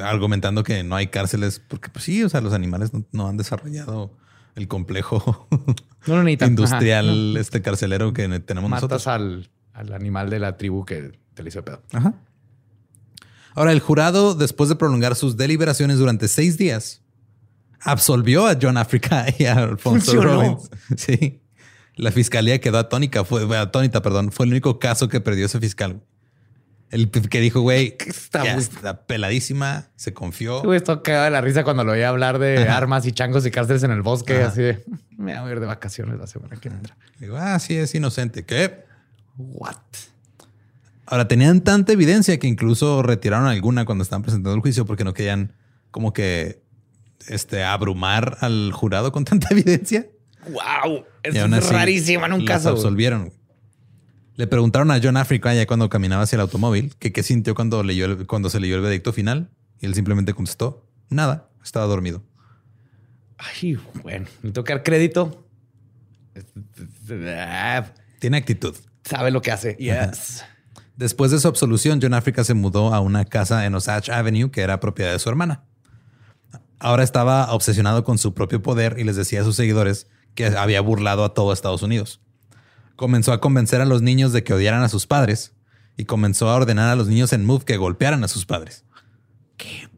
argumentando 0.05 0.63
que 0.63 0.85
no 0.85 0.95
hay 0.95 1.09
cárceles, 1.09 1.61
porque 1.67 1.91
pues 1.91 2.05
sí, 2.05 2.23
o 2.23 2.29
sea, 2.29 2.41
los 2.41 2.55
animales 2.55 2.93
no, 3.11 3.29
han 3.29 3.37
desarrollado 3.37 4.17
el 4.55 4.69
complejo 4.69 5.49
industrial, 6.41 7.37
este 7.37 7.61
carcelero 7.61 8.13
que 8.13 8.27
tenemos 8.41 8.71
Matas 8.71 8.83
nosotros. 8.85 9.07
Al, 9.09 9.51
al 9.73 9.93
animal 9.93 10.31
de 10.31 10.39
la 10.39 10.57
tribu 10.57 10.87
que 10.87 11.19
te 11.35 11.43
le 11.43 11.49
hizo 11.49 11.65
pedo. 11.65 11.83
Ajá. 11.93 12.15
Ahora, 13.55 13.73
el 13.73 13.81
jurado, 13.81 14.35
después 14.35 14.69
de 14.69 14.77
prolongar 14.77 15.15
sus 15.15 15.37
deliberaciones 15.37 15.99
durante 15.99 16.29
seis 16.29 16.59
días, 16.59 17.03
absolvió 17.81 18.47
a 18.47 18.57
John 18.61 18.77
Africa 18.77 19.27
y 19.39 19.45
a 19.45 19.55
Alfonso 19.55 20.21
Robbins. 20.21 20.71
Sí. 20.97 21.41
La 21.97 22.11
fiscalía 22.11 22.61
quedó 22.61 22.79
atónica, 22.79 23.25
fue 23.25 23.57
atónita, 23.57 24.03
perdón. 24.03 24.33
Fue 24.33 24.47
el 24.47 24.53
único 24.53 24.81
caso 24.81 25.09
que 25.09 25.21
perdió 25.21 25.47
ese 25.47 25.61
fiscal. 25.61 26.03
El 26.91 27.11
que 27.11 27.41
dijo, 27.41 27.61
güey, 27.61 27.97
está, 28.07 28.45
está, 28.57 29.07
peladísima, 29.07 29.89
se 29.97 30.13
confió. 30.13 30.63
Güey, 30.63 30.77
esto 30.77 31.03
queda 31.03 31.25
de 31.25 31.31
la 31.31 31.41
risa 31.41 31.63
cuando 31.65 31.85
lo 31.85 31.93
oí 31.93 32.03
hablar 32.03 32.39
de 32.39 32.69
armas 32.69 33.07
y 33.07 33.13
changos 33.13 33.47
y 33.47 33.51
cárceles 33.51 33.85
en 33.85 33.93
el 33.93 34.03
bosque. 34.03 34.43
Así 34.43 34.63
de, 34.63 34.85
me 35.17 35.39
voy 35.41 35.51
a 35.51 35.53
ir 35.53 35.61
de 35.61 35.67
vacaciones 35.67 36.19
la 36.19 36.27
semana 36.27 36.57
que 36.57 36.69
entra. 36.69 36.97
Digo, 37.19 37.37
ah, 37.37 37.59
sí, 37.59 37.77
es 37.77 37.95
inocente. 37.95 38.45
¿Qué? 38.45 38.85
What? 39.37 39.77
Ahora, 41.07 41.29
tenían 41.29 41.63
tanta 41.63 41.93
evidencia 41.93 42.39
que 42.39 42.47
incluso 42.47 43.03
retiraron 43.03 43.47
alguna 43.47 43.85
cuando 43.85 44.03
estaban 44.03 44.23
presentando 44.23 44.55
el 44.55 44.61
juicio 44.61 44.87
porque 44.87 45.05
no 45.05 45.13
querían 45.13 45.53
como 45.91 46.13
que 46.13 46.63
este, 47.29 47.63
abrumar 47.63 48.39
al 48.41 48.73
jurado 48.73 49.13
con 49.13 49.25
tanta 49.25 49.49
evidencia. 49.51 50.07
Wow, 50.49 51.05
es 51.23 51.69
rarísimo 51.69 52.27
en 52.27 52.33
un 52.33 52.45
caso. 52.45 52.71
absolvieron. 52.71 53.33
Le 54.37 54.47
preguntaron 54.47 54.91
a 54.91 55.01
John 55.03 55.17
Africa 55.17 55.55
ya 55.55 55.65
cuando 55.67 55.89
caminaba 55.89 56.25
hacia 56.25 56.37
el 56.37 56.41
automóvil 56.41 56.95
que 56.99 57.13
qué 57.13 57.23
sintió 57.23 57.55
cuando 57.55 57.83
leyó 57.85 58.27
cuando 58.27 58.51
se 58.51 58.59
leyó 58.59 58.75
el 58.75 58.83
veredicto 58.83 59.13
final 59.13 59.49
y 59.81 59.87
él 59.87 59.95
simplemente 59.95 60.35
contestó 60.35 60.85
nada, 61.09 61.49
estaba 61.63 61.87
dormido. 61.87 62.23
Ay, 63.39 63.79
bueno, 64.03 64.27
me 64.43 64.51
toca 64.51 64.83
crédito. 64.83 65.47
Tiene 68.19 68.37
actitud. 68.37 68.75
Sabe 69.05 69.31
lo 69.31 69.41
que 69.41 69.53
hace. 69.53 69.77
Yes. 69.77 70.45
Después 70.97 71.31
de 71.31 71.41
su 71.41 71.49
absolución, 71.49 72.01
John 72.01 72.15
Africa 72.15 72.45
se 72.45 72.55
mudó 72.55 72.95
a 72.95 73.01
una 73.01 73.25
casa 73.25 73.67
en 73.67 73.75
Osage 73.75 74.13
Avenue 74.13 74.51
que 74.51 74.61
era 74.61 74.81
propiedad 74.81 75.13
de 75.13 75.19
su 75.19 75.29
hermana 75.29 75.65
ahora 76.85 77.03
estaba 77.03 77.51
obsesionado 77.53 78.05
con 78.05 78.19
su 78.19 78.35
propio 78.35 78.63
poder 78.63 78.97
y 78.99 79.05
les 79.05 79.17
decía 79.17 79.41
a 79.41 79.45
sus 79.45 79.57
seguidores 79.57 80.07
que 80.35 80.47
había 80.47 80.83
burlado 80.83 81.25
a 81.25 81.33
todo 81.33 81.53
Estados 81.53 81.83
Unidos. 81.83 82.21
Comenzó 82.95 83.33
a 83.33 83.41
convencer 83.41 83.81
a 83.81 83.87
los 83.87 84.03
niños 84.03 84.33
de 84.33 84.45
que 84.45 84.53
odiaran 84.53 84.83
a 84.83 84.91
sus 84.91 85.07
padres 85.07 85.55
y 85.97 86.05
comenzó 86.05 86.51
a 86.51 86.55
ordenar 86.55 86.91
a 86.91 86.97
los 86.97 87.09
niños 87.09 87.33
en 87.33 87.45
Move 87.45 87.65
que 87.65 87.79
golpearan 87.79 88.23
a 88.23 88.29
sus 88.29 88.45
padres. 88.45 88.85
¿Qué? 89.57 89.89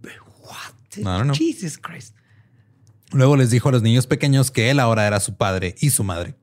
What? 0.43 1.03
No, 1.03 1.25
no, 1.25 1.35
Jesus 1.35 1.77
Christ. 1.79 2.15
Luego 3.11 3.37
les 3.37 3.51
dijo 3.51 3.69
a 3.69 3.73
los 3.73 3.83
niños 3.83 4.07
pequeños 4.07 4.53
que 4.53 4.71
él 4.71 4.79
ahora 4.79 5.09
era 5.09 5.19
su 5.19 5.37
padre 5.37 5.75
y 5.81 5.91
su 5.91 6.05
madre. 6.05 6.37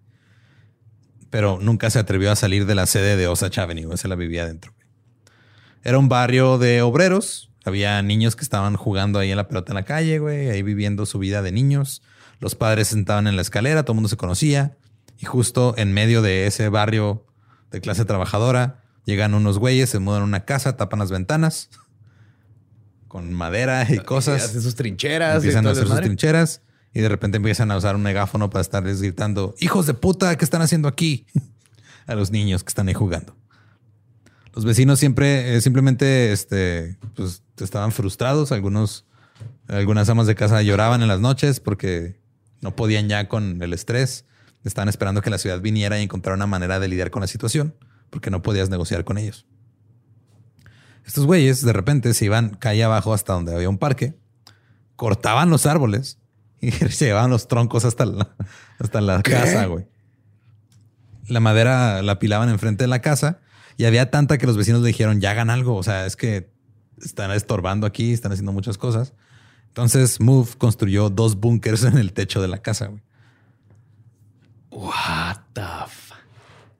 Pero 1.33 1.57
nunca 1.59 1.89
se 1.89 1.97
atrevió 1.97 2.31
a 2.31 2.35
salir 2.35 2.67
de 2.67 2.75
la 2.75 2.85
sede 2.85 3.17
de 3.17 3.25
Osage 3.25 3.59
Avenue. 3.59 3.91
Esa 3.91 4.07
la 4.07 4.13
vivía 4.13 4.45
dentro. 4.45 4.71
Era 5.81 5.97
un 5.97 6.07
barrio 6.07 6.59
de 6.59 6.83
obreros 6.83 7.49
había 7.65 7.99
niños 8.03 8.35
que 8.35 8.43
estaban 8.43 8.75
jugando 8.75 9.17
ahí 9.17 9.31
en 9.31 9.37
la 9.37 9.47
pelota 9.47 9.71
en 9.71 9.75
la 9.75 9.83
calle, 9.83 10.19
güey, 10.19 10.51
ahí 10.51 10.61
viviendo 10.61 11.07
su 11.07 11.17
vida 11.17 11.41
de 11.41 11.51
niños. 11.51 12.03
Los 12.39 12.53
padres 12.53 12.89
sentaban 12.89 13.25
en 13.25 13.35
la 13.35 13.41
escalera, 13.41 13.81
todo 13.81 13.93
el 13.93 13.95
mundo 13.95 14.09
se 14.09 14.17
conocía. 14.17 14.77
Y 15.17 15.25
justo 15.25 15.73
en 15.75 15.91
medio 15.91 16.21
de 16.21 16.45
ese 16.45 16.69
barrio 16.69 17.25
de 17.71 17.81
clase 17.81 18.05
trabajadora, 18.05 18.83
llegan 19.03 19.33
unos 19.33 19.57
güeyes, 19.57 19.89
se 19.89 19.97
mudan 19.97 20.21
a 20.21 20.25
una 20.25 20.45
casa, 20.45 20.77
tapan 20.77 20.99
las 20.99 21.09
ventanas 21.09 21.71
con 23.07 23.33
madera 23.33 23.87
y 23.89 23.97
cosas. 23.97 24.43
Hacen 24.43 24.61
sus 24.61 24.75
trincheras. 24.75 25.37
Empiezan 25.37 25.65
a 25.65 25.71
hacer 25.71 25.87
sus 25.87 25.95
trincheras 25.95 26.61
y 26.93 27.01
de 27.01 27.09
repente 27.09 27.37
empiezan 27.37 27.71
a 27.71 27.77
usar 27.77 27.95
un 27.95 28.03
megáfono 28.03 28.49
para 28.49 28.61
estarles 28.61 29.01
gritando, 29.01 29.55
hijos 29.59 29.87
de 29.87 29.93
puta, 29.93 30.37
¿qué 30.37 30.45
están 30.45 30.61
haciendo 30.61 30.87
aquí? 30.87 31.25
a 32.05 32.15
los 32.15 32.31
niños 32.31 32.63
que 32.63 32.69
están 32.69 32.87
ahí 32.87 32.93
jugando. 32.93 33.35
Los 34.53 34.65
vecinos 34.65 34.99
siempre, 34.99 35.55
eh, 35.55 35.61
simplemente, 35.61 36.31
este, 36.31 36.97
pues 37.15 37.41
estaban 37.59 37.91
frustrados. 37.91 38.51
Algunos, 38.51 39.05
algunas 39.67 40.07
amas 40.09 40.27
de 40.27 40.35
casa 40.35 40.61
lloraban 40.61 41.01
en 41.01 41.07
las 41.07 41.19
noches 41.19 41.59
porque 41.59 42.19
no 42.61 42.75
podían 42.75 43.09
ya 43.09 43.27
con 43.27 43.61
el 43.63 43.73
estrés. 43.73 44.25
Estaban 44.63 44.89
esperando 44.89 45.21
que 45.21 45.31
la 45.31 45.39
ciudad 45.39 45.59
viniera 45.59 45.99
y 45.99 46.03
encontrara 46.03 46.35
una 46.35 46.45
manera 46.45 46.79
de 46.79 46.87
lidiar 46.87 47.09
con 47.09 47.21
la 47.21 47.27
situación 47.27 47.75
porque 48.11 48.29
no 48.29 48.43
podías 48.43 48.69
negociar 48.69 49.03
con 49.03 49.17
ellos. 49.17 49.47
Estos 51.03 51.25
güeyes 51.25 51.65
de 51.65 51.73
repente 51.73 52.13
se 52.13 52.25
iban 52.25 52.55
calle 52.55 52.83
abajo 52.83 53.13
hasta 53.13 53.33
donde 53.33 53.55
había 53.55 53.67
un 53.67 53.79
parque, 53.79 54.15
cortaban 54.95 55.49
los 55.49 55.65
árboles 55.65 56.19
y 56.67 56.71
se 56.71 57.05
llevaban 57.05 57.29
los 57.29 57.47
troncos 57.49 57.83
hasta 57.83 58.05
la, 58.05 58.35
hasta 58.79 59.01
la 59.01 59.21
casa, 59.21 59.65
güey. 59.65 59.85
La 61.27 61.41
madera 61.41 62.01
la 62.01 62.19
pilaban 62.19 62.47
enfrente 62.47 62.85
de 62.85 62.87
la 62.87 63.01
casa 63.01 63.41
y 63.75 63.83
había 63.83 64.09
tanta 64.09 64.37
que 64.37 64.47
los 64.47 64.55
vecinos 64.55 64.81
le 64.81 64.87
dijeron, 64.87 65.19
ya 65.19 65.31
hagan 65.31 65.49
algo. 65.49 65.75
O 65.75 65.83
sea, 65.83 66.05
es 66.05 66.15
que 66.15 66.49
están 67.01 67.31
estorbando 67.31 67.85
aquí, 67.85 68.13
están 68.13 68.31
haciendo 68.31 68.53
muchas 68.53 68.77
cosas. 68.77 69.13
Entonces, 69.67 70.21
Move 70.21 70.51
construyó 70.57 71.09
dos 71.09 71.35
búnkers 71.37 71.83
en 71.83 71.97
el 71.97 72.13
techo 72.13 72.41
de 72.41 72.47
la 72.47 72.59
casa. 72.59 72.87
Güey. 72.87 73.01
What 74.71 75.37
the 75.53 75.61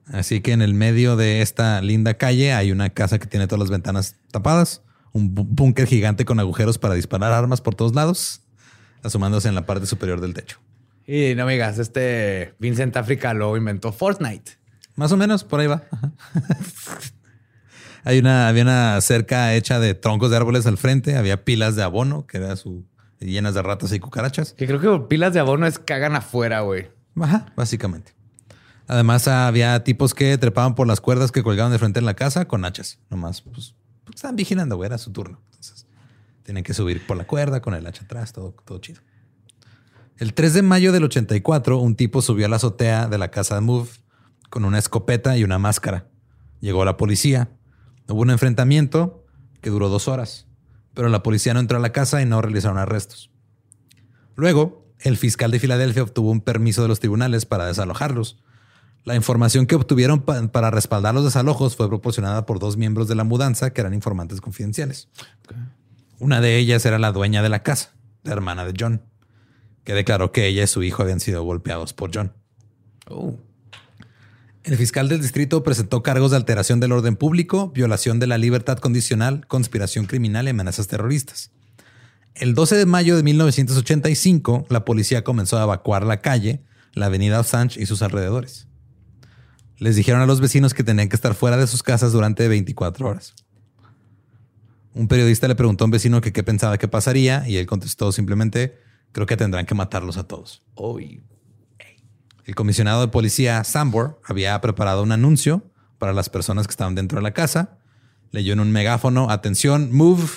Así 0.06 0.40
que 0.40 0.52
en 0.52 0.62
el 0.62 0.74
medio 0.74 1.16
de 1.16 1.42
esta 1.42 1.80
linda 1.82 2.14
calle 2.14 2.52
hay 2.54 2.72
una 2.72 2.90
casa 2.90 3.18
que 3.18 3.26
tiene 3.26 3.46
todas 3.46 3.60
las 3.60 3.70
ventanas 3.70 4.16
tapadas, 4.30 4.82
un 5.12 5.34
búnker 5.34 5.86
gigante 5.86 6.24
con 6.24 6.40
agujeros 6.40 6.78
para 6.78 6.94
disparar 6.94 7.32
armas 7.32 7.60
por 7.60 7.74
todos 7.74 7.94
lados 7.94 8.43
asomándose 9.04 9.48
en 9.48 9.54
la 9.54 9.66
parte 9.66 9.86
superior 9.86 10.20
del 10.20 10.34
techo. 10.34 10.58
Y 11.06 11.34
no 11.36 11.46
me 11.46 11.52
digas, 11.52 11.78
este 11.78 12.54
Vincent 12.58 12.96
África 12.96 13.34
lo 13.34 13.56
inventó 13.56 13.92
Fortnite. 13.92 14.52
Más 14.96 15.12
o 15.12 15.16
menos, 15.16 15.44
por 15.44 15.60
ahí 15.60 15.66
va. 15.66 15.84
Hay 18.04 18.18
una, 18.18 18.48
había 18.48 18.62
una 18.62 19.00
cerca 19.00 19.54
hecha 19.54 19.80
de 19.80 19.94
troncos 19.94 20.30
de 20.30 20.36
árboles 20.36 20.66
al 20.66 20.76
frente, 20.76 21.16
había 21.16 21.44
pilas 21.44 21.74
de 21.74 21.82
abono, 21.82 22.26
que 22.26 22.36
era 22.36 22.54
su 22.56 22.84
llenas 23.18 23.54
de 23.54 23.62
ratas 23.62 23.92
y 23.92 24.00
cucarachas. 24.00 24.52
Que 24.52 24.66
creo 24.66 24.80
que 24.80 25.06
pilas 25.08 25.32
de 25.32 25.40
abono 25.40 25.66
es 25.66 25.78
cagan 25.78 26.14
afuera, 26.14 26.60
güey. 26.60 26.90
Ajá, 27.18 27.46
básicamente. 27.56 28.14
Además, 28.86 29.26
había 29.28 29.82
tipos 29.82 30.14
que 30.14 30.36
trepaban 30.36 30.74
por 30.74 30.86
las 30.86 31.00
cuerdas 31.00 31.32
que 31.32 31.42
colgaban 31.42 31.72
de 31.72 31.78
frente 31.78 31.98
en 31.98 32.04
la 32.04 32.14
casa 32.14 32.46
con 32.46 32.64
hachas. 32.64 32.98
Nomás, 33.08 33.40
pues, 33.40 33.74
pues 34.04 34.16
estaban 34.16 34.36
vigilando, 34.36 34.76
güey, 34.76 34.88
era 34.88 34.98
su 34.98 35.10
turno. 35.10 35.40
Entonces, 35.46 35.83
tienen 36.44 36.62
que 36.62 36.74
subir 36.74 37.04
por 37.06 37.16
la 37.16 37.26
cuerda 37.26 37.60
con 37.60 37.74
el 37.74 37.86
hacha 37.86 38.04
atrás, 38.04 38.32
todo, 38.32 38.54
todo 38.64 38.78
chido. 38.78 39.00
El 40.16 40.32
3 40.32 40.54
de 40.54 40.62
mayo 40.62 40.92
del 40.92 41.04
84, 41.04 41.78
un 41.78 41.96
tipo 41.96 42.22
subió 42.22 42.46
a 42.46 42.48
la 42.48 42.56
azotea 42.56 43.08
de 43.08 43.18
la 43.18 43.32
casa 43.32 43.56
de 43.56 43.62
Move 43.62 43.88
con 44.48 44.64
una 44.64 44.78
escopeta 44.78 45.36
y 45.36 45.42
una 45.42 45.58
máscara. 45.58 46.06
Llegó 46.60 46.84
la 46.84 46.96
policía. 46.96 47.48
Hubo 48.08 48.20
un 48.20 48.30
enfrentamiento 48.30 49.24
que 49.60 49.70
duró 49.70 49.88
dos 49.88 50.06
horas, 50.06 50.46
pero 50.94 51.08
la 51.08 51.24
policía 51.24 51.54
no 51.54 51.60
entró 51.60 51.78
a 51.78 51.80
la 51.80 51.90
casa 51.90 52.22
y 52.22 52.26
no 52.26 52.40
realizaron 52.40 52.78
arrestos. 52.78 53.30
Luego, 54.36 54.86
el 55.00 55.16
fiscal 55.16 55.50
de 55.50 55.58
Filadelfia 55.58 56.02
obtuvo 56.02 56.30
un 56.30 56.40
permiso 56.40 56.82
de 56.82 56.88
los 56.88 57.00
tribunales 57.00 57.46
para 57.46 57.66
desalojarlos. 57.66 58.38
La 59.04 59.16
información 59.16 59.66
que 59.66 59.74
obtuvieron 59.74 60.22
para 60.22 60.70
respaldar 60.70 61.14
los 61.14 61.24
desalojos 61.24 61.76
fue 61.76 61.88
proporcionada 61.88 62.46
por 62.46 62.58
dos 62.58 62.76
miembros 62.76 63.08
de 63.08 63.14
la 63.14 63.24
mudanza 63.24 63.72
que 63.72 63.80
eran 63.80 63.92
informantes 63.92 64.40
confidenciales. 64.40 65.08
Una 66.24 66.40
de 66.40 66.56
ellas 66.56 66.86
era 66.86 66.98
la 66.98 67.12
dueña 67.12 67.42
de 67.42 67.50
la 67.50 67.62
casa, 67.62 67.90
la 68.22 68.32
hermana 68.32 68.64
de 68.64 68.72
John, 68.80 69.02
que 69.84 69.92
declaró 69.92 70.32
que 70.32 70.46
ella 70.46 70.62
y 70.62 70.66
su 70.66 70.82
hijo 70.82 71.02
habían 71.02 71.20
sido 71.20 71.42
golpeados 71.42 71.92
por 71.92 72.12
John. 72.14 72.32
Oh. 73.10 73.36
El 74.62 74.78
fiscal 74.78 75.10
del 75.10 75.20
distrito 75.20 75.62
presentó 75.62 76.02
cargos 76.02 76.30
de 76.30 76.38
alteración 76.38 76.80
del 76.80 76.92
orden 76.92 77.16
público, 77.16 77.72
violación 77.72 78.20
de 78.20 78.26
la 78.26 78.38
libertad 78.38 78.78
condicional, 78.78 79.46
conspiración 79.48 80.06
criminal 80.06 80.46
y 80.46 80.48
amenazas 80.48 80.88
terroristas. 80.88 81.50
El 82.34 82.54
12 82.54 82.76
de 82.76 82.86
mayo 82.86 83.18
de 83.18 83.22
1985, 83.22 84.64
la 84.70 84.86
policía 84.86 85.24
comenzó 85.24 85.58
a 85.58 85.64
evacuar 85.64 86.06
la 86.06 86.22
calle, 86.22 86.64
la 86.94 87.04
avenida 87.04 87.38
Osange 87.38 87.82
y 87.82 87.84
sus 87.84 88.00
alrededores. 88.00 88.66
Les 89.76 89.94
dijeron 89.94 90.22
a 90.22 90.26
los 90.26 90.40
vecinos 90.40 90.72
que 90.72 90.84
tenían 90.84 91.10
que 91.10 91.16
estar 91.16 91.34
fuera 91.34 91.58
de 91.58 91.66
sus 91.66 91.82
casas 91.82 92.12
durante 92.12 92.48
24 92.48 93.08
horas. 93.08 93.34
Un 94.94 95.08
periodista 95.08 95.48
le 95.48 95.56
preguntó 95.56 95.84
a 95.84 95.86
un 95.86 95.90
vecino 95.90 96.20
que 96.20 96.32
qué 96.32 96.44
pensaba 96.44 96.78
que 96.78 96.86
pasaría 96.86 97.46
y 97.48 97.56
él 97.56 97.66
contestó 97.66 98.12
simplemente, 98.12 98.78
creo 99.10 99.26
que 99.26 99.36
tendrán 99.36 99.66
que 99.66 99.74
matarlos 99.74 100.16
a 100.16 100.28
todos. 100.28 100.62
El 102.44 102.54
comisionado 102.54 103.00
de 103.00 103.08
policía 103.08 103.64
Sambor 103.64 104.20
había 104.24 104.60
preparado 104.60 105.02
un 105.02 105.10
anuncio 105.10 105.64
para 105.98 106.12
las 106.12 106.28
personas 106.28 106.68
que 106.68 106.70
estaban 106.70 106.94
dentro 106.94 107.16
de 107.18 107.22
la 107.22 107.32
casa. 107.32 107.78
Leyó 108.30 108.52
en 108.52 108.60
un 108.60 108.70
megáfono, 108.70 109.30
atención, 109.30 109.92
move, 109.92 110.28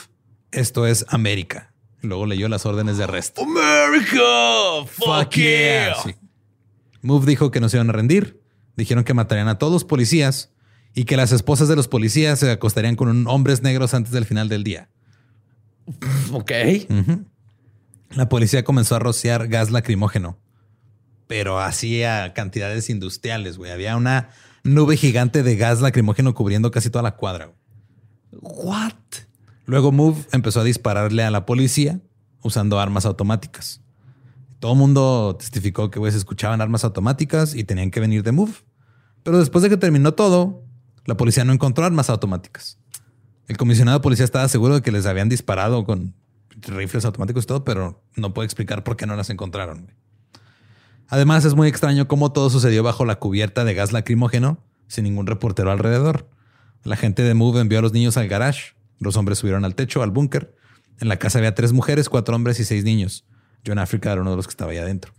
esto 0.51 0.87
es 0.87 1.05
América. 1.09 1.73
Luego 2.01 2.25
leyó 2.25 2.49
las 2.49 2.65
órdenes 2.65 2.97
de 2.97 3.03
arresto. 3.03 3.43
America, 3.43 4.87
fuck, 4.87 5.31
yeah. 5.35 5.95
Move 7.01 7.27
dijo 7.27 7.51
que 7.51 7.59
no 7.59 7.69
se 7.69 7.77
iban 7.77 7.89
a 7.89 7.93
rendir. 7.93 8.41
Dijeron 8.75 9.03
que 9.03 9.13
matarían 9.13 9.49
a 9.49 9.57
todos 9.57 9.73
los 9.73 9.83
policías 9.83 10.51
y 10.97 11.05
que 11.05 11.15
las 11.15 11.31
esposas 11.31 11.67
de 11.67 11.75
los 11.75 11.87
policías 11.87 12.39
se 12.39 12.51
acostarían 12.51 12.95
con 12.95 13.27
hombres 13.27 13.61
negros 13.61 13.93
antes 13.93 14.11
del 14.11 14.25
final 14.25 14.49
del 14.49 14.63
día. 14.63 14.89
Ok. 16.33 16.51
La 18.11 18.27
policía 18.29 18.63
comenzó 18.63 18.95
a 18.95 18.99
rociar 18.99 19.47
gas 19.47 19.71
lacrimógeno 19.71 20.37
pero 21.27 21.59
hacía 21.59 22.33
cantidades 22.33 22.89
industriales, 22.89 23.57
güey. 23.57 23.71
Había 23.71 23.95
una 23.97 24.29
nube 24.63 24.97
gigante 24.97 25.43
de 25.43 25.55
gas 25.55 25.81
lacrimógeno 25.81 26.33
cubriendo 26.33 26.71
casi 26.71 26.89
toda 26.89 27.03
la 27.03 27.15
cuadra. 27.15 27.53
What? 28.31 28.93
Luego 29.65 29.91
Move 29.91 30.25
empezó 30.31 30.61
a 30.61 30.63
dispararle 30.63 31.23
a 31.23 31.31
la 31.31 31.45
policía 31.45 31.99
usando 32.41 32.79
armas 32.79 33.05
automáticas. 33.05 33.81
Todo 34.59 34.71
el 34.71 34.77
mundo 34.77 35.35
testificó 35.37 35.91
que 35.91 35.99
se 36.11 36.17
escuchaban 36.17 36.61
armas 36.61 36.83
automáticas 36.83 37.53
y 37.53 37.63
tenían 37.63 37.91
que 37.91 37.99
venir 37.99 38.23
de 38.23 38.31
Move. 38.31 38.53
Pero 39.23 39.39
después 39.39 39.61
de 39.61 39.69
que 39.69 39.77
terminó 39.77 40.13
todo, 40.13 40.63
la 41.07 41.15
policía 41.15 41.45
no 41.45 41.53
encontró 41.53 41.85
armas 41.85 42.09
automáticas. 42.09 42.77
El 43.47 43.55
comisionado 43.55 43.97
de 43.97 44.03
policía 44.03 44.25
estaba 44.25 44.47
seguro 44.49 44.75
de 44.75 44.81
que 44.81 44.91
les 44.91 45.05
habían 45.05 45.29
disparado 45.29 45.85
con 45.85 46.13
rifles 46.49 47.05
automáticos 47.05 47.45
y 47.45 47.47
todo, 47.47 47.63
pero 47.63 48.03
no 48.17 48.33
puede 48.33 48.45
explicar 48.45 48.83
por 48.83 48.97
qué 48.97 49.07
no 49.07 49.15
las 49.15 49.29
encontraron. 49.29 49.93
Además, 51.07 51.45
es 51.45 51.55
muy 51.55 51.69
extraño 51.69 52.09
cómo 52.09 52.33
todo 52.33 52.49
sucedió 52.49 52.83
bajo 52.83 53.05
la 53.05 53.15
cubierta 53.19 53.63
de 53.63 53.73
gas 53.73 53.93
lacrimógeno, 53.93 54.61
sin 54.87 55.05
ningún 55.05 55.27
reportero 55.27 55.71
alrededor. 55.71 56.29
La 56.83 56.97
gente 56.97 57.23
de 57.23 57.33
Move 57.33 57.61
envió 57.61 57.79
a 57.79 57.81
los 57.81 57.93
niños 57.93 58.17
al 58.17 58.27
garage. 58.27 58.73
Los 58.99 59.15
hombres 59.15 59.37
subieron 59.37 59.63
al 59.63 59.75
techo, 59.75 60.03
al 60.03 60.11
búnker. 60.11 60.57
En 60.99 61.07
la 61.07 61.17
casa 61.19 61.37
había 61.37 61.55
tres 61.55 61.71
mujeres, 61.71 62.09
cuatro 62.09 62.35
hombres 62.35 62.59
y 62.59 62.65
seis 62.65 62.83
niños. 62.83 63.25
John 63.65 63.79
Africa 63.79 64.11
era 64.11 64.19
uno 64.19 64.31
de 64.31 64.35
los 64.35 64.45
que 64.45 64.51
estaba 64.51 64.71
ahí 64.71 64.77
adentro. 64.77 65.13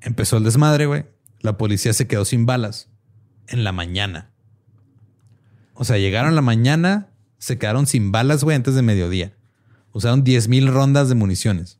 Empezó 0.00 0.36
el 0.36 0.44
desmadre, 0.44 0.86
güey. 0.86 1.06
La 1.40 1.58
policía 1.58 1.92
se 1.92 2.06
quedó 2.06 2.24
sin 2.24 2.46
balas 2.46 2.89
en 3.50 3.64
la 3.64 3.72
mañana. 3.72 4.30
O 5.74 5.84
sea, 5.84 5.98
llegaron 5.98 6.34
la 6.34 6.42
mañana, 6.42 7.08
se 7.38 7.58
quedaron 7.58 7.86
sin 7.86 8.12
balas, 8.12 8.44
güey, 8.44 8.56
antes 8.56 8.74
de 8.74 8.82
mediodía. 8.82 9.32
Usaron 9.92 10.24
10 10.24 10.48
mil 10.48 10.68
rondas 10.68 11.08
de 11.08 11.14
municiones. 11.14 11.78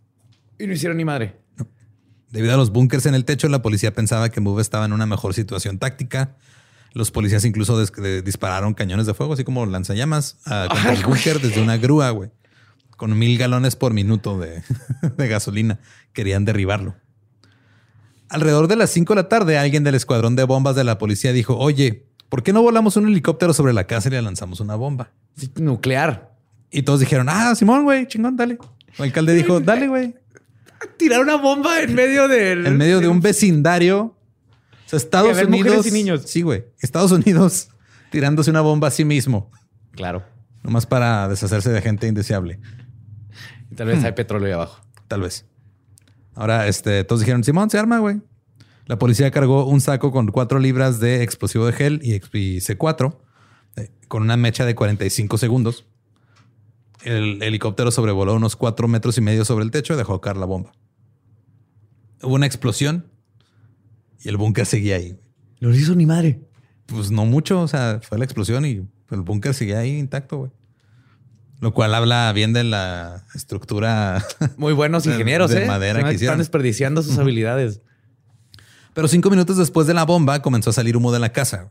Y 0.58 0.66
no 0.66 0.72
hicieron 0.72 0.96
ni 0.96 1.04
madre. 1.04 1.36
Debido 2.30 2.54
a 2.54 2.56
los 2.56 2.70
búnkers 2.70 3.06
en 3.06 3.14
el 3.14 3.24
techo, 3.24 3.48
la 3.48 3.62
policía 3.62 3.92
pensaba 3.92 4.28
que 4.28 4.40
Move 4.40 4.62
estaba 4.62 4.84
en 4.84 4.92
una 4.92 5.06
mejor 5.06 5.34
situación 5.34 5.78
táctica. 5.78 6.36
Los 6.92 7.10
policías 7.10 7.44
incluso 7.44 7.80
dispararon 8.22 8.74
cañones 8.74 9.06
de 9.06 9.14
fuego, 9.14 9.34
así 9.34 9.44
como 9.44 9.64
lanzallamas, 9.66 10.38
a 10.46 10.66
el 10.92 11.04
búnker 11.04 11.40
desde 11.40 11.62
una 11.62 11.76
grúa, 11.76 12.10
güey. 12.10 12.30
Con 12.96 13.18
mil 13.18 13.38
galones 13.38 13.76
por 13.76 13.94
minuto 13.94 14.38
de, 14.38 14.62
de 15.16 15.28
gasolina. 15.28 15.80
Querían 16.12 16.44
derribarlo. 16.44 16.94
Alrededor 18.30 18.68
de 18.68 18.76
las 18.76 18.90
5 18.90 19.14
de 19.14 19.22
la 19.22 19.28
tarde, 19.28 19.58
alguien 19.58 19.84
del 19.84 19.94
escuadrón 19.94 20.36
de 20.36 20.44
bombas 20.44 20.76
de 20.76 20.84
la 20.84 20.98
policía 20.98 21.32
dijo, 21.32 21.56
oye, 21.58 22.06
¿por 22.28 22.42
qué 22.42 22.52
no 22.52 22.62
volamos 22.62 22.96
un 22.96 23.08
helicóptero 23.08 23.52
sobre 23.52 23.72
la 23.72 23.86
casa 23.86 24.08
y 24.08 24.12
le 24.12 24.22
lanzamos 24.22 24.60
una 24.60 24.76
bomba? 24.76 25.12
nuclear. 25.56 26.30
Y 26.70 26.82
todos 26.82 27.00
dijeron, 27.00 27.28
ah, 27.28 27.54
Simón, 27.54 27.84
güey, 27.84 28.06
chingón, 28.06 28.36
dale. 28.36 28.58
El 28.98 29.04
alcalde 29.04 29.34
dijo, 29.34 29.60
dale, 29.60 29.88
güey 29.88 30.14
tirar 30.96 31.20
una 31.20 31.36
bomba 31.36 31.80
en 31.80 31.94
medio 31.94 32.28
del. 32.28 32.66
En 32.66 32.76
medio 32.76 33.00
de 33.00 33.08
un 33.08 33.20
vecindario. 33.20 34.00
O 34.00 34.88
sea, 34.88 34.96
Estados 34.96 35.40
Unidos. 35.42 35.86
y 35.86 35.90
niños. 35.90 36.22
Sí, 36.26 36.42
güey. 36.42 36.64
Estados 36.80 37.12
Unidos 37.12 37.68
tirándose 38.10 38.50
una 38.50 38.60
bomba 38.60 38.88
a 38.88 38.90
sí 38.90 39.04
mismo. 39.04 39.50
Claro. 39.92 40.24
Nomás 40.62 40.86
para 40.86 41.28
deshacerse 41.28 41.70
de 41.70 41.80
gente 41.80 42.06
indeseable. 42.06 42.60
Y 43.70 43.74
tal 43.74 43.88
vez 43.88 44.02
hay 44.04 44.12
petróleo 44.12 44.48
ahí 44.48 44.52
abajo. 44.52 44.80
Tal 45.08 45.22
vez. 45.22 45.46
Ahora, 46.34 46.68
este, 46.68 47.04
todos 47.04 47.20
dijeron, 47.20 47.44
Simón, 47.44 47.70
se 47.70 47.78
arma, 47.78 47.98
güey. 47.98 48.20
La 48.86 48.98
policía 48.98 49.30
cargó 49.30 49.66
un 49.66 49.80
saco 49.80 50.10
con 50.10 50.28
cuatro 50.28 50.58
libras 50.58 50.98
de 50.98 51.22
explosivo 51.22 51.66
de 51.66 51.72
gel 51.72 52.00
y, 52.02 52.18
C4 52.18 53.16
eh, 53.76 53.90
con 54.08 54.22
una 54.22 54.36
mecha 54.36 54.64
de 54.64 54.74
45 54.74 55.38
segundos. 55.38 55.86
El 57.04 57.42
helicóptero 57.42 57.90
sobrevoló 57.90 58.34
unos 58.34 58.56
cuatro 58.56 58.88
metros 58.88 59.16
y 59.16 59.20
medio 59.20 59.44
sobre 59.44 59.64
el 59.64 59.70
techo 59.70 59.94
y 59.94 59.96
dejó 59.96 60.20
caer 60.20 60.36
la 60.36 60.46
bomba. 60.46 60.72
Hubo 62.22 62.34
una 62.34 62.46
explosión 62.46 63.06
y 64.22 64.28
el 64.28 64.36
búnker 64.36 64.66
seguía 64.66 64.96
ahí. 64.96 65.16
No 65.60 65.72
hizo 65.72 65.94
ni 65.94 66.06
madre. 66.06 66.40
Pues 66.86 67.10
no 67.10 67.24
mucho, 67.24 67.60
o 67.62 67.68
sea, 67.68 68.00
fue 68.02 68.18
la 68.18 68.24
explosión 68.24 68.64
y 68.64 68.88
el 69.10 69.20
búnker 69.20 69.54
seguía 69.54 69.78
ahí 69.78 69.98
intacto, 69.98 70.38
güey. 70.38 70.50
Lo 71.60 71.74
cual 71.74 71.94
habla 71.94 72.32
bien 72.32 72.52
de 72.52 72.64
la 72.64 73.24
estructura. 73.34 74.24
Muy 74.56 74.72
buenos 74.72 75.06
ingenieros, 75.06 75.50
de, 75.50 75.64
¿eh? 75.64 75.66
madera 75.66 76.08
que 76.08 76.14
Están 76.14 76.38
desperdiciando 76.38 77.02
sus 77.02 77.18
habilidades. 77.18 77.80
Pero 78.94 79.08
cinco 79.08 79.30
minutos 79.30 79.56
después 79.56 79.86
de 79.86 79.94
la 79.94 80.04
bomba 80.04 80.42
comenzó 80.42 80.70
a 80.70 80.72
salir 80.72 80.96
humo 80.96 81.12
de 81.12 81.18
la 81.18 81.32
casa. 81.32 81.70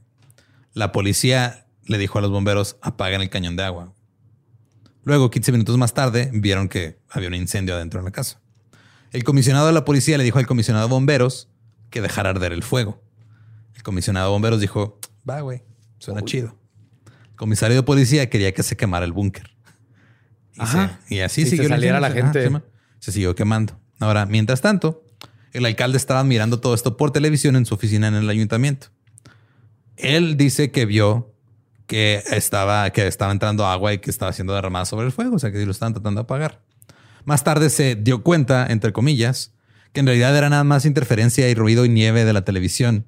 La 0.73 0.91
policía 0.91 1.65
le 1.85 1.97
dijo 1.97 2.19
a 2.19 2.21
los 2.21 2.31
bomberos 2.31 2.77
apaguen 2.81 3.21
el 3.21 3.29
cañón 3.29 3.55
de 3.55 3.63
agua. 3.63 3.93
Luego, 5.03 5.31
15 5.31 5.51
minutos 5.53 5.77
más 5.77 5.93
tarde, 5.93 6.29
vieron 6.33 6.69
que 6.69 6.99
había 7.09 7.29
un 7.29 7.33
incendio 7.33 7.73
adentro 7.73 7.99
de 7.99 8.05
la 8.05 8.11
casa. 8.11 8.39
El 9.11 9.23
comisionado 9.23 9.65
de 9.65 9.73
la 9.73 9.85
policía 9.85 10.17
le 10.17 10.23
dijo 10.23 10.37
al 10.37 10.45
comisionado 10.45 10.87
de 10.87 10.91
bomberos 10.91 11.49
que 11.89 12.01
dejara 12.01 12.29
arder 12.29 12.53
el 12.53 12.61
fuego. 12.61 13.01
El 13.75 13.81
comisionado 13.81 14.27
de 14.27 14.31
bomberos 14.33 14.61
dijo, 14.61 14.99
va, 15.27 15.41
güey, 15.41 15.63
suena 15.97 16.21
chido. 16.21 16.55
El 17.31 17.35
comisario 17.35 17.75
de 17.77 17.83
policía 17.83 18.29
quería 18.29 18.53
que 18.53 18.61
se 18.61 18.77
quemara 18.77 19.05
el 19.05 19.13
búnker. 19.13 19.49
Y, 21.09 21.19
así 21.19 21.45
siguió. 21.45 21.69
saliera 21.69 21.99
la 21.99 22.11
gente. 22.11 22.49
se 22.99 23.11
siguió 23.11 23.35
quemando. 23.35 23.79
Ahora, 23.99 24.25
mientras 24.25 24.61
tanto, 24.61 25.03
el 25.53 25.65
alcalde 25.65 25.97
estaba 25.97 26.23
mirando 26.23 26.59
todo 26.59 26.73
esto 26.73 26.97
por 26.97 27.11
televisión 27.11 27.55
en 27.55 27.65
su 27.65 27.75
oficina 27.75 28.07
en 28.07 28.15
el 28.15 28.29
ayuntamiento. 28.29 28.87
Él 29.97 30.37
dice 30.37 30.71
que 30.71 30.85
vio 30.85 31.33
que 31.87 32.23
estaba, 32.31 32.89
que 32.91 33.07
estaba 33.07 33.31
entrando 33.31 33.65
agua 33.65 33.93
y 33.93 33.97
que 33.97 34.11
estaba 34.11 34.31
siendo 34.31 34.53
derramada 34.53 34.85
sobre 34.85 35.07
el 35.07 35.11
fuego, 35.11 35.35
o 35.35 35.39
sea 35.39 35.51
que 35.51 35.65
lo 35.65 35.71
estaban 35.71 35.93
tratando 35.93 36.21
de 36.21 36.23
apagar. 36.23 36.61
Más 37.25 37.43
tarde 37.43 37.69
se 37.69 37.95
dio 37.95 38.23
cuenta, 38.23 38.67
entre 38.69 38.93
comillas, 38.93 39.53
que 39.91 39.99
en 39.99 40.05
realidad 40.05 40.37
era 40.37 40.49
nada 40.49 40.63
más 40.63 40.85
interferencia 40.85 41.49
y 41.49 41.55
ruido 41.55 41.85
y 41.85 41.89
nieve 41.89 42.25
de 42.25 42.33
la 42.33 42.45
televisión. 42.45 43.07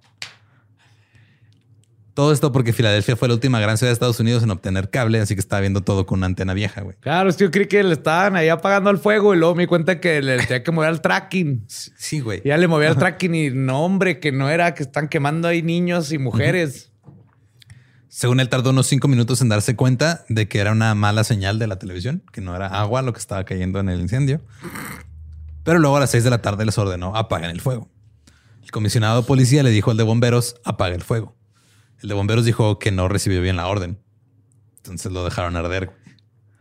Todo 2.13 2.33
esto 2.33 2.51
porque 2.51 2.73
Filadelfia 2.73 3.15
fue 3.15 3.29
la 3.29 3.35
última 3.35 3.59
gran 3.61 3.77
ciudad 3.77 3.89
de 3.89 3.93
Estados 3.93 4.19
Unidos 4.19 4.43
en 4.43 4.51
obtener 4.51 4.89
cable, 4.89 5.19
así 5.19 5.33
que 5.33 5.39
estaba 5.39 5.61
viendo 5.61 5.81
todo 5.81 6.05
con 6.05 6.19
una 6.19 6.25
antena 6.25 6.53
vieja, 6.53 6.81
güey. 6.81 6.97
Claro, 6.99 7.29
es 7.29 7.37
que 7.37 7.45
yo 7.45 7.51
creí 7.51 7.67
que 7.67 7.81
le 7.83 7.93
estaban 7.93 8.35
ahí 8.35 8.49
apagando 8.49 8.89
el 8.89 8.97
fuego 8.97 9.33
y 9.33 9.37
luego 9.37 9.55
me 9.55 9.63
di 9.63 9.67
cuenta 9.67 10.01
que 10.01 10.21
le 10.21 10.37
tenía 10.39 10.61
que 10.61 10.71
mover 10.71 10.89
al 10.89 11.01
tracking. 11.01 11.65
Sí, 11.67 12.19
güey. 12.19 12.41
Ya 12.43 12.57
le 12.57 12.67
movía 12.67 12.89
al 12.89 12.97
tracking 12.97 13.33
y 13.33 13.49
no, 13.51 13.85
hombre, 13.85 14.19
que 14.19 14.33
no 14.33 14.49
era, 14.49 14.73
que 14.73 14.83
están 14.83 15.07
quemando 15.07 15.47
ahí 15.47 15.61
niños 15.61 16.11
y 16.11 16.17
mujeres. 16.17 16.91
Según 18.09 18.41
él, 18.41 18.49
tardó 18.49 18.71
unos 18.71 18.87
cinco 18.87 19.07
minutos 19.07 19.41
en 19.41 19.47
darse 19.47 19.77
cuenta 19.77 20.25
de 20.27 20.49
que 20.49 20.59
era 20.59 20.73
una 20.73 20.93
mala 20.95 21.23
señal 21.23 21.59
de 21.59 21.67
la 21.67 21.79
televisión, 21.79 22.23
que 22.33 22.41
no 22.41 22.53
era 22.53 22.67
agua 22.67 23.01
lo 23.03 23.13
que 23.13 23.19
estaba 23.19 23.45
cayendo 23.45 23.79
en 23.79 23.87
el 23.87 24.01
incendio. 24.01 24.41
Pero 25.63 25.79
luego 25.79 25.95
a 25.95 26.01
las 26.01 26.11
seis 26.11 26.25
de 26.25 26.29
la 26.29 26.41
tarde 26.41 26.65
les 26.65 26.77
ordenó 26.77 27.15
apaguen 27.15 27.51
el 27.51 27.61
fuego. 27.61 27.89
El 28.63 28.71
comisionado 28.71 29.21
de 29.21 29.27
policía 29.27 29.63
le 29.63 29.69
dijo 29.69 29.91
al 29.91 29.97
de 29.97 30.03
bomberos 30.03 30.55
apague 30.65 30.95
el 30.95 31.03
fuego. 31.03 31.37
El 32.01 32.09
de 32.09 32.15
bomberos 32.15 32.45
dijo 32.45 32.79
que 32.79 32.91
no 32.91 33.07
recibió 33.07 33.41
bien 33.41 33.55
la 33.57 33.67
orden. 33.67 33.99
Entonces 34.77 35.11
lo 35.11 35.23
dejaron 35.23 35.55
arder. 35.55 35.91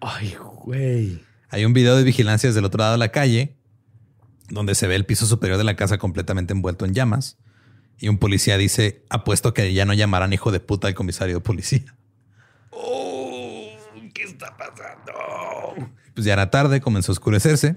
Ay, 0.01 0.36
güey. 0.64 1.22
Hay 1.49 1.64
un 1.64 1.72
video 1.72 1.97
de 1.97 2.05
vigilancia 2.05 2.49
desde 2.49 2.61
el 2.61 2.66
otro 2.66 2.78
lado 2.78 2.93
de 2.93 2.99
la 2.99 3.09
calle 3.11 3.57
donde 4.51 4.74
se 4.74 4.86
ve 4.86 4.97
el 4.97 5.07
piso 5.07 5.26
superior 5.26 5.59
de 5.59 5.64
la 5.64 5.76
casa 5.76 5.97
completamente 5.99 6.53
envuelto 6.53 6.84
en 6.84 6.93
llamas. 6.93 7.38
Y 7.99 8.09
un 8.09 8.18
policía 8.18 8.57
dice, 8.57 9.05
apuesto 9.09 9.55
que 9.55 9.72
ya 9.72 9.84
no 9.84 9.95
llamarán 9.95 10.32
hijo 10.32 10.51
de 10.53 10.61
puta 10.61 10.88
al 10.88 10.95
comisario 10.95 11.36
de 11.36 11.41
policía. 11.41 11.95
Oh, 12.70 13.68
¿Qué 14.14 14.22
está 14.24 14.57
pasando? 14.57 15.93
Pues 16.14 16.24
ya 16.26 16.32
era 16.32 16.51
tarde, 16.51 16.80
comenzó 16.80 17.12
a 17.12 17.14
oscurecerse. 17.14 17.76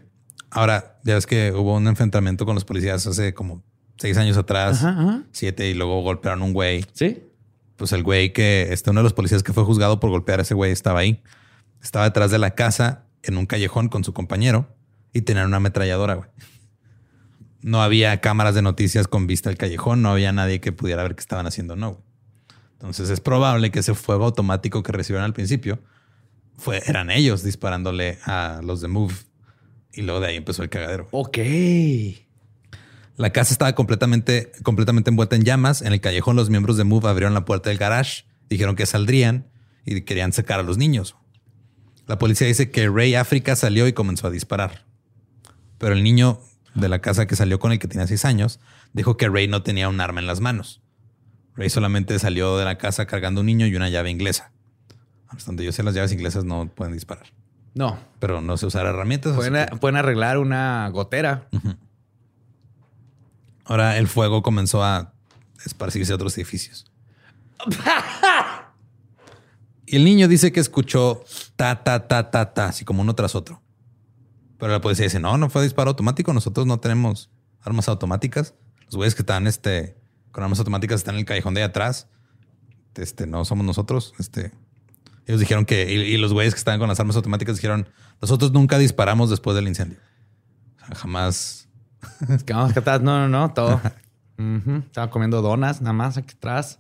Ahora, 0.50 1.00
ya 1.04 1.16
ves 1.16 1.26
que 1.28 1.52
hubo 1.52 1.76
un 1.76 1.88
enfrentamiento 1.88 2.46
con 2.46 2.56
los 2.56 2.66
policías 2.66 3.06
hace 3.08 3.34
como 3.34 3.64
seis 3.98 4.18
años 4.18 4.38
atrás, 4.38 4.84
Ajá, 4.84 4.90
ajá. 5.02 5.24
siete, 5.32 5.70
y 5.70 5.74
luego 5.74 6.02
golpearon 6.02 6.42
a 6.42 6.46
un 6.46 6.54
güey. 6.54 6.86
¿Sí? 6.94 7.24
Pues 7.76 7.92
el 7.92 8.04
güey 8.04 8.34
que, 8.34 8.68
este, 8.72 8.90
uno 8.90 9.00
de 9.00 9.04
los 9.04 9.14
policías 9.14 9.44
que 9.44 9.54
fue 9.54 9.64
juzgado 9.64 10.00
por 10.00 10.10
golpear 10.10 10.40
a 10.40 10.44
ese 10.44 10.54
güey 10.54 10.72
estaba 10.72 11.00
ahí. 11.00 11.22
Estaba 11.82 12.06
detrás 12.06 12.32
de 12.32 12.40
la 12.40 12.56
casa 12.56 13.06
en 13.24 13.38
un 13.38 13.46
callejón 13.46 13.90
con 13.90 14.04
su 14.04 14.14
compañero 14.14 14.68
y 15.12 15.22
tenían 15.22 15.48
una 15.48 15.58
ametralladora, 15.58 16.16
güey. 16.16 16.30
No 17.62 17.82
había 17.82 18.20
cámaras 18.20 18.56
de 18.56 18.62
noticias 18.62 19.08
con 19.08 19.26
vista 19.26 19.50
al 19.50 19.58
callejón, 19.58 20.02
no 20.02 20.12
había 20.12 20.32
nadie 20.34 20.60
que 20.60 20.72
pudiera 20.72 21.04
ver 21.04 21.16
qué 21.16 21.22
estaban 21.22 21.48
haciendo, 21.48 21.76
no. 21.76 21.92
güey. 21.92 22.04
Entonces 22.74 23.10
es 23.10 23.22
probable 23.22 23.72
que 23.72 23.80
ese 23.80 23.94
fuego 23.94 24.26
automático 24.26 24.84
que 24.84 24.92
recibieron 24.92 25.24
al 25.24 25.34
principio 25.34 25.80
fue, 26.58 26.82
eran 26.86 27.10
ellos 27.10 27.42
disparándole 27.44 28.20
a 28.26 28.60
los 28.64 28.82
de 28.82 28.90
Move. 28.90 29.16
Y 29.94 30.02
luego 30.02 30.20
de 30.20 30.28
ahí 30.28 30.36
empezó 30.36 30.64
el 30.64 30.70
cagadero. 30.70 31.08
Ok. 31.12 31.38
La 33.16 33.32
casa 33.32 33.54
estaba 33.54 33.74
completamente, 33.76 34.52
completamente 34.64 35.10
envuelta 35.12 35.36
en 35.36 35.44
llamas. 35.44 35.82
En 35.82 35.94
el 35.94 36.02
callejón, 36.02 36.36
los 36.36 36.50
miembros 36.50 36.78
de 36.78 36.84
Move 36.84 37.08
abrieron 37.10 37.34
la 37.34 37.46
puerta 37.46 37.70
del 37.70 37.78
garage, 37.78 38.26
dijeron 38.50 38.76
que 38.76 38.86
saldrían 38.86 39.48
y 39.86 40.02
querían 40.02 40.34
sacar 40.34 40.60
a 40.60 40.64
los 40.64 40.78
niños. 40.78 41.16
La 42.08 42.18
policía 42.18 42.48
dice 42.48 42.72
que 42.72 42.90
Ray 42.90 43.16
África 43.16 43.56
salió 43.56 43.88
y 43.88 43.94
comenzó 43.94 44.28
a 44.28 44.32
disparar. 44.32 44.86
Pero 45.78 45.94
el 45.94 46.04
niño 46.04 46.40
de 46.76 46.90
la 46.90 47.00
casa 47.00 47.28
que 47.28 47.36
salió 47.36 47.60
con 47.60 47.72
el 47.72 47.80
que 47.80 47.88
tenía 47.88 48.08
seis 48.08 48.26
años 48.26 48.60
dijo 48.94 49.16
que 49.16 49.30
Ray 49.30 49.48
no 49.48 49.62
tenía 49.64 49.90
un 49.90 50.02
arma 50.02 50.20
en 50.20 50.28
las 50.28 50.40
manos. 50.40 50.82
Ray 51.56 51.70
solamente 51.70 52.18
salió 52.18 52.58
de 52.58 52.66
la 52.66 52.78
casa 52.80 53.06
cargando 53.06 53.42
un 53.42 53.46
niño 53.48 53.68
y 53.68 53.76
una 53.76 53.90
llave 53.90 54.10
inglesa. 54.10 54.52
Hasta 55.28 55.46
donde 55.46 55.64
yo 55.66 55.72
sé, 55.72 55.84
las 55.84 55.94
llaves 55.94 56.12
inglesas 56.12 56.46
no 56.46 56.68
pueden 56.68 56.94
disparar, 56.94 57.28
No. 57.76 57.98
pero 58.20 58.42
no 58.42 58.58
sé 58.58 58.66
usar 58.66 58.86
herramientas. 58.86 59.32
así 59.34 59.50
Pueden, 59.50 59.68
que- 59.68 59.76
pueden 59.78 59.96
arreglar 59.98 60.38
una 60.40 60.90
gotera. 60.90 61.48
Ahora 63.66 63.98
el 63.98 64.08
fuego 64.08 64.42
comenzó 64.42 64.84
a 64.84 65.14
esparcirse 65.66 66.12
a 66.12 66.16
otros 66.16 66.38
edificios. 66.38 66.86
y 69.86 69.96
el 69.96 70.04
niño 70.04 70.28
dice 70.28 70.52
que 70.52 70.60
escuchó 70.60 71.24
ta, 71.56 71.84
ta, 71.84 72.08
ta, 72.08 72.30
ta, 72.30 72.54
ta, 72.54 72.66
así 72.66 72.84
como 72.84 73.02
uno 73.02 73.16
tras 73.16 73.36
otro. 73.36 73.62
Pero 74.58 74.72
la 74.72 74.82
policía 74.82 75.06
dice, 75.06 75.20
no, 75.20 75.38
no 75.38 75.50
fue 75.50 75.64
disparo 75.64 75.90
automático. 75.90 76.34
Nosotros 76.34 76.66
no 76.66 76.80
tenemos 76.80 77.30
armas 77.62 77.88
automáticas. 77.88 78.54
Los 78.86 78.96
güeyes 78.96 79.16
que 79.16 79.22
están 79.22 79.48
este, 79.48 79.98
con 80.32 80.44
armas 80.44 80.60
automáticas 80.60 81.02
están 81.02 81.16
en 81.16 81.20
el 81.20 81.26
callejón 81.26 81.54
de 81.54 81.62
ahí 81.62 81.68
atrás. 81.68 82.08
Este, 82.96 83.28
no 83.28 83.46
somos 83.46 83.66
nosotros. 83.66 84.14
Este, 84.20 84.52
ellos 85.26 85.40
dijeron 85.40 85.66
que, 85.66 85.92
y, 85.92 85.96
y 85.96 86.18
los 86.18 86.34
güeyes 86.34 86.54
que 86.54 86.60
estaban 86.60 86.80
con 86.80 86.90
las 86.90 87.00
armas 87.00 87.16
automáticas 87.16 87.56
dijeron, 87.56 87.90
nosotros 88.22 88.52
nunca 88.52 88.78
disparamos 88.78 89.30
después 89.30 89.56
del 89.56 89.68
incendio. 89.68 90.00
O 90.82 90.86
sea, 90.86 90.96
jamás 90.96 91.70
Es 92.30 92.44
que 92.44 92.54
vamos 92.54 92.72
acá 92.72 92.80
atrás. 92.82 93.02
No, 93.02 93.20
no, 93.20 93.28
no. 93.30 93.54
Todo. 93.54 93.80
Estaba 94.86 95.10
comiendo 95.10 95.42
donas 95.42 95.82
nada 95.82 95.94
más 95.94 96.18
aquí 96.18 96.36
atrás. 96.36 96.80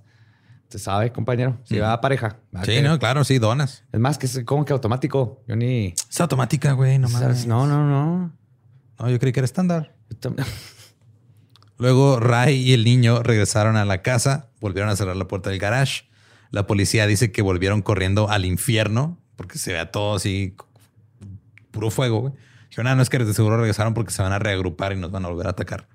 Se 0.69 0.79
sabe, 0.79 1.11
compañero. 1.11 1.59
Si 1.65 1.77
va 1.77 1.93
a 1.93 2.01
pareja. 2.01 2.37
va 2.55 2.61
Sí, 2.65 2.71
que- 2.71 2.81
no, 2.81 2.97
claro, 2.97 3.23
sí, 3.23 3.37
donas. 3.37 3.83
Es 3.91 3.99
más 3.99 4.17
que 4.17 4.25
es 4.25 4.43
como 4.43 4.65
que 4.65 4.73
automático. 4.73 5.43
Yo 5.47 5.55
ni. 5.55 5.93
Es 6.09 6.19
automática, 6.19 6.71
güey, 6.73 6.97
no 6.97 7.09
mames. 7.09 7.45
No, 7.45 7.67
no, 7.67 7.87
no. 7.87 8.33
No, 8.99 9.09
yo 9.09 9.19
creí 9.19 9.31
que 9.33 9.39
era 9.39 9.45
estándar. 9.45 9.95
Yo 10.21 10.33
Luego 11.77 12.19
Ray 12.19 12.55
y 12.55 12.73
el 12.73 12.83
niño 12.83 13.21
regresaron 13.23 13.75
a 13.75 13.85
la 13.85 14.01
casa, 14.01 14.49
volvieron 14.61 14.89
a 14.89 14.95
cerrar 14.95 15.15
la 15.15 15.27
puerta 15.27 15.49
del 15.49 15.59
garage. 15.59 16.03
La 16.49 16.65
policía 16.67 17.07
dice 17.07 17.31
que 17.31 17.41
volvieron 17.41 17.81
corriendo 17.81 18.29
al 18.29 18.45
infierno 18.45 19.19
porque 19.35 19.57
se 19.57 19.73
vea 19.73 19.91
todo 19.91 20.15
así 20.15 20.55
puro 21.71 21.89
fuego. 21.91 22.21
Güey. 22.21 22.33
Dijeron, 22.73 22.87
ah, 22.87 22.95
no 22.95 23.03
es 23.03 23.09
que 23.11 23.19
de 23.19 23.31
seguro 23.35 23.57
regresaron 23.57 23.93
porque 23.93 24.11
se 24.11 24.23
van 24.23 24.31
a 24.33 24.39
reagrupar 24.39 24.93
y 24.93 24.95
nos 24.95 25.11
van 25.11 25.23
a 25.25 25.27
volver 25.29 25.45
a 25.45 25.51
atacar. 25.51 25.87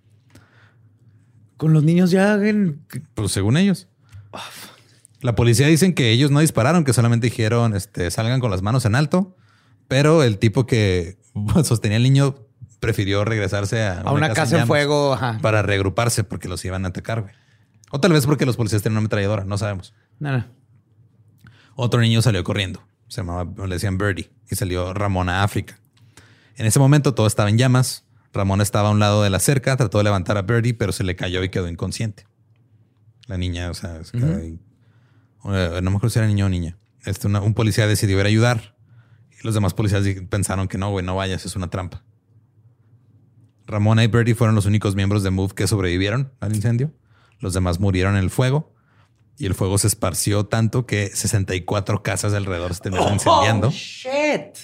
Con 1.56 1.72
los 1.72 1.82
niños 1.82 2.12
ya. 2.12 2.34
en- 2.34 2.84
Pues 3.14 3.32
según 3.32 3.56
ellos. 3.56 3.88
La 5.20 5.34
policía 5.34 5.66
dicen 5.66 5.92
que 5.94 6.10
ellos 6.12 6.30
no 6.30 6.38
dispararon, 6.38 6.84
que 6.84 6.92
solamente 6.92 7.26
dijeron 7.26 7.74
este, 7.74 8.10
salgan 8.12 8.38
con 8.38 8.52
las 8.52 8.62
manos 8.62 8.84
en 8.84 8.94
alto, 8.94 9.34
pero 9.88 10.22
el 10.22 10.38
tipo 10.38 10.66
que 10.66 11.18
sostenía 11.64 11.96
al 11.96 12.04
niño 12.04 12.36
prefirió 12.78 13.24
regresarse 13.24 13.82
a, 13.82 14.02
A 14.02 14.12
una 14.12 14.32
casa 14.32 14.60
en 14.60 14.66
fuego. 14.68 15.14
Ajá. 15.14 15.38
para 15.42 15.62
reagruparse 15.62 16.22
porque 16.22 16.46
los 16.48 16.64
iban 16.64 16.84
a 16.84 16.88
atacar. 16.88 17.22
güey. 17.22 17.34
O 17.90 17.98
tal 17.98 18.12
vez 18.12 18.24
porque 18.26 18.46
los 18.46 18.56
policías 18.56 18.82
tenían 18.82 18.98
una 18.98 19.00
ametralladora, 19.00 19.44
no 19.44 19.58
sabemos. 19.58 19.94
No, 20.20 20.30
no. 20.30 20.44
Otro 21.74 22.00
niño 22.00 22.22
salió 22.22 22.44
corriendo, 22.44 22.84
se 23.08 23.22
llamaba, 23.22 23.50
le 23.66 23.74
decían 23.74 23.98
Birdie, 23.98 24.30
y 24.48 24.54
salió 24.54 24.94
Ramona 24.94 25.40
a 25.40 25.44
África. 25.44 25.80
En 26.58 26.66
ese 26.66 26.78
momento 26.78 27.14
todo 27.14 27.26
estaba 27.26 27.48
en 27.48 27.56
llamas. 27.58 28.04
Ramona 28.32 28.62
estaba 28.62 28.88
a 28.88 28.92
un 28.92 28.98
lado 28.98 29.22
de 29.22 29.30
la 29.30 29.38
cerca, 29.40 29.76
trató 29.76 29.98
de 29.98 30.04
levantar 30.04 30.36
a 30.36 30.42
Birdie, 30.42 30.74
pero 30.74 30.92
se 30.92 31.02
le 31.04 31.16
cayó 31.16 31.42
y 31.42 31.48
quedó 31.48 31.68
inconsciente. 31.68 32.26
La 33.26 33.38
niña, 33.38 33.70
o 33.70 33.74
sea, 33.74 34.04
se 34.04 34.12
quedó 34.18 34.36
ahí. 34.36 34.58
No 35.44 35.50
me 35.90 35.96
acuerdo 35.96 36.10
si 36.10 36.18
era 36.18 36.28
niño 36.28 36.46
o 36.46 36.48
niña. 36.48 36.76
Este, 37.04 37.26
una- 37.26 37.40
un 37.40 37.54
policía 37.54 37.86
decidió 37.86 38.18
ir 38.20 38.26
a 38.26 38.28
ayudar. 38.28 38.76
Y 39.40 39.44
los 39.46 39.54
demás 39.54 39.72
policías 39.72 40.02
pensaron 40.28 40.68
que 40.68 40.78
no, 40.78 40.90
güey, 40.90 41.04
no 41.04 41.14
vayas, 41.16 41.46
es 41.46 41.54
una 41.56 41.70
trampa. 41.70 42.04
Ramona 43.66 44.02
y 44.02 44.06
Birdie 44.08 44.34
fueron 44.34 44.54
los 44.56 44.66
únicos 44.66 44.94
miembros 44.94 45.22
de 45.22 45.30
Move 45.30 45.54
que 45.54 45.66
sobrevivieron 45.66 46.32
al 46.40 46.54
incendio. 46.54 46.92
Los 47.38 47.54
demás 47.54 47.78
murieron 47.80 48.14
en 48.16 48.20
el 48.24 48.30
fuego. 48.30 48.74
Y 49.36 49.46
el 49.46 49.54
fuego 49.54 49.78
se 49.78 49.86
esparció 49.86 50.46
tanto 50.46 50.84
que 50.86 51.08
64 51.14 52.02
casas 52.02 52.32
alrededor 52.34 52.74
se 52.74 52.80
terminaron 52.80 53.14
incendiando. 53.14 53.70
shit. 53.70 54.56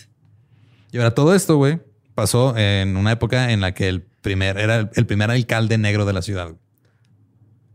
Y 0.95 0.99
ahora 0.99 1.13
todo 1.13 1.35
esto, 1.35 1.57
güey, 1.57 1.81
pasó 2.15 2.57
en 2.57 2.97
una 2.97 3.11
época 3.11 3.51
en 3.51 3.61
la 3.61 3.75
que 3.75 3.89
el 3.89 4.03
primer 4.03 4.59
era 4.59 4.89
el, 4.95 5.07
primer 5.07 5.29
alcalde 5.29 5.77
negro 5.77 6.05
de 6.07 6.13
la 6.13 6.23
ciudad. 6.23 6.55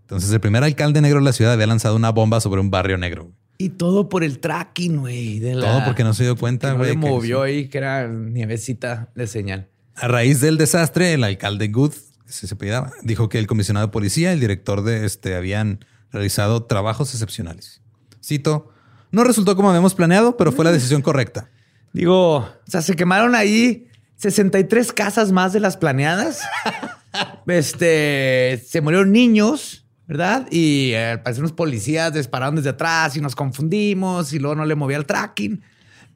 Entonces, 0.04 0.32
el 0.32 0.40
primer 0.40 0.64
alcalde 0.64 1.02
negro 1.02 1.20
de 1.20 1.26
la 1.26 1.34
ciudad 1.34 1.52
había 1.52 1.68
lanzado 1.68 1.98
una 1.98 2.12
bomba 2.12 2.40
sobre 2.40 2.62
un 2.62 2.72
barrio 2.72 2.98
negro. 2.98 3.34
Y 3.58 3.72
todo 3.72 4.08
por 4.08 4.24
el 4.24 4.40
tracking, 4.40 5.00
güey. 5.02 5.42
la- 5.42 5.60
Todo 5.68 5.84
porque 5.84 6.06
no 6.06 6.14
se 6.14 6.24
dio 6.24 6.38
cuenta, 6.38 6.72
no 6.72 6.78
güey. 6.78 6.92
que- 6.92 6.96
movió 6.96 7.42
ahí, 7.42 7.68
que 7.68 7.78
era 7.80 8.08
nievecita 8.08 9.10
de 9.16 9.28
señal. 9.28 9.68
A 9.96 10.08
raíz 10.08 10.40
del 10.40 10.58
desastre, 10.58 11.12
el 11.12 11.26
alcalde 11.26 11.68
Good, 11.68 11.92
que 12.26 12.32
se 12.32 12.56
apellidaba, 12.56 12.94
dijo 13.04 13.28
que 13.28 13.38
el 13.38 13.48
comisionado 13.48 13.88
de 13.88 13.92
policía 13.92 14.30
y 14.30 14.36
el 14.36 14.40
director 14.40 14.82
de 14.82 15.06
este 15.06 15.36
habían 15.36 15.84
realizado 16.10 16.64
trabajos 16.64 17.12
excepcionales. 17.12 17.82
Cito, 18.24 18.72
no 19.12 19.26
resultó 19.26 19.58
como 19.58 19.68
habíamos 19.68 19.94
planeado, 19.94 20.38
pero 20.38 20.54
fue 20.54 20.64
la 20.64 20.72
decisión 20.72 21.02
correcta. 21.02 21.50
Digo, 21.94 22.38
o 22.38 22.50
sea, 22.68 22.82
se 22.82 22.96
quemaron 22.96 23.36
ahí 23.36 23.88
63 24.18 24.94
casas 24.94 25.32
más 25.32 25.54
de 25.54 25.60
las 25.60 25.78
planeadas. 25.78 26.42
este, 27.48 28.64
se 28.68 28.82
murieron 28.82 29.12
niños, 29.12 29.86
¿verdad? 30.08 30.48
Y 30.52 30.92
eh, 30.92 31.12
al 31.12 31.24
parecer 31.24 31.44
unos 31.44 31.54
policías 31.54 32.14
dispararon 32.14 32.56
desde 32.56 32.70
atrás 32.70 33.16
y 33.18 33.22
nos 33.22 33.36
confundimos 33.36 34.34
y 34.34 34.40
luego 34.40 34.56
no 34.56 34.66
le 34.66 34.76
movía 34.76 34.98
el 34.98 35.06
tracking. 35.06 35.62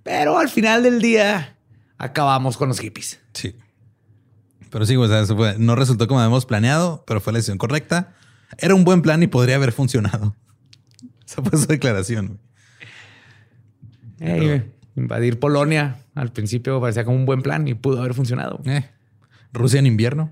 Pero 0.03 0.37
al 0.37 0.49
final 0.49 0.83
del 0.83 1.01
día 1.01 1.57
acabamos 1.97 2.57
con 2.57 2.67
los 2.69 2.79
hippies. 2.79 3.19
Sí. 3.33 3.55
Pero 4.69 4.85
sí, 4.85 4.95
o 4.95 5.07
sea, 5.07 5.21
eso 5.21 5.35
fue- 5.35 5.55
no 5.57 5.75
resultó 5.75 6.07
como 6.07 6.19
habíamos 6.19 6.45
planeado, 6.45 7.03
pero 7.07 7.21
fue 7.21 7.31
la 7.33 7.37
decisión 7.37 7.57
correcta. 7.57 8.13
Era 8.57 8.75
un 8.75 8.83
buen 8.83 9.01
plan 9.01 9.21
y 9.23 9.27
podría 9.27 9.55
haber 9.55 9.71
funcionado. 9.71 10.35
Esa 11.27 11.41
fue 11.41 11.57
su 11.59 11.67
declaración. 11.67 12.39
güey. 14.19 14.71
Invadir 14.95 15.39
Polonia 15.39 15.97
al 16.15 16.31
principio 16.31 16.79
parecía 16.79 17.03
como 17.05 17.17
un 17.17 17.25
buen 17.25 17.41
plan 17.41 17.67
y 17.67 17.73
pudo 17.73 17.99
haber 17.99 18.13
funcionado. 18.13 18.61
Eh, 18.65 18.89
Rusia 19.51 19.79
en 19.79 19.87
invierno. 19.87 20.31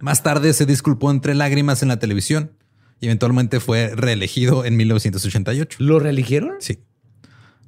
Más 0.00 0.22
tarde 0.22 0.52
se 0.52 0.66
disculpó 0.66 1.10
entre 1.10 1.34
lágrimas 1.34 1.82
en 1.82 1.88
la 1.88 1.98
televisión 1.98 2.52
y 3.00 3.06
eventualmente 3.06 3.60
fue 3.60 3.94
reelegido 3.94 4.64
en 4.64 4.76
1988. 4.76 5.78
¿Lo 5.80 5.98
reeligieron? 5.98 6.56
Sí. 6.60 6.80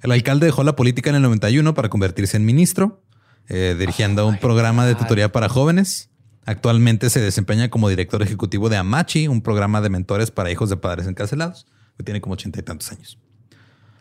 El 0.02 0.12
alcalde 0.12 0.46
dejó 0.46 0.62
la 0.62 0.76
política 0.76 1.10
en 1.10 1.16
el 1.16 1.22
91 1.22 1.74
para 1.74 1.88
convertirse 1.88 2.36
en 2.36 2.44
ministro, 2.44 3.02
eh, 3.48 3.74
dirigiendo 3.78 4.26
un 4.26 4.38
programa 4.38 4.86
de 4.86 4.94
tutoría 4.94 5.32
para 5.32 5.48
jóvenes. 5.48 6.10
Actualmente 6.44 7.10
se 7.10 7.20
desempeña 7.20 7.68
como 7.68 7.88
director 7.88 8.22
ejecutivo 8.22 8.68
de 8.68 8.76
Amachi, 8.76 9.28
un 9.28 9.42
programa 9.42 9.80
de 9.80 9.90
mentores 9.90 10.30
para 10.30 10.50
hijos 10.50 10.70
de 10.70 10.76
padres 10.76 11.06
encarcelados, 11.06 11.66
que 11.96 12.04
tiene 12.04 12.20
como 12.20 12.34
ochenta 12.34 12.60
y 12.60 12.62
tantos 12.62 12.92
años. 12.92 13.18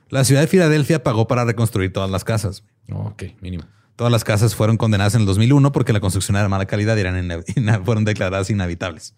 La 0.10 0.24
ciudad 0.24 0.42
de 0.42 0.48
Filadelfia 0.48 1.04
pagó 1.04 1.28
para 1.28 1.46
reconstruir 1.46 1.92
todas 1.94 2.10
las 2.10 2.24
casas. 2.24 2.64
ok, 2.92 3.24
mínimo. 3.42 3.64
Todas 3.96 4.12
las 4.12 4.24
casas 4.24 4.54
fueron 4.56 4.78
condenadas 4.78 5.16
en 5.16 5.22
el 5.22 5.26
2001 5.28 5.72
porque 5.72 5.92
la 5.92 6.00
construcción 6.00 6.36
era 6.36 6.44
de 6.44 6.50
mala 6.50 6.66
calidad 6.68 6.96
y 6.98 7.00
eran 7.00 7.44
fueron 7.86 8.06
declaradas 8.06 8.50
inhabitables. 8.50 9.16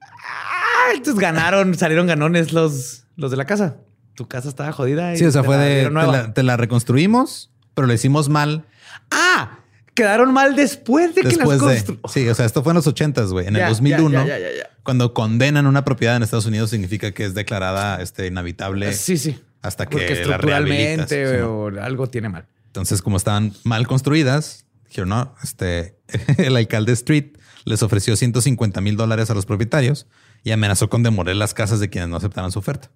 Ah, 0.00 0.92
entonces 0.94 1.20
ganaron, 1.20 1.74
salieron 1.74 2.06
ganones 2.06 2.52
los, 2.52 3.04
los 3.16 3.30
de 3.30 3.36
la 3.36 3.46
casa. 3.46 3.76
Tu 4.14 4.28
casa 4.28 4.48
estaba 4.48 4.70
jodida. 4.72 5.14
y 5.14 5.18
Sí, 5.18 5.24
o 5.24 5.30
sea, 5.32 5.42
fue 5.42 5.56
de 5.56 5.84
te 5.86 5.90
la, 5.90 6.32
te 6.34 6.42
la 6.42 6.56
reconstruimos, 6.56 7.50
pero 7.74 7.86
le 7.86 7.94
hicimos 7.94 8.28
mal 8.28 8.64
Ah, 9.10 9.58
quedaron 9.94 10.32
mal 10.32 10.54
después 10.56 11.14
de 11.14 11.22
que 11.22 11.28
las 11.36 11.38
de. 11.38 11.44
construyeron. 11.44 12.00
Sí, 12.08 12.28
o 12.28 12.34
sea, 12.34 12.46
esto 12.46 12.62
fue 12.62 12.72
en 12.72 12.76
los 12.76 12.86
80 12.86 13.22
güey. 13.24 13.46
En 13.46 13.54
Ya, 13.54 13.62
el 13.64 13.68
2001, 13.70 14.10
ya, 14.10 14.26
ya, 14.26 14.38
ya, 14.38 14.48
ya. 14.56 14.70
cuando 14.82 15.14
condenan 15.14 15.66
una 15.66 15.84
propiedad 15.84 16.16
en 16.16 16.22
Estados 16.22 16.46
Unidos, 16.46 16.70
significa 16.70 17.12
que 17.12 17.24
es 17.24 17.34
declarada 17.34 18.00
este, 18.02 18.26
inhabitable 18.26 18.92
Sí, 18.92 19.18
sí. 19.18 19.40
Hasta 19.64 19.86
que 19.86 19.96
Porque 19.96 20.12
estructuralmente 20.12 21.42
o 21.42 21.66
algo 21.80 22.06
tiene 22.08 22.28
mal. 22.28 22.46
Entonces, 22.66 23.02
como 23.02 23.16
estaban 23.16 23.52
mal 23.64 23.86
construidas, 23.86 24.66
dijeron, 24.88 25.08
no, 25.10 25.34
este, 25.42 25.96
el 26.38 26.56
alcalde 26.56 26.92
Street 26.92 27.36
les 27.64 27.82
ofreció 27.82 28.16
150 28.16 28.80
mil 28.80 28.96
dólares 28.96 29.30
a 29.30 29.34
los 29.34 29.46
propietarios 29.46 30.06
y 30.42 30.50
amenazó 30.52 30.88
con 30.90 31.02
demoler 31.02 31.36
las 31.36 31.54
casas 31.54 31.80
de 31.80 31.88
quienes 31.88 32.10
no 32.10 32.16
aceptaran 32.16 32.52
su 32.52 32.58
oferta. 32.58 32.90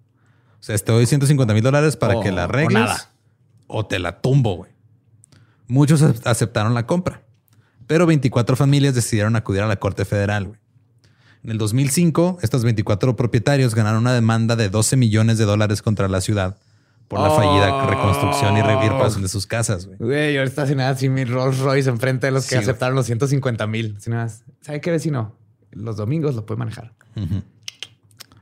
O 0.61 0.63
sea, 0.63 0.77
te 0.77 0.93
doy 0.93 1.07
150 1.07 1.55
mil 1.55 1.63
dólares 1.63 1.97
para 1.97 2.17
O- 2.17 2.23
que 2.23 2.33
la 2.33 2.43
o 2.43 2.45
arregles 2.49 2.75
nada. 2.75 3.11
o 3.67 3.87
te 3.87 3.99
la 3.99 4.21
tumbo, 4.21 4.57
güey. 4.57 4.73
Muchos 5.69 6.03
ac- 6.03 6.21
aceptaron 6.25 6.75
la 6.75 6.87
compra, 6.87 7.23
pero 7.87 8.05
24 8.07 8.57
familias 8.57 8.95
decidieron 8.95 9.37
acudir 9.37 9.63
a 9.63 9.67
la 9.67 9.77
Corte 9.77 10.05
Federal, 10.05 10.47
güey. 10.49 10.61
En 11.49 11.53
el 11.53 11.57
2005, 11.57 12.41
estos 12.43 12.63
24 12.63 13.17
propietarios 13.17 13.75
ganaron 13.75 14.01
una 14.03 14.13
demanda 14.13 14.55
de 14.55 14.69
12 14.69 14.99
millones 14.99 15.39
de 15.39 15.47
dólares 15.47 15.81
contra 15.81 16.07
la 16.07 16.21
ciudad 16.21 16.59
por 17.09 17.21
la 17.21 17.31
fallida 17.31 17.73
Oh. 17.75 17.87
reconstrucción 17.89 18.55
y 18.59 18.61
reparación 18.61 19.23
de 19.23 19.29
sus 19.31 19.47
casas, 19.47 19.87
güey. 19.87 19.97
Güey, 19.99 20.35
yo 20.35 20.43
estacionada 20.43 20.91
así 20.91 21.09
mi 21.09 21.25
Rolls 21.25 21.59
Royce 21.61 21.89
enfrente 21.89 22.27
de 22.27 22.33
los 22.33 22.43
que 22.45 22.51
Sí, 22.51 22.55
güey. 22.57 22.65
aceptaron 22.65 22.97
los 22.97 23.07
150 23.07 23.67
mil. 23.67 23.97
¿Sabe 24.61 24.83
qué 24.83 24.91
vecino? 24.91 25.37
Los 25.71 25.97
domingos 25.97 26.35
lo 26.35 26.45
puede 26.45 26.59
manejar. 26.59 26.93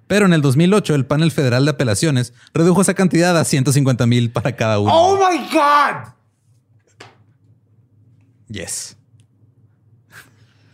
Pero 0.08 0.26
en 0.26 0.32
el 0.32 0.42
2008, 0.42 0.96
el 0.96 1.06
panel 1.06 1.30
federal 1.30 1.64
de 1.64 1.70
apelaciones 1.70 2.32
redujo 2.54 2.80
esa 2.82 2.94
cantidad 2.94 3.38
a 3.38 3.44
150 3.44 4.04
mil 4.08 4.32
para 4.32 4.56
cada 4.56 4.80
uno. 4.80 4.90
¡Oh 4.92 5.16
my 5.16 5.38
God! 5.52 6.08
Yes. 8.48 8.96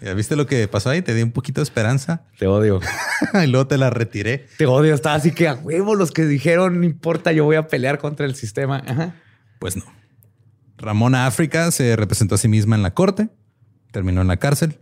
¿Ya 0.02 0.14
viste 0.14 0.34
lo 0.34 0.46
que 0.46 0.66
pasó 0.66 0.90
ahí? 0.90 1.00
Te 1.00 1.14
di 1.14 1.22
un 1.22 1.30
poquito 1.30 1.60
de 1.60 1.64
esperanza 1.64 2.24
Te 2.38 2.48
odio. 2.48 2.80
y 3.44 3.46
luego 3.46 3.68
te 3.68 3.78
la 3.78 3.88
retiré. 3.90 4.46
Te 4.58 4.66
odio. 4.66 4.94
Estaba 4.94 5.14
así 5.14 5.30
que 5.30 5.46
a 5.46 5.54
huevo 5.54 5.94
los 5.94 6.10
que 6.10 6.26
dijeron 6.26 6.80
no 6.80 6.86
importa, 6.86 7.30
yo 7.32 7.44
voy 7.44 7.56
a 7.56 7.68
pelear 7.68 7.98
contra 7.98 8.26
el 8.26 8.34
sistema. 8.34 8.82
Ajá. 8.86 9.14
Pues 9.60 9.76
no. 9.76 9.84
Ramona 10.76 11.26
África 11.26 11.70
se 11.70 11.94
representó 11.94 12.34
a 12.34 12.38
sí 12.38 12.48
misma 12.48 12.74
en 12.74 12.82
la 12.82 12.92
corte, 12.94 13.28
terminó 13.92 14.20
en 14.20 14.26
la 14.26 14.38
cárcel. 14.38 14.80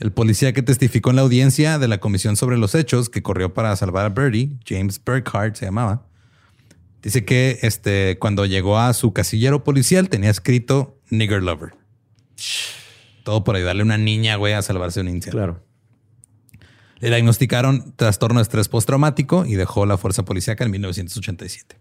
El 0.00 0.10
policía 0.10 0.52
que 0.52 0.62
testificó 0.62 1.10
en 1.10 1.16
la 1.16 1.22
audiencia 1.22 1.78
de 1.78 1.86
la 1.86 1.98
comisión 1.98 2.34
sobre 2.34 2.58
los 2.58 2.74
hechos 2.74 3.08
que 3.08 3.22
corrió 3.22 3.54
para 3.54 3.76
salvar 3.76 4.06
a 4.06 4.08
Birdie, 4.08 4.58
James 4.66 5.00
Burkhardt 5.04 5.54
se 5.54 5.66
llamaba, 5.66 6.08
dice 7.00 7.24
que 7.24 7.60
este, 7.62 8.18
cuando 8.18 8.44
llegó 8.46 8.80
a 8.80 8.92
su 8.94 9.12
casillero 9.12 9.62
policial 9.62 10.08
tenía 10.08 10.30
escrito 10.30 10.98
Nigger 11.10 11.44
Lover. 11.44 11.74
Todo 13.24 13.44
por 13.44 13.56
ayudarle 13.56 13.82
a 13.82 13.84
una 13.84 13.98
niña, 13.98 14.36
güey, 14.36 14.52
a 14.52 14.62
salvarse 14.62 15.00
de 15.00 15.08
un 15.08 15.16
incendio. 15.16 15.38
Claro. 15.38 15.64
Le 16.98 17.08
diagnosticaron 17.08 17.94
trastorno 17.96 18.38
de 18.38 18.42
estrés 18.42 18.68
postraumático 18.68 19.44
y 19.44 19.54
dejó 19.54 19.86
la 19.86 19.98
fuerza 19.98 20.24
policíaca 20.24 20.64
en 20.64 20.70
1987. 20.70 21.76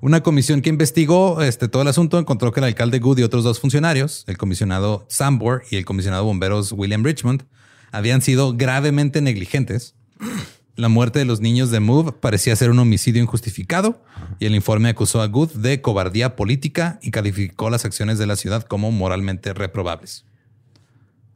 Una 0.00 0.22
comisión 0.22 0.60
que 0.60 0.68
investigó 0.68 1.40
este, 1.42 1.68
todo 1.68 1.82
el 1.82 1.88
asunto 1.88 2.18
encontró 2.18 2.52
que 2.52 2.60
el 2.60 2.64
alcalde 2.64 2.98
Good 2.98 3.18
y 3.18 3.22
otros 3.22 3.44
dos 3.44 3.60
funcionarios, 3.60 4.24
el 4.26 4.36
comisionado 4.36 5.06
Sambor 5.08 5.64
y 5.70 5.76
el 5.76 5.86
comisionado 5.86 6.24
de 6.24 6.26
bomberos 6.26 6.72
William 6.72 7.02
Richmond, 7.02 7.44
habían 7.92 8.20
sido 8.20 8.54
gravemente 8.54 9.22
negligentes. 9.22 9.94
La 10.76 10.90
muerte 10.90 11.18
de 11.18 11.24
los 11.24 11.40
niños 11.40 11.70
de 11.70 11.80
Move 11.80 12.12
parecía 12.12 12.54
ser 12.56 12.70
un 12.70 12.78
homicidio 12.78 13.22
injustificado 13.22 14.02
y 14.38 14.44
el 14.44 14.54
informe 14.54 14.90
acusó 14.90 15.22
a 15.22 15.26
Good 15.26 15.52
de 15.52 15.80
cobardía 15.80 16.36
política 16.36 16.98
y 17.00 17.10
calificó 17.10 17.70
las 17.70 17.86
acciones 17.86 18.18
de 18.18 18.26
la 18.26 18.36
ciudad 18.36 18.64
como 18.64 18.92
moralmente 18.92 19.54
reprobables. 19.54 20.25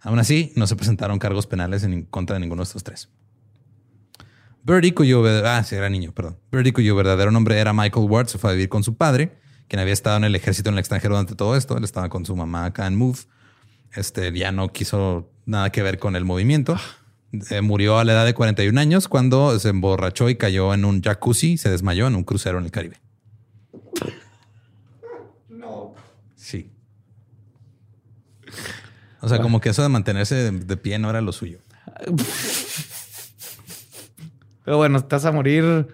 Aún 0.02 0.18
así, 0.18 0.52
no 0.56 0.66
se 0.66 0.76
presentaron 0.76 1.18
cargos 1.18 1.46
penales 1.46 1.82
en 1.84 2.04
contra 2.04 2.34
de 2.34 2.40
ninguno 2.40 2.60
de 2.60 2.64
estos 2.64 2.82
tres. 2.82 3.08
Birdie, 4.62 4.94
cuyo, 4.94 5.24
ah, 5.46 5.62
sí, 5.64 5.74
era 5.74 5.88
niño, 5.88 6.12
perdón. 6.12 6.38
Birdie, 6.52 6.72
cuyo 6.72 6.94
verdadero 6.94 7.30
nombre 7.30 7.58
era 7.58 7.72
Michael 7.72 8.06
Ward, 8.08 8.28
se 8.28 8.38
fue 8.38 8.50
a 8.50 8.52
vivir 8.52 8.68
con 8.68 8.84
su 8.84 8.96
padre, 8.96 9.38
quien 9.68 9.80
había 9.80 9.92
estado 9.92 10.16
en 10.18 10.24
el 10.24 10.34
ejército 10.34 10.68
en 10.68 10.74
el 10.74 10.80
extranjero 10.80 11.14
durante 11.14 11.34
todo 11.34 11.56
esto. 11.56 11.76
Él 11.76 11.84
estaba 11.84 12.08
con 12.08 12.26
su 12.26 12.36
mamá 12.36 12.66
acá 12.66 12.86
en 12.86 12.96
Move. 12.96 13.18
Este 13.92 14.32
ya 14.32 14.52
no 14.52 14.72
quiso 14.72 15.30
nada 15.46 15.70
que 15.70 15.82
ver 15.82 15.98
con 15.98 16.16
el 16.16 16.24
movimiento. 16.24 16.76
Eh, 17.50 17.60
murió 17.60 17.98
a 17.98 18.04
la 18.04 18.12
edad 18.12 18.26
de 18.26 18.34
41 18.34 18.78
años 18.80 19.06
cuando 19.06 19.56
se 19.58 19.68
emborrachó 19.68 20.28
y 20.28 20.34
cayó 20.34 20.74
en 20.74 20.84
un 20.84 21.00
jacuzzi 21.00 21.58
se 21.58 21.70
desmayó 21.70 22.08
en 22.08 22.16
un 22.16 22.24
crucero 22.24 22.58
en 22.58 22.64
el 22.64 22.70
Caribe. 22.72 22.96
No. 25.48 25.94
Sí. 26.34 26.72
O 29.22 29.28
sea, 29.28 29.40
como 29.40 29.60
que 29.60 29.68
eso 29.70 29.82
de 29.82 29.88
mantenerse 29.88 30.34
de, 30.34 30.50
de 30.52 30.76
pie 30.76 30.98
no 30.98 31.10
era 31.10 31.20
lo 31.20 31.32
suyo. 31.32 31.58
Pero 34.64 34.76
bueno, 34.76 34.98
estás 34.98 35.24
a 35.24 35.32
morir 35.32 35.88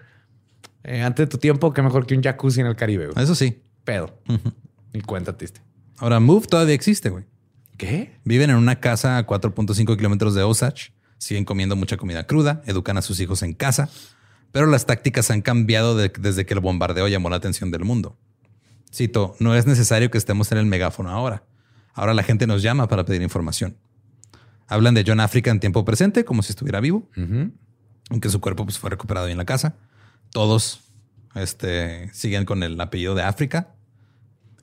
eh, 0.83 1.01
antes 1.01 1.25
de 1.25 1.27
tu 1.27 1.37
tiempo, 1.37 1.73
que 1.73 1.81
mejor 1.81 2.05
que 2.05 2.15
un 2.15 2.21
jacuzzi 2.23 2.61
en 2.61 2.67
el 2.67 2.75
Caribe. 2.75 3.07
güey. 3.07 3.23
Eso 3.23 3.35
sí. 3.35 3.61
Pedo. 3.83 4.19
Ni 4.93 5.01
cuenta, 5.01 5.35
triste. 5.37 5.61
Ahora, 5.97 6.19
Move 6.19 6.47
todavía 6.47 6.75
existe, 6.75 7.09
güey. 7.09 7.25
¿Qué? 7.77 8.19
Viven 8.23 8.49
en 8.49 8.55
una 8.57 8.79
casa 8.79 9.17
a 9.17 9.25
4.5 9.25 9.95
kilómetros 9.97 10.35
de 10.35 10.43
Osage. 10.43 10.91
Siguen 11.17 11.45
comiendo 11.45 11.75
mucha 11.75 11.97
comida 11.97 12.25
cruda, 12.27 12.61
educan 12.65 12.97
a 12.97 13.01
sus 13.01 13.19
hijos 13.19 13.41
en 13.41 13.53
casa, 13.53 13.89
pero 14.51 14.67
las 14.67 14.85
tácticas 14.85 15.31
han 15.31 15.41
cambiado 15.41 15.95
de- 15.97 16.11
desde 16.19 16.45
que 16.45 16.53
el 16.53 16.59
bombardeo 16.59 17.07
llamó 17.07 17.29
la 17.31 17.37
atención 17.37 17.71
del 17.71 17.83
mundo. 17.85 18.17
Cito, 18.93 19.35
no 19.39 19.55
es 19.55 19.65
necesario 19.65 20.11
que 20.11 20.17
estemos 20.19 20.51
en 20.51 20.59
el 20.59 20.65
megáfono 20.67 21.09
ahora. 21.09 21.43
Ahora 21.97 22.13
la 22.13 22.21
gente 22.21 22.45
nos 22.45 22.61
llama 22.61 22.87
para 22.87 23.03
pedir 23.05 23.23
información. 23.23 23.75
Hablan 24.67 24.93
de 24.93 25.03
John 25.05 25.19
Africa 25.19 25.49
en 25.49 25.59
tiempo 25.59 25.83
presente, 25.83 26.25
como 26.25 26.43
si 26.43 26.51
estuviera 26.51 26.79
vivo, 26.79 27.09
aunque 28.11 28.29
su 28.29 28.39
cuerpo 28.39 28.65
pues, 28.65 28.77
fue 28.77 28.91
recuperado 28.91 29.27
en 29.27 29.37
la 29.37 29.45
casa. 29.45 29.75
Todos 30.31 30.81
este, 31.33 32.13
siguen 32.13 32.45
con 32.45 32.61
el 32.61 32.79
apellido 32.79 33.15
de 33.15 33.23
África. 33.23 33.73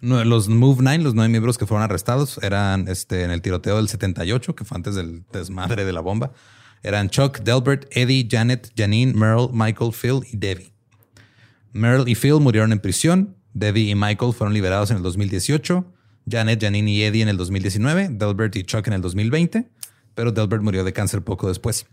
Los 0.01 0.49
Move 0.49 0.79
Nine, 0.79 0.99
los 0.99 1.15
nueve 1.15 1.29
miembros 1.29 1.59
que 1.59 1.67
fueron 1.67 1.83
arrestados, 1.83 2.39
eran 2.41 2.87
este, 2.87 3.25
en 3.25 3.33
el 3.33 3.43
tiroteo 3.43 3.79
del 3.79 3.89
78, 3.89 4.55
que 4.55 4.65
fue 4.65 4.77
antes 4.77 4.95
del 4.95 5.25
desmadre 5.33 5.85
de 5.85 5.93
la 5.93 6.01
bomba. 6.01 6.33
Eran 6.85 7.11
Chuck, 7.11 7.41
Delbert, 7.41 7.87
Eddie, 7.91 8.29
Janet, 8.31 8.73
Janine, 8.77 9.13
Merle, 9.13 9.49
Michael, 9.53 9.91
Phil 9.93 10.21
y 10.31 10.37
Debbie. 10.37 10.73
Merle 11.73 12.09
y 12.09 12.15
Phil 12.15 12.35
murieron 12.35 12.71
en 12.71 12.79
prisión. 12.79 13.37
Debbie 13.55 13.91
y 13.91 13.95
Michael 13.97 14.35
fueron 14.35 14.55
liberados 14.55 14.93
en 14.93 14.99
el 14.99 15.03
2018. 15.03 15.94
Janet, 16.29 16.63
Janine 16.63 16.91
y 16.91 17.03
Eddie 17.03 17.23
en 17.23 17.29
el 17.29 17.37
2019. 17.37 18.09
Delbert 18.11 18.57
y 18.57 18.65
Chuck 18.65 18.87
en 18.87 18.95
el 18.95 19.01
2020. 19.01 19.69
Pero 20.15 20.33
Delbert 20.33 20.63
murió 20.63 20.85
de 20.85 20.93
cáncer 20.93 21.23
poco 21.23 21.49
después. 21.49 21.87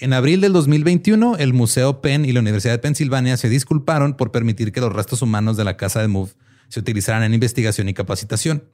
En 0.00 0.12
abril 0.12 0.40
del 0.40 0.52
2021, 0.52 1.36
el 1.36 1.52
Museo 1.52 2.00
Penn 2.00 2.24
y 2.24 2.32
la 2.32 2.40
Universidad 2.40 2.72
de 2.72 2.78
Pensilvania 2.78 3.36
se 3.36 3.48
disculparon 3.48 4.16
por 4.16 4.30
permitir 4.30 4.72
que 4.72 4.80
los 4.80 4.92
restos 4.92 5.20
humanos 5.20 5.56
de 5.56 5.64
la 5.64 5.76
casa 5.76 6.00
de 6.00 6.08
Move 6.08 6.30
se 6.68 6.80
utilizaran 6.80 7.22
en 7.22 7.34
investigación 7.34 7.88
y 7.88 7.94
capacitación. 7.94 8.64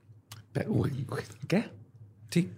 ¿Qué? 1.48 1.68
Sí. 2.30 2.50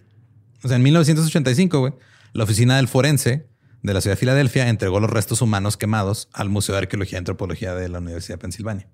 O 0.63 0.67
sea, 0.67 0.77
en 0.77 0.83
1985, 0.83 1.79
güey, 1.79 1.93
la 2.33 2.43
oficina 2.43 2.75
del 2.77 2.87
forense 2.87 3.47
de 3.81 3.93
la 3.93 4.01
ciudad 4.01 4.15
de 4.15 4.19
Filadelfia 4.19 4.69
entregó 4.69 4.99
los 4.99 5.09
restos 5.09 5.41
humanos 5.41 5.77
quemados 5.77 6.29
al 6.33 6.49
Museo 6.49 6.75
de 6.75 6.79
Arqueología 6.79 7.17
y 7.17 7.19
Antropología 7.19 7.73
de 7.73 7.89
la 7.89 7.99
Universidad 7.99 8.35
de 8.35 8.41
Pensilvania. 8.41 8.87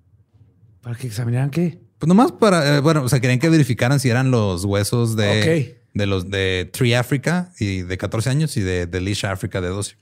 ¿Para 0.82 0.96
que 0.96 1.08
examinaran 1.08 1.50
qué? 1.50 1.80
Pues 2.00 2.08
nomás 2.08 2.32
para, 2.32 2.78
eh, 2.78 2.80
bueno, 2.82 3.04
o 3.04 3.10
sea, 3.10 3.20
querían 3.20 3.39
que 3.39 3.50
verificaran 3.50 4.00
si 4.00 4.10
eran 4.10 4.32
los 4.32 4.66
huesos 4.66 5.16
de, 5.16 5.80
de 5.93 6.06
los 6.06 6.30
de 6.30 6.70
Tree 6.72 6.96
Africa 6.96 7.52
y 7.60 7.82
de 7.82 7.98
14 7.98 8.30
años 8.30 8.58
y 8.58 8.62
de, 8.62 8.86
de 8.86 9.02
Leash 9.02 9.26
Africa 9.26 9.62
de 9.62 9.70
12. 9.70 9.96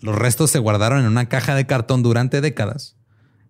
Los 0.00 0.16
restos 0.16 0.50
se 0.50 0.58
guardaron 0.58 1.00
en 1.00 1.06
una 1.06 1.28
caja 1.28 1.54
de 1.54 1.66
cartón 1.66 2.02
durante 2.02 2.40
décadas 2.40 2.96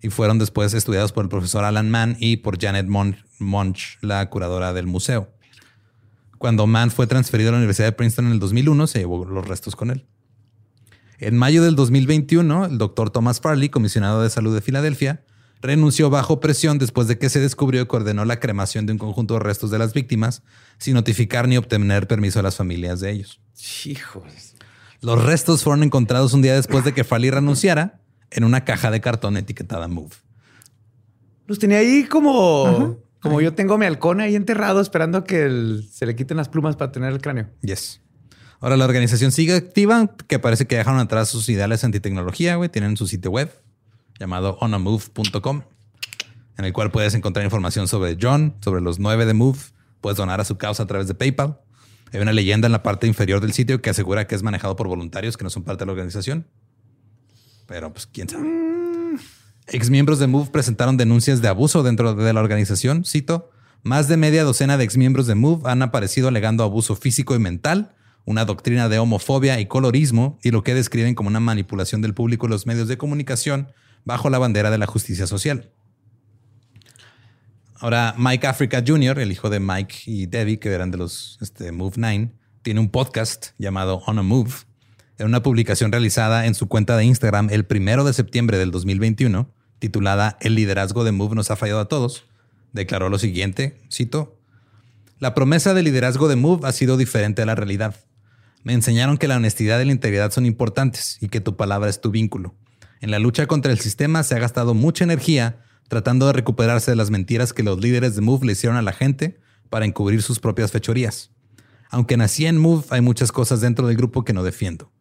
y 0.03 0.11
fueron 0.11 0.39
después 0.39 0.75
estudiados 0.75 1.13
por 1.13 1.25
el 1.25 1.31
profesor 1.31 1.65
Alan 1.65 1.91
Mann 1.91 2.17
y 2.19 2.39
por 2.39 2.61
Janet 2.61 2.87
Monch, 2.87 3.99
la 4.01 4.29
curadora 4.29 4.73
del 4.73 4.87
museo. 4.87 5.31
Cuando 6.39 6.67
Mann 6.67 6.91
fue 6.91 7.07
transferido 7.07 7.51
a 7.51 7.53
la 7.53 7.59
Universidad 7.59 7.87
de 7.87 7.93
Princeton 7.93 8.27
en 8.27 8.33
el 8.33 8.41
2001, 8.41 8.87
se 8.89 8.99
llevó 8.99 9.25
los 9.25 9.47
restos 9.47 9.77
con 9.77 9.91
él. 9.91 10.05
En 11.19 11.39
mayo 11.39 11.63
del 11.63 11.77
2021, 11.77 12.67
el 12.67 12.79
doctor 12.79 13.11
Thomas 13.11 13.41
Farley, 13.41 13.69
comisionado 13.69 14.23
de 14.23 14.29
salud 14.29 14.53
de 14.53 14.61
Filadelfia, 14.61 15.23
renunció 15.63 16.11
bajo 16.11 16.41
presión 16.41 16.79
después 16.79 17.07
de 17.07 17.19
que 17.19 17.31
se 17.31 17.41
descubrió 17.41 17.87
que 17.87 17.97
ordenó 17.97 18.25
la 18.25 18.41
cremación 18.41 18.85
de 18.85 18.93
un 18.93 18.99
conjunto 18.99 19.35
de 19.35 19.41
restos 19.41 19.71
de 19.71 19.79
las 19.79 19.95
víctimas 19.95 20.43
sin 20.77 20.95
notificar 20.95 21.49
ni 21.49 21.57
obtener 21.57 22.09
permiso 22.09 22.41
a 22.41 22.43
las 22.43 22.57
familias 22.57 23.01
de 23.01 23.13
ellos. 23.13 23.41
Hijos. 23.87 24.57
Los 25.01 25.25
restos 25.25 25.63
fueron 25.63 25.85
encontrados 25.85 26.35
un 26.35 26.43
día 26.43 26.55
después 26.55 26.85
de 26.85 26.93
que 26.93 27.05
Farley 27.05 27.31
renunciara 27.31 28.01
en 28.31 28.45
una 28.45 28.65
caja 28.65 28.91
de 28.91 29.01
cartón 29.01 29.37
etiquetada 29.37 29.89
Move. 29.89 30.15
Los 31.47 31.59
tenía 31.59 31.79
ahí 31.79 32.05
como, 32.05 32.99
como 33.21 33.41
yo 33.41 33.55
tengo 33.55 33.79
mi 33.79 33.87
halcón 33.87 34.21
ahí 34.21 34.35
enterrado 34.35 34.81
esperando 34.81 35.19
a 35.19 35.25
que 35.25 35.81
se 35.91 36.07
le 36.07 36.17
quiten 36.17 36.37
las 36.37 36.49
plumas 36.49 36.77
para 36.77 36.93
tener 36.93 37.13
el 37.13 37.21
cráneo. 37.21 37.49
Yes. 37.63 38.01
Ahora 38.61 38.77
la 38.77 38.85
organización 38.85 39.33
sigue 39.33 39.55
activa, 39.55 40.15
que 40.29 40.39
parece 40.39 40.67
que 40.67 40.77
dejaron 40.77 41.01
atrás 41.01 41.29
sus 41.29 41.49
ideales 41.49 41.83
antitecnología, 41.83 42.55
güey. 42.57 42.69
Tienen 42.69 42.97
su 42.97 43.09
sitio 43.09 43.33
web 43.33 43.51
llamado 44.23 44.57
onamove.com, 44.61 45.63
en 46.57 46.65
el 46.65 46.73
cual 46.73 46.93
puedes 46.93 47.15
encontrar 47.15 47.45
información 47.45 47.89
sobre 47.89 48.17
John, 48.21 48.55
sobre 48.61 48.81
los 48.81 49.01
nueve 49.01 49.27
de 49.27 49.35
Move. 49.35 49.59
Puedes 50.01 50.17
donar 50.17 50.41
a 50.41 50.45
su 50.45 50.57
causa 50.59 50.85
a 50.85 50.87
través 50.87 51.09
de 51.09 51.15
PayPal. 51.15 51.59
Hay 52.13 52.21
una 52.21 52.33
leyenda 52.33 52.67
en 52.67 52.73
la 52.73 52.85
parte 52.85 53.09
inferior 53.09 53.41
del 53.41 53.53
sitio 53.53 53.83
que 53.83 53.91
asegura 53.91 54.29
que 54.29 54.37
es 54.37 54.45
manejado 54.45 54.77
por 54.77 54.87
voluntarios 54.87 55.37
que 55.37 55.43
no 55.43 55.51
son 55.51 55.65
parte 55.65 55.81
de 55.81 55.87
la 55.87 55.93
organización. 55.93 56.47
Pero 57.67 57.93
pues 57.93 58.07
quién 58.07 58.29
sabe. 58.29 58.49
Ex 59.67 59.91
miembros 59.91 60.21
de 60.21 60.29
Move 60.29 60.51
presentaron 60.51 60.97
denuncias 60.97 61.43
de 61.43 61.49
abuso 61.49 61.83
dentro 61.83 62.15
de 62.15 62.33
la 62.33 62.41
organización. 62.41 63.05
Cito, 63.05 63.51
más 63.83 64.07
de 64.07 64.17
media 64.17 64.45
docena 64.45 64.77
de 64.77 64.85
ex 64.85 64.97
miembros 64.97 65.27
de 65.27 65.35
Move 65.35 65.69
han 65.69 65.83
aparecido 65.83 66.29
alegando 66.29 66.63
abuso 66.63 66.95
físico 66.95 67.35
y 67.35 67.41
mental, 67.41 67.97
una 68.25 68.45
doctrina 68.45 68.89
de 68.89 69.01
homofobia 69.01 69.59
y 69.59 69.67
colorismo 69.67 70.39
y 70.45 70.53
lo 70.53 70.63
que 70.63 70.75
describen 70.75 71.17
como 71.17 71.29
una 71.29 71.41
manipulación 71.41 72.03
del 72.03 72.15
público 72.15 72.47
y 72.47 72.51
los 72.51 72.67
medios 72.67 72.87
de 72.87 72.99
comunicación 72.99 73.73
bajo 74.05 74.31
la 74.31 74.39
bandera 74.39 74.71
de 74.71 74.79
la 74.79 74.87
justicia 74.87 75.27
social. 75.27 75.71
Ahora, 77.83 78.15
Mike 78.17 78.47
Africa 78.47 78.83
Jr., 78.87 79.19
el 79.19 79.33
hijo 79.33 79.51
de 79.51 79.59
Mike 79.59 79.97
y 80.07 80.27
Debbie, 80.27 80.61
que 80.61 80.71
eran 80.71 80.93
de 80.93 80.99
los 80.99 81.39
este, 81.41 81.73
Move 81.73 81.95
9, 81.97 82.31
tiene 82.63 82.79
un 82.79 82.91
podcast 82.91 83.49
llamado 83.59 84.03
On 84.07 84.21
a 84.21 84.23
Move. 84.23 84.53
En 85.19 85.27
una 85.27 85.43
publicación 85.43 85.91
realizada 85.91 86.47
en 86.47 86.55
su 86.55 86.69
cuenta 86.69 86.97
de 86.97 87.05
Instagram 87.05 87.49
el 87.51 87.65
primero 87.65 88.05
de 88.05 88.13
septiembre 88.13 88.57
del 88.57 88.71
2021, 88.71 89.53
titulada 89.81 90.39
El 90.41 90.55
liderazgo 90.55 91.03
de 91.03 91.11
Move 91.11 91.35
nos 91.35 91.51
ha 91.51 91.57
fallado 91.57 91.81
a 91.81 91.89
todos, 91.89 92.25
declaró 92.73 93.09
lo 93.09 93.19
siguiente, 93.19 93.81
cito, 93.91 94.39
La 95.19 95.35
promesa 95.35 95.75
de 95.75 95.83
liderazgo 95.83 96.29
de 96.29 96.37
Move 96.37 96.69
ha 96.69 96.73
sido 96.73 96.97
diferente 96.97 97.43
a 97.43 97.47
la 97.47 97.57
realidad. 97.57 97.97
Me 98.63 98.75
enseñaron 98.75 99.19
que 99.19 99.27
la 99.27 99.37
honestidad 99.37 99.81
y 99.81 99.87
la 99.87 99.93
integridad 99.93 100.31
son 100.31 100.47
importantes 100.47 101.19
y 101.21 101.31
que 101.31 101.41
tu 101.41 101.57
palabra 101.57 101.91
es 101.91 102.01
tu 102.01 102.13
vínculo. 102.13 102.55
En 103.03 103.11
la 103.11 103.19
lucha 103.19 103.49
contra 103.49 103.73
el 103.73 103.81
sistema 103.81 104.23
se 104.23 104.37
ha 104.37 104.39
gastado 104.39 104.75
mucha 104.75 105.03
energía 105.03 105.59
tratando 105.89 106.29
de 106.29 106.35
recuperarse 106.35 106.93
de 106.93 106.97
las 106.97 107.11
mentiras 107.11 107.53
que 107.53 107.65
los 107.65 107.81
líderes 107.81 108.15
de 108.15 108.21
Move 108.21 108.47
le 108.47 108.53
hicieron 108.53 108.79
a 108.79 108.83
la 108.83 108.93
gente 108.93 109.41
para 109.71 109.85
encubrir 109.85 110.23
sus 110.23 110.39
propias 110.39 110.71
fechorías. 110.71 111.33
Aunque 111.91 112.17
nací 112.17 112.47
en 112.47 112.59
Move, 112.59 112.85
hay 112.91 113.01
muchas 113.01 113.33
cosas 113.33 113.61
dentro 113.61 113.89
del 113.89 113.97
grupo 113.97 114.25
que 114.25 114.33
no 114.33 114.45
defiendo. 114.45 114.93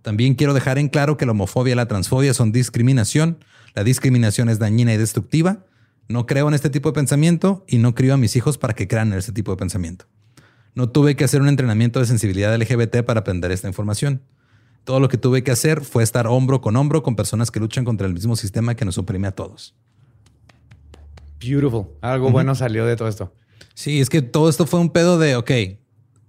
También 0.00 0.36
quiero 0.36 0.54
dejar 0.54 0.78
en 0.78 0.88
claro 0.88 1.16
que 1.16 1.26
la 1.26 1.32
homofobia 1.32 1.72
y 1.72 1.74
la 1.74 1.88
transfobia 1.88 2.34
son 2.34 2.52
discriminación. 2.52 3.44
La 3.74 3.82
discriminación 3.82 4.48
es 4.48 4.60
dañina 4.60 4.94
y 4.94 4.96
destructiva. 4.96 5.66
No 6.08 6.26
creo 6.26 6.46
en 6.46 6.54
este 6.54 6.70
tipo 6.70 6.90
de 6.90 6.94
pensamiento 6.94 7.64
y 7.66 7.78
no 7.78 7.96
crío 7.96 8.14
a 8.14 8.16
mis 8.16 8.36
hijos 8.36 8.58
para 8.58 8.74
que 8.74 8.86
crean 8.86 9.12
en 9.12 9.18
este 9.18 9.32
tipo 9.32 9.50
de 9.50 9.56
pensamiento. 9.56 10.06
No 10.76 10.88
tuve 10.88 11.16
que 11.16 11.24
hacer 11.24 11.42
un 11.42 11.48
entrenamiento 11.48 11.98
de 11.98 12.06
sensibilidad 12.06 12.56
LGBT 12.56 13.02
para 13.04 13.20
aprender 13.20 13.50
esta 13.50 13.66
información. 13.66 14.22
Todo 14.84 15.00
lo 15.00 15.08
que 15.08 15.18
tuve 15.18 15.44
que 15.44 15.50
hacer 15.50 15.82
fue 15.82 16.02
estar 16.02 16.26
hombro 16.26 16.60
con 16.60 16.76
hombro 16.76 17.02
con 17.02 17.16
personas 17.16 17.50
que 17.50 17.60
luchan 17.60 17.84
contra 17.84 18.06
el 18.06 18.14
mismo 18.14 18.36
sistema 18.36 18.74
que 18.74 18.84
nos 18.84 18.98
oprime 18.98 19.28
a 19.28 19.32
todos. 19.32 19.74
Beautiful. 21.40 21.86
Algo 22.00 22.30
bueno 22.30 22.54
salió 22.54 22.84
de 22.86 22.96
todo 22.96 23.08
esto. 23.08 23.34
Sí, 23.74 24.00
es 24.00 24.10
que 24.10 24.22
todo 24.22 24.48
esto 24.48 24.66
fue 24.66 24.80
un 24.80 24.90
pedo 24.90 25.18
de, 25.18 25.36
ok, 25.36 25.50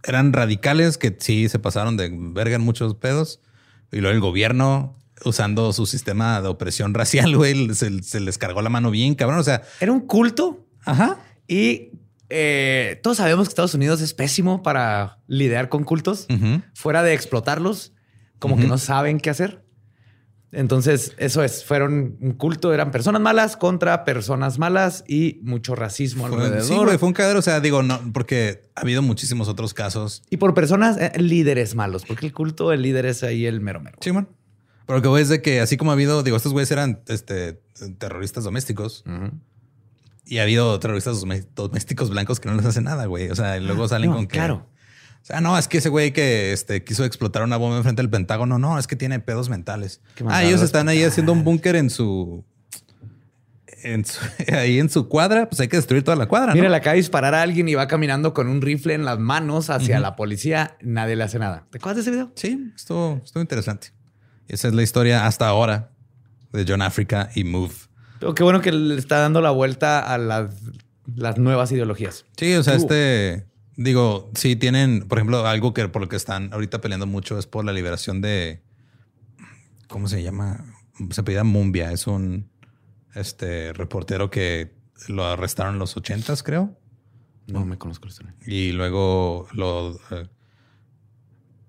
eran 0.03 0.33
radicales 0.33 0.97
que 0.97 1.15
sí 1.19 1.49
se 1.49 1.59
pasaron 1.59 1.97
de 1.97 2.09
verga 2.13 2.55
en 2.55 2.61
muchos 2.61 2.95
pedos. 2.95 3.41
Y 3.91 3.97
luego 3.97 4.15
el 4.15 4.21
gobierno 4.21 4.97
usando 5.25 5.73
su 5.73 5.85
sistema 5.85 6.41
de 6.41 6.47
opresión 6.47 6.93
racial, 6.95 7.35
güey, 7.35 7.73
se, 7.73 8.19
les 8.19 8.37
cargó 8.37 8.61
la 8.61 8.69
mano 8.69 8.91
bien, 8.91 9.15
cabrón. 9.15 9.39
O 9.39 9.43
sea, 9.43 9.63
era 9.79 9.91
un 9.91 10.01
culto. 10.01 10.65
Ajá. 10.85 11.19
Y 11.47 11.91
eh, 12.29 12.99
todos 13.03 13.17
sabemos 13.17 13.47
que 13.47 13.51
Estados 13.51 13.73
Unidos 13.73 14.01
es 14.01 14.13
pésimo 14.13 14.63
para 14.63 15.19
lidiar 15.27 15.69
con 15.69 15.83
cultos. 15.83 16.27
Fuera 16.73 17.03
de 17.03 17.13
explotarlos, 17.13 17.93
como 18.41 18.57
que 18.57 18.65
no 18.65 18.79
saben 18.79 19.19
qué 19.19 19.29
hacer. 19.29 19.63
Entonces, 20.51 21.13
eso 21.17 21.43
es, 21.43 21.63
fueron 21.63 22.17
un 22.19 22.33
culto, 22.33 22.73
eran 22.73 22.91
personas 22.91 23.21
malas 23.21 23.55
contra 23.55 24.03
personas 24.03 24.59
malas 24.59 25.05
y 25.07 25.39
mucho 25.43 25.75
racismo 25.75 26.25
alrededor. 26.25 26.63
Sí, 26.63 26.73
güey, 26.73 26.97
fue 26.97 27.07
un 27.07 27.13
cadero, 27.13 27.39
o 27.39 27.41
sea, 27.41 27.61
digo, 27.61 27.83
no, 27.83 28.01
porque 28.11 28.63
ha 28.75 28.81
habido 28.81 29.01
muchísimos 29.01 29.47
otros 29.47 29.73
casos. 29.73 30.23
Y 30.29 30.37
por 30.37 30.53
personas, 30.53 30.97
eh, 30.97 31.13
líderes 31.19 31.75
malos, 31.75 32.03
porque 32.05 32.25
el 32.25 32.33
culto, 32.33 32.73
el 32.73 32.81
líder 32.81 33.05
es 33.05 33.23
ahí 33.23 33.45
el 33.45 33.61
mero 33.61 33.79
mero. 33.79 33.97
Sí, 34.01 34.11
man. 34.11 34.27
Pero 34.87 34.97
lo 34.97 35.01
que 35.03 35.07
voy 35.07 35.21
es 35.21 35.29
de 35.29 35.41
que 35.41 35.61
así 35.61 35.77
como 35.77 35.91
ha 35.91 35.93
habido, 35.93 36.23
digo, 36.23 36.35
estos 36.35 36.51
güeyes 36.51 36.71
eran 36.71 37.01
este, 37.07 37.61
terroristas 37.99 38.43
domésticos. 38.43 39.05
Y 40.25 40.39
ha 40.39 40.43
habido 40.43 40.79
terroristas 40.79 41.23
domésticos 41.55 42.09
blancos 42.09 42.39
que 42.39 42.49
no 42.49 42.55
les 42.55 42.65
hacen 42.65 42.85
nada, 42.85 43.05
güey. 43.05 43.29
O 43.29 43.35
sea, 43.35 43.57
y 43.57 43.61
luego 43.61 43.87
salen 43.87 44.11
con 44.11 44.27
que... 44.27 44.35
Claro. 44.35 44.67
O 45.21 45.25
sea, 45.25 45.39
no, 45.39 45.57
es 45.57 45.67
que 45.67 45.77
ese 45.77 45.89
güey 45.89 46.13
que 46.13 46.51
este, 46.51 46.83
quiso 46.83 47.05
explotar 47.05 47.43
una 47.43 47.57
bomba 47.57 47.77
enfrente 47.77 48.01
del 48.01 48.09
Pentágono, 48.09 48.57
no, 48.57 48.79
es 48.79 48.87
que 48.87 48.95
tiene 48.95 49.19
pedos 49.19 49.49
mentales. 49.49 50.01
Ah, 50.27 50.43
ellos 50.43 50.61
están 50.61 50.89
ahí 50.89 51.03
haciendo 51.03 51.31
un 51.31 51.43
búnker 51.43 51.75
en 51.75 51.91
su, 51.91 52.43
en 53.83 54.03
ahí 54.53 54.79
en 54.79 54.89
su 54.89 55.07
cuadra, 55.07 55.47
pues 55.47 55.59
hay 55.59 55.67
que 55.67 55.77
destruir 55.77 56.03
toda 56.03 56.17
la 56.17 56.27
cuadra. 56.27 56.53
Mira, 56.53 56.69
le 56.69 56.75
acaba 56.75 56.93
de 56.93 56.97
disparar 56.97 57.35
a 57.35 57.41
alguien 57.41 57.69
y 57.69 57.75
va 57.75 57.87
caminando 57.87 58.33
con 58.33 58.47
un 58.47 58.61
rifle 58.61 58.93
en 58.93 59.05
las 59.05 59.19
manos 59.19 59.69
hacia 59.69 59.99
la 59.99 60.15
policía. 60.15 60.77
Nadie 60.81 61.15
le 61.15 61.23
hace 61.23 61.39
nada. 61.39 61.67
¿Te 61.69 61.77
acuerdas 61.77 61.97
de 61.97 62.01
ese 62.01 62.11
video? 62.11 62.31
Sí, 62.35 62.71
estuvo, 62.75 63.21
estuvo 63.23 63.41
interesante. 63.41 63.89
Esa 64.47 64.67
es 64.67 64.73
la 64.73 64.81
historia 64.81 65.27
hasta 65.27 65.47
ahora 65.47 65.91
de 66.51 66.65
John 66.67 66.81
Africa 66.81 67.29
y 67.35 67.43
Move. 67.43 67.73
Pero 68.19 68.35
qué 68.35 68.43
bueno 68.43 68.61
que 68.61 68.71
le 68.71 68.95
está 68.95 69.19
dando 69.19 69.41
la 69.41 69.51
vuelta 69.51 69.99
a 69.99 70.17
las, 70.17 70.51
las 71.15 71.37
nuevas 71.37 71.71
ideologías. 71.71 72.25
Sí, 72.37 72.53
o 72.55 72.63
sea, 72.63 72.75
este 72.75 73.50
Digo, 73.77 74.29
sí 74.35 74.55
tienen, 74.55 75.07
por 75.07 75.17
ejemplo, 75.17 75.45
algo 75.45 75.73
que 75.73 75.87
por 75.87 76.01
lo 76.01 76.09
que 76.09 76.15
están 76.15 76.51
ahorita 76.53 76.81
peleando 76.81 77.07
mucho 77.07 77.37
es 77.39 77.47
por 77.47 77.65
la 77.65 77.73
liberación 77.73 78.21
de. 78.21 78.61
¿Cómo 79.87 80.07
se 80.07 80.23
llama? 80.23 80.65
Se 81.11 81.23
pedía 81.23 81.43
Mumbia. 81.43 81.91
Es 81.91 82.07
un 82.07 82.49
este 83.15 83.73
reportero 83.73 84.29
que 84.29 84.73
lo 85.07 85.25
arrestaron 85.25 85.73
en 85.73 85.79
los 85.79 85.95
ochentas, 85.97 86.43
creo. 86.43 86.77
No 87.47 87.65
me 87.65 87.77
conozco 87.77 88.05
la 88.05 88.11
historia. 88.11 88.35
Y 88.45 88.71
luego 88.71 89.47
lo. 89.53 89.95
Eh, 90.11 90.27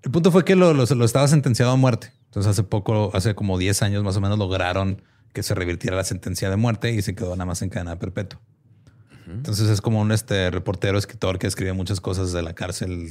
el 0.03 0.11
punto 0.11 0.31
fue 0.31 0.43
que 0.43 0.55
lo, 0.55 0.73
lo, 0.73 1.05
estaba 1.05 1.27
sentenciado 1.27 1.71
a 1.71 1.75
muerte. 1.77 2.11
Entonces, 2.25 2.51
hace 2.51 2.63
poco, 2.63 3.11
hace 3.13 3.35
como 3.35 3.57
10 3.57 3.81
años 3.83 4.03
más 4.03 4.17
o 4.17 4.21
menos, 4.21 4.37
lograron 4.37 5.01
que 5.33 5.43
se 5.43 5.55
revirtiera 5.55 5.95
la 5.95 6.03
sentencia 6.03 6.49
de 6.49 6.57
muerte 6.57 6.91
y 6.91 7.01
se 7.01 7.15
quedó 7.15 7.31
nada 7.31 7.45
más 7.45 7.61
en 7.61 7.69
Entonces 9.27 9.69
es 9.69 9.81
como 9.81 10.01
un 10.01 10.11
este, 10.11 10.51
reportero, 10.51 10.97
escritor 10.97 11.39
que 11.39 11.47
escribe 11.47 11.73
muchas 11.73 12.01
cosas 12.01 12.33
de 12.33 12.41
la 12.41 12.53
cárcel, 12.53 13.09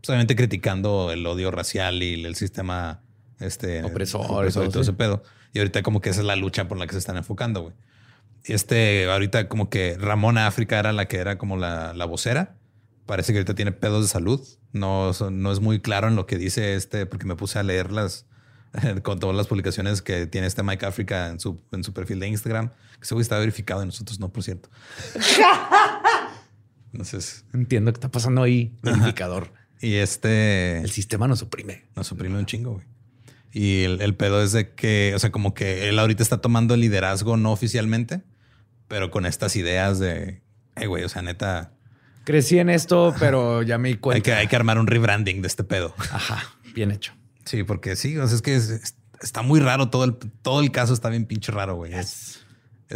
pues, 0.00 0.08
obviamente 0.08 0.36
criticando 0.36 1.10
el 1.10 1.26
odio 1.26 1.50
racial 1.50 2.02
y 2.02 2.24
el 2.24 2.34
sistema 2.34 3.02
este, 3.40 3.82
opresor, 3.84 4.48
y 4.48 4.52
todo 4.52 4.80
ese 4.80 4.92
pedo. 4.92 5.22
Y 5.52 5.58
ahorita 5.58 5.82
como 5.82 6.00
que 6.00 6.10
esa 6.10 6.20
es 6.20 6.26
la 6.26 6.36
lucha 6.36 6.68
por 6.68 6.78
la 6.78 6.86
que 6.86 6.92
se 6.92 6.98
están 6.98 7.16
enfocando, 7.16 7.62
güey. 7.62 7.74
Y 8.44 8.52
este, 8.52 9.10
ahorita 9.10 9.48
como 9.48 9.70
que 9.70 9.96
Ramona 9.98 10.46
África 10.46 10.78
era 10.78 10.92
la 10.92 11.06
que 11.06 11.16
era 11.16 11.38
como 11.38 11.56
la, 11.56 11.94
la 11.94 12.04
vocera. 12.04 12.56
Parece 13.06 13.32
que 13.32 13.38
ahorita 13.38 13.54
tiene 13.54 13.72
pedos 13.72 14.02
de 14.02 14.08
salud. 14.08 14.40
No, 14.72 15.12
no 15.30 15.52
es 15.52 15.60
muy 15.60 15.80
claro 15.80 16.08
en 16.08 16.16
lo 16.16 16.26
que 16.26 16.36
dice 16.36 16.74
este, 16.74 17.06
porque 17.06 17.26
me 17.26 17.36
puse 17.36 17.58
a 17.58 17.62
leerlas 17.62 18.26
con 19.02 19.18
todas 19.18 19.36
las 19.36 19.46
publicaciones 19.46 20.02
que 20.02 20.26
tiene 20.26 20.46
este 20.46 20.62
Mike 20.62 20.86
Africa 20.86 21.28
en 21.28 21.40
su, 21.40 21.60
en 21.72 21.84
su 21.84 21.92
perfil 21.92 22.20
de 22.20 22.28
Instagram, 22.28 22.70
que 22.98 23.06
seguro 23.06 23.22
está 23.22 23.38
verificado 23.38 23.82
y 23.82 23.86
nosotros 23.86 24.18
no, 24.20 24.32
por 24.32 24.42
cierto. 24.42 24.68
Entonces. 26.92 27.44
Entiendo 27.52 27.92
que 27.92 27.96
está 27.96 28.10
pasando 28.10 28.42
ahí, 28.42 28.76
verificador. 28.82 29.52
Y 29.80 29.94
este. 29.94 30.78
El 30.78 30.90
sistema 30.90 31.26
nos 31.26 31.42
oprime. 31.42 31.84
Nos 31.96 32.10
oprime 32.12 32.38
un 32.38 32.46
chingo, 32.46 32.74
güey. 32.74 32.86
Y 33.52 33.84
el, 33.84 34.00
el, 34.00 34.14
pedo 34.16 34.42
es 34.42 34.52
de 34.52 34.74
que, 34.74 35.12
o 35.14 35.18
sea, 35.18 35.30
como 35.30 35.54
que 35.54 35.88
él 35.88 35.98
ahorita 35.98 36.22
está 36.22 36.38
tomando 36.38 36.74
el 36.74 36.80
liderazgo 36.80 37.36
no 37.36 37.52
oficialmente, 37.52 38.22
pero 38.88 39.12
con 39.12 39.26
estas 39.26 39.54
ideas 39.54 40.00
de, 40.00 40.42
hey, 40.74 40.86
güey, 40.86 41.04
o 41.04 41.08
sea, 41.08 41.22
neta. 41.22 41.72
Crecí 42.24 42.58
en 42.58 42.68
esto, 42.68 43.14
pero 43.20 43.62
ya 43.62 43.78
me 43.78 43.90
di 43.90 43.94
cuenta. 43.96 44.16
Hay 44.16 44.22
que, 44.22 44.32
hay 44.32 44.46
que 44.48 44.56
armar 44.56 44.78
un 44.78 44.88
rebranding 44.88 45.40
de 45.40 45.46
este 45.46 45.62
pedo. 45.62 45.94
Ajá, 46.10 46.42
bien 46.74 46.90
hecho. 46.90 47.12
Sí, 47.44 47.64
porque 47.64 47.96
sí, 47.96 48.16
o 48.18 48.26
sea, 48.26 48.36
es 48.36 48.42
que 48.42 48.56
está 49.20 49.42
muy 49.42 49.60
raro 49.60 49.90
todo 49.90 50.04
el, 50.04 50.16
todo 50.16 50.60
el 50.60 50.70
caso, 50.70 50.94
está 50.94 51.08
bien 51.08 51.26
pinche 51.26 51.52
raro, 51.52 51.76
güey. 51.76 51.92
Es 51.94 52.44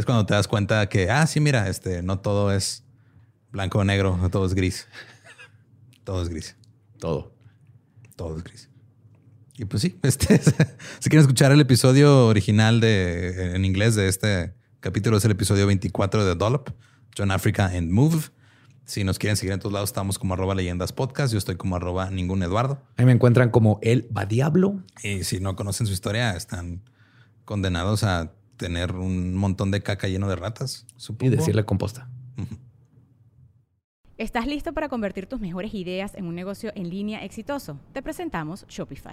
cuando 0.05 0.27
te 0.27 0.35
das 0.35 0.49
cuenta 0.49 0.89
que, 0.89 1.11
ah, 1.11 1.27
sí, 1.27 1.41
mira, 1.41 1.69
este, 1.69 2.03
no 2.03 2.21
todo 2.21 2.53
es 2.53 2.85
blanco 3.51 3.79
o 3.79 3.85
negro, 3.85 4.17
no 4.17 4.31
todo 4.31 4.47
es 4.47 4.55
gris. 4.55 4.87
todo 6.05 6.23
es 6.23 6.29
gris. 6.29 6.57
Todo. 6.99 7.35
Todo 8.17 8.37
es 8.37 8.45
gris. 8.45 8.69
Y 9.57 9.65
pues 9.65 9.83
sí, 9.83 9.99
este, 10.03 10.41
si 10.41 11.09
quieren 11.09 11.21
escuchar 11.21 11.53
el 11.53 11.61
episodio 11.61 12.27
original 12.27 12.81
de, 12.81 13.57
en 13.57 13.65
inglés 13.65 13.95
de 13.95 14.09
este 14.09 14.55
capítulo, 14.81 15.17
es 15.17 15.25
el 15.25 15.33
episodio 15.33 15.67
24 15.67 16.25
de 16.25 16.35
Dollop, 16.35 16.71
John 17.17 17.31
Africa 17.31 17.67
and 17.67 17.91
Move. 17.91 18.31
Si 18.89 19.05
nos 19.05 19.19
quieren 19.19 19.37
seguir 19.37 19.53
en 19.53 19.61
todos 19.61 19.71
lados, 19.75 19.91
estamos 19.91 20.19
como 20.19 20.33
arroba 20.33 20.55
leyendas 20.55 20.95
podcast. 20.95 21.31
Yo 21.31 21.37
estoy 21.37 21.57
como 21.57 21.77
arroba 21.77 22.11
ningún 22.11 22.43
Eduardo. 22.43 22.81
Ahí 22.97 23.05
me 23.05 23.13
encuentran 23.13 23.51
como 23.51 23.79
el 23.83 24.09
va 24.17 24.25
diablo. 24.25 24.83
Y 25.03 25.25
si 25.25 25.41
no 25.41 25.57
conocen 25.57 25.87
su 25.87 25.93
historia, 25.93 26.35
están 26.35 26.81
condenados 27.45 28.03
a 28.03 28.33
tener 28.57 28.93
un 28.93 29.35
montón 29.35 29.71
de 29.71 29.83
caca 29.83 30.09
lleno 30.09 30.27
de 30.27 30.37
ratas. 30.37 30.87
Y 31.21 31.29
decirle 31.29 31.67
composta. 31.67 32.09
¿Estás 34.17 34.47
listo 34.47 34.73
para 34.73 34.89
convertir 34.89 35.27
tus 35.27 35.39
mejores 35.39 35.75
ideas 35.75 36.15
en 36.15 36.25
un 36.25 36.35
negocio 36.35 36.73
en 36.75 36.89
línea 36.89 37.23
exitoso? 37.23 37.79
Te 37.93 38.01
presentamos 38.01 38.65
Shopify. 38.69 39.13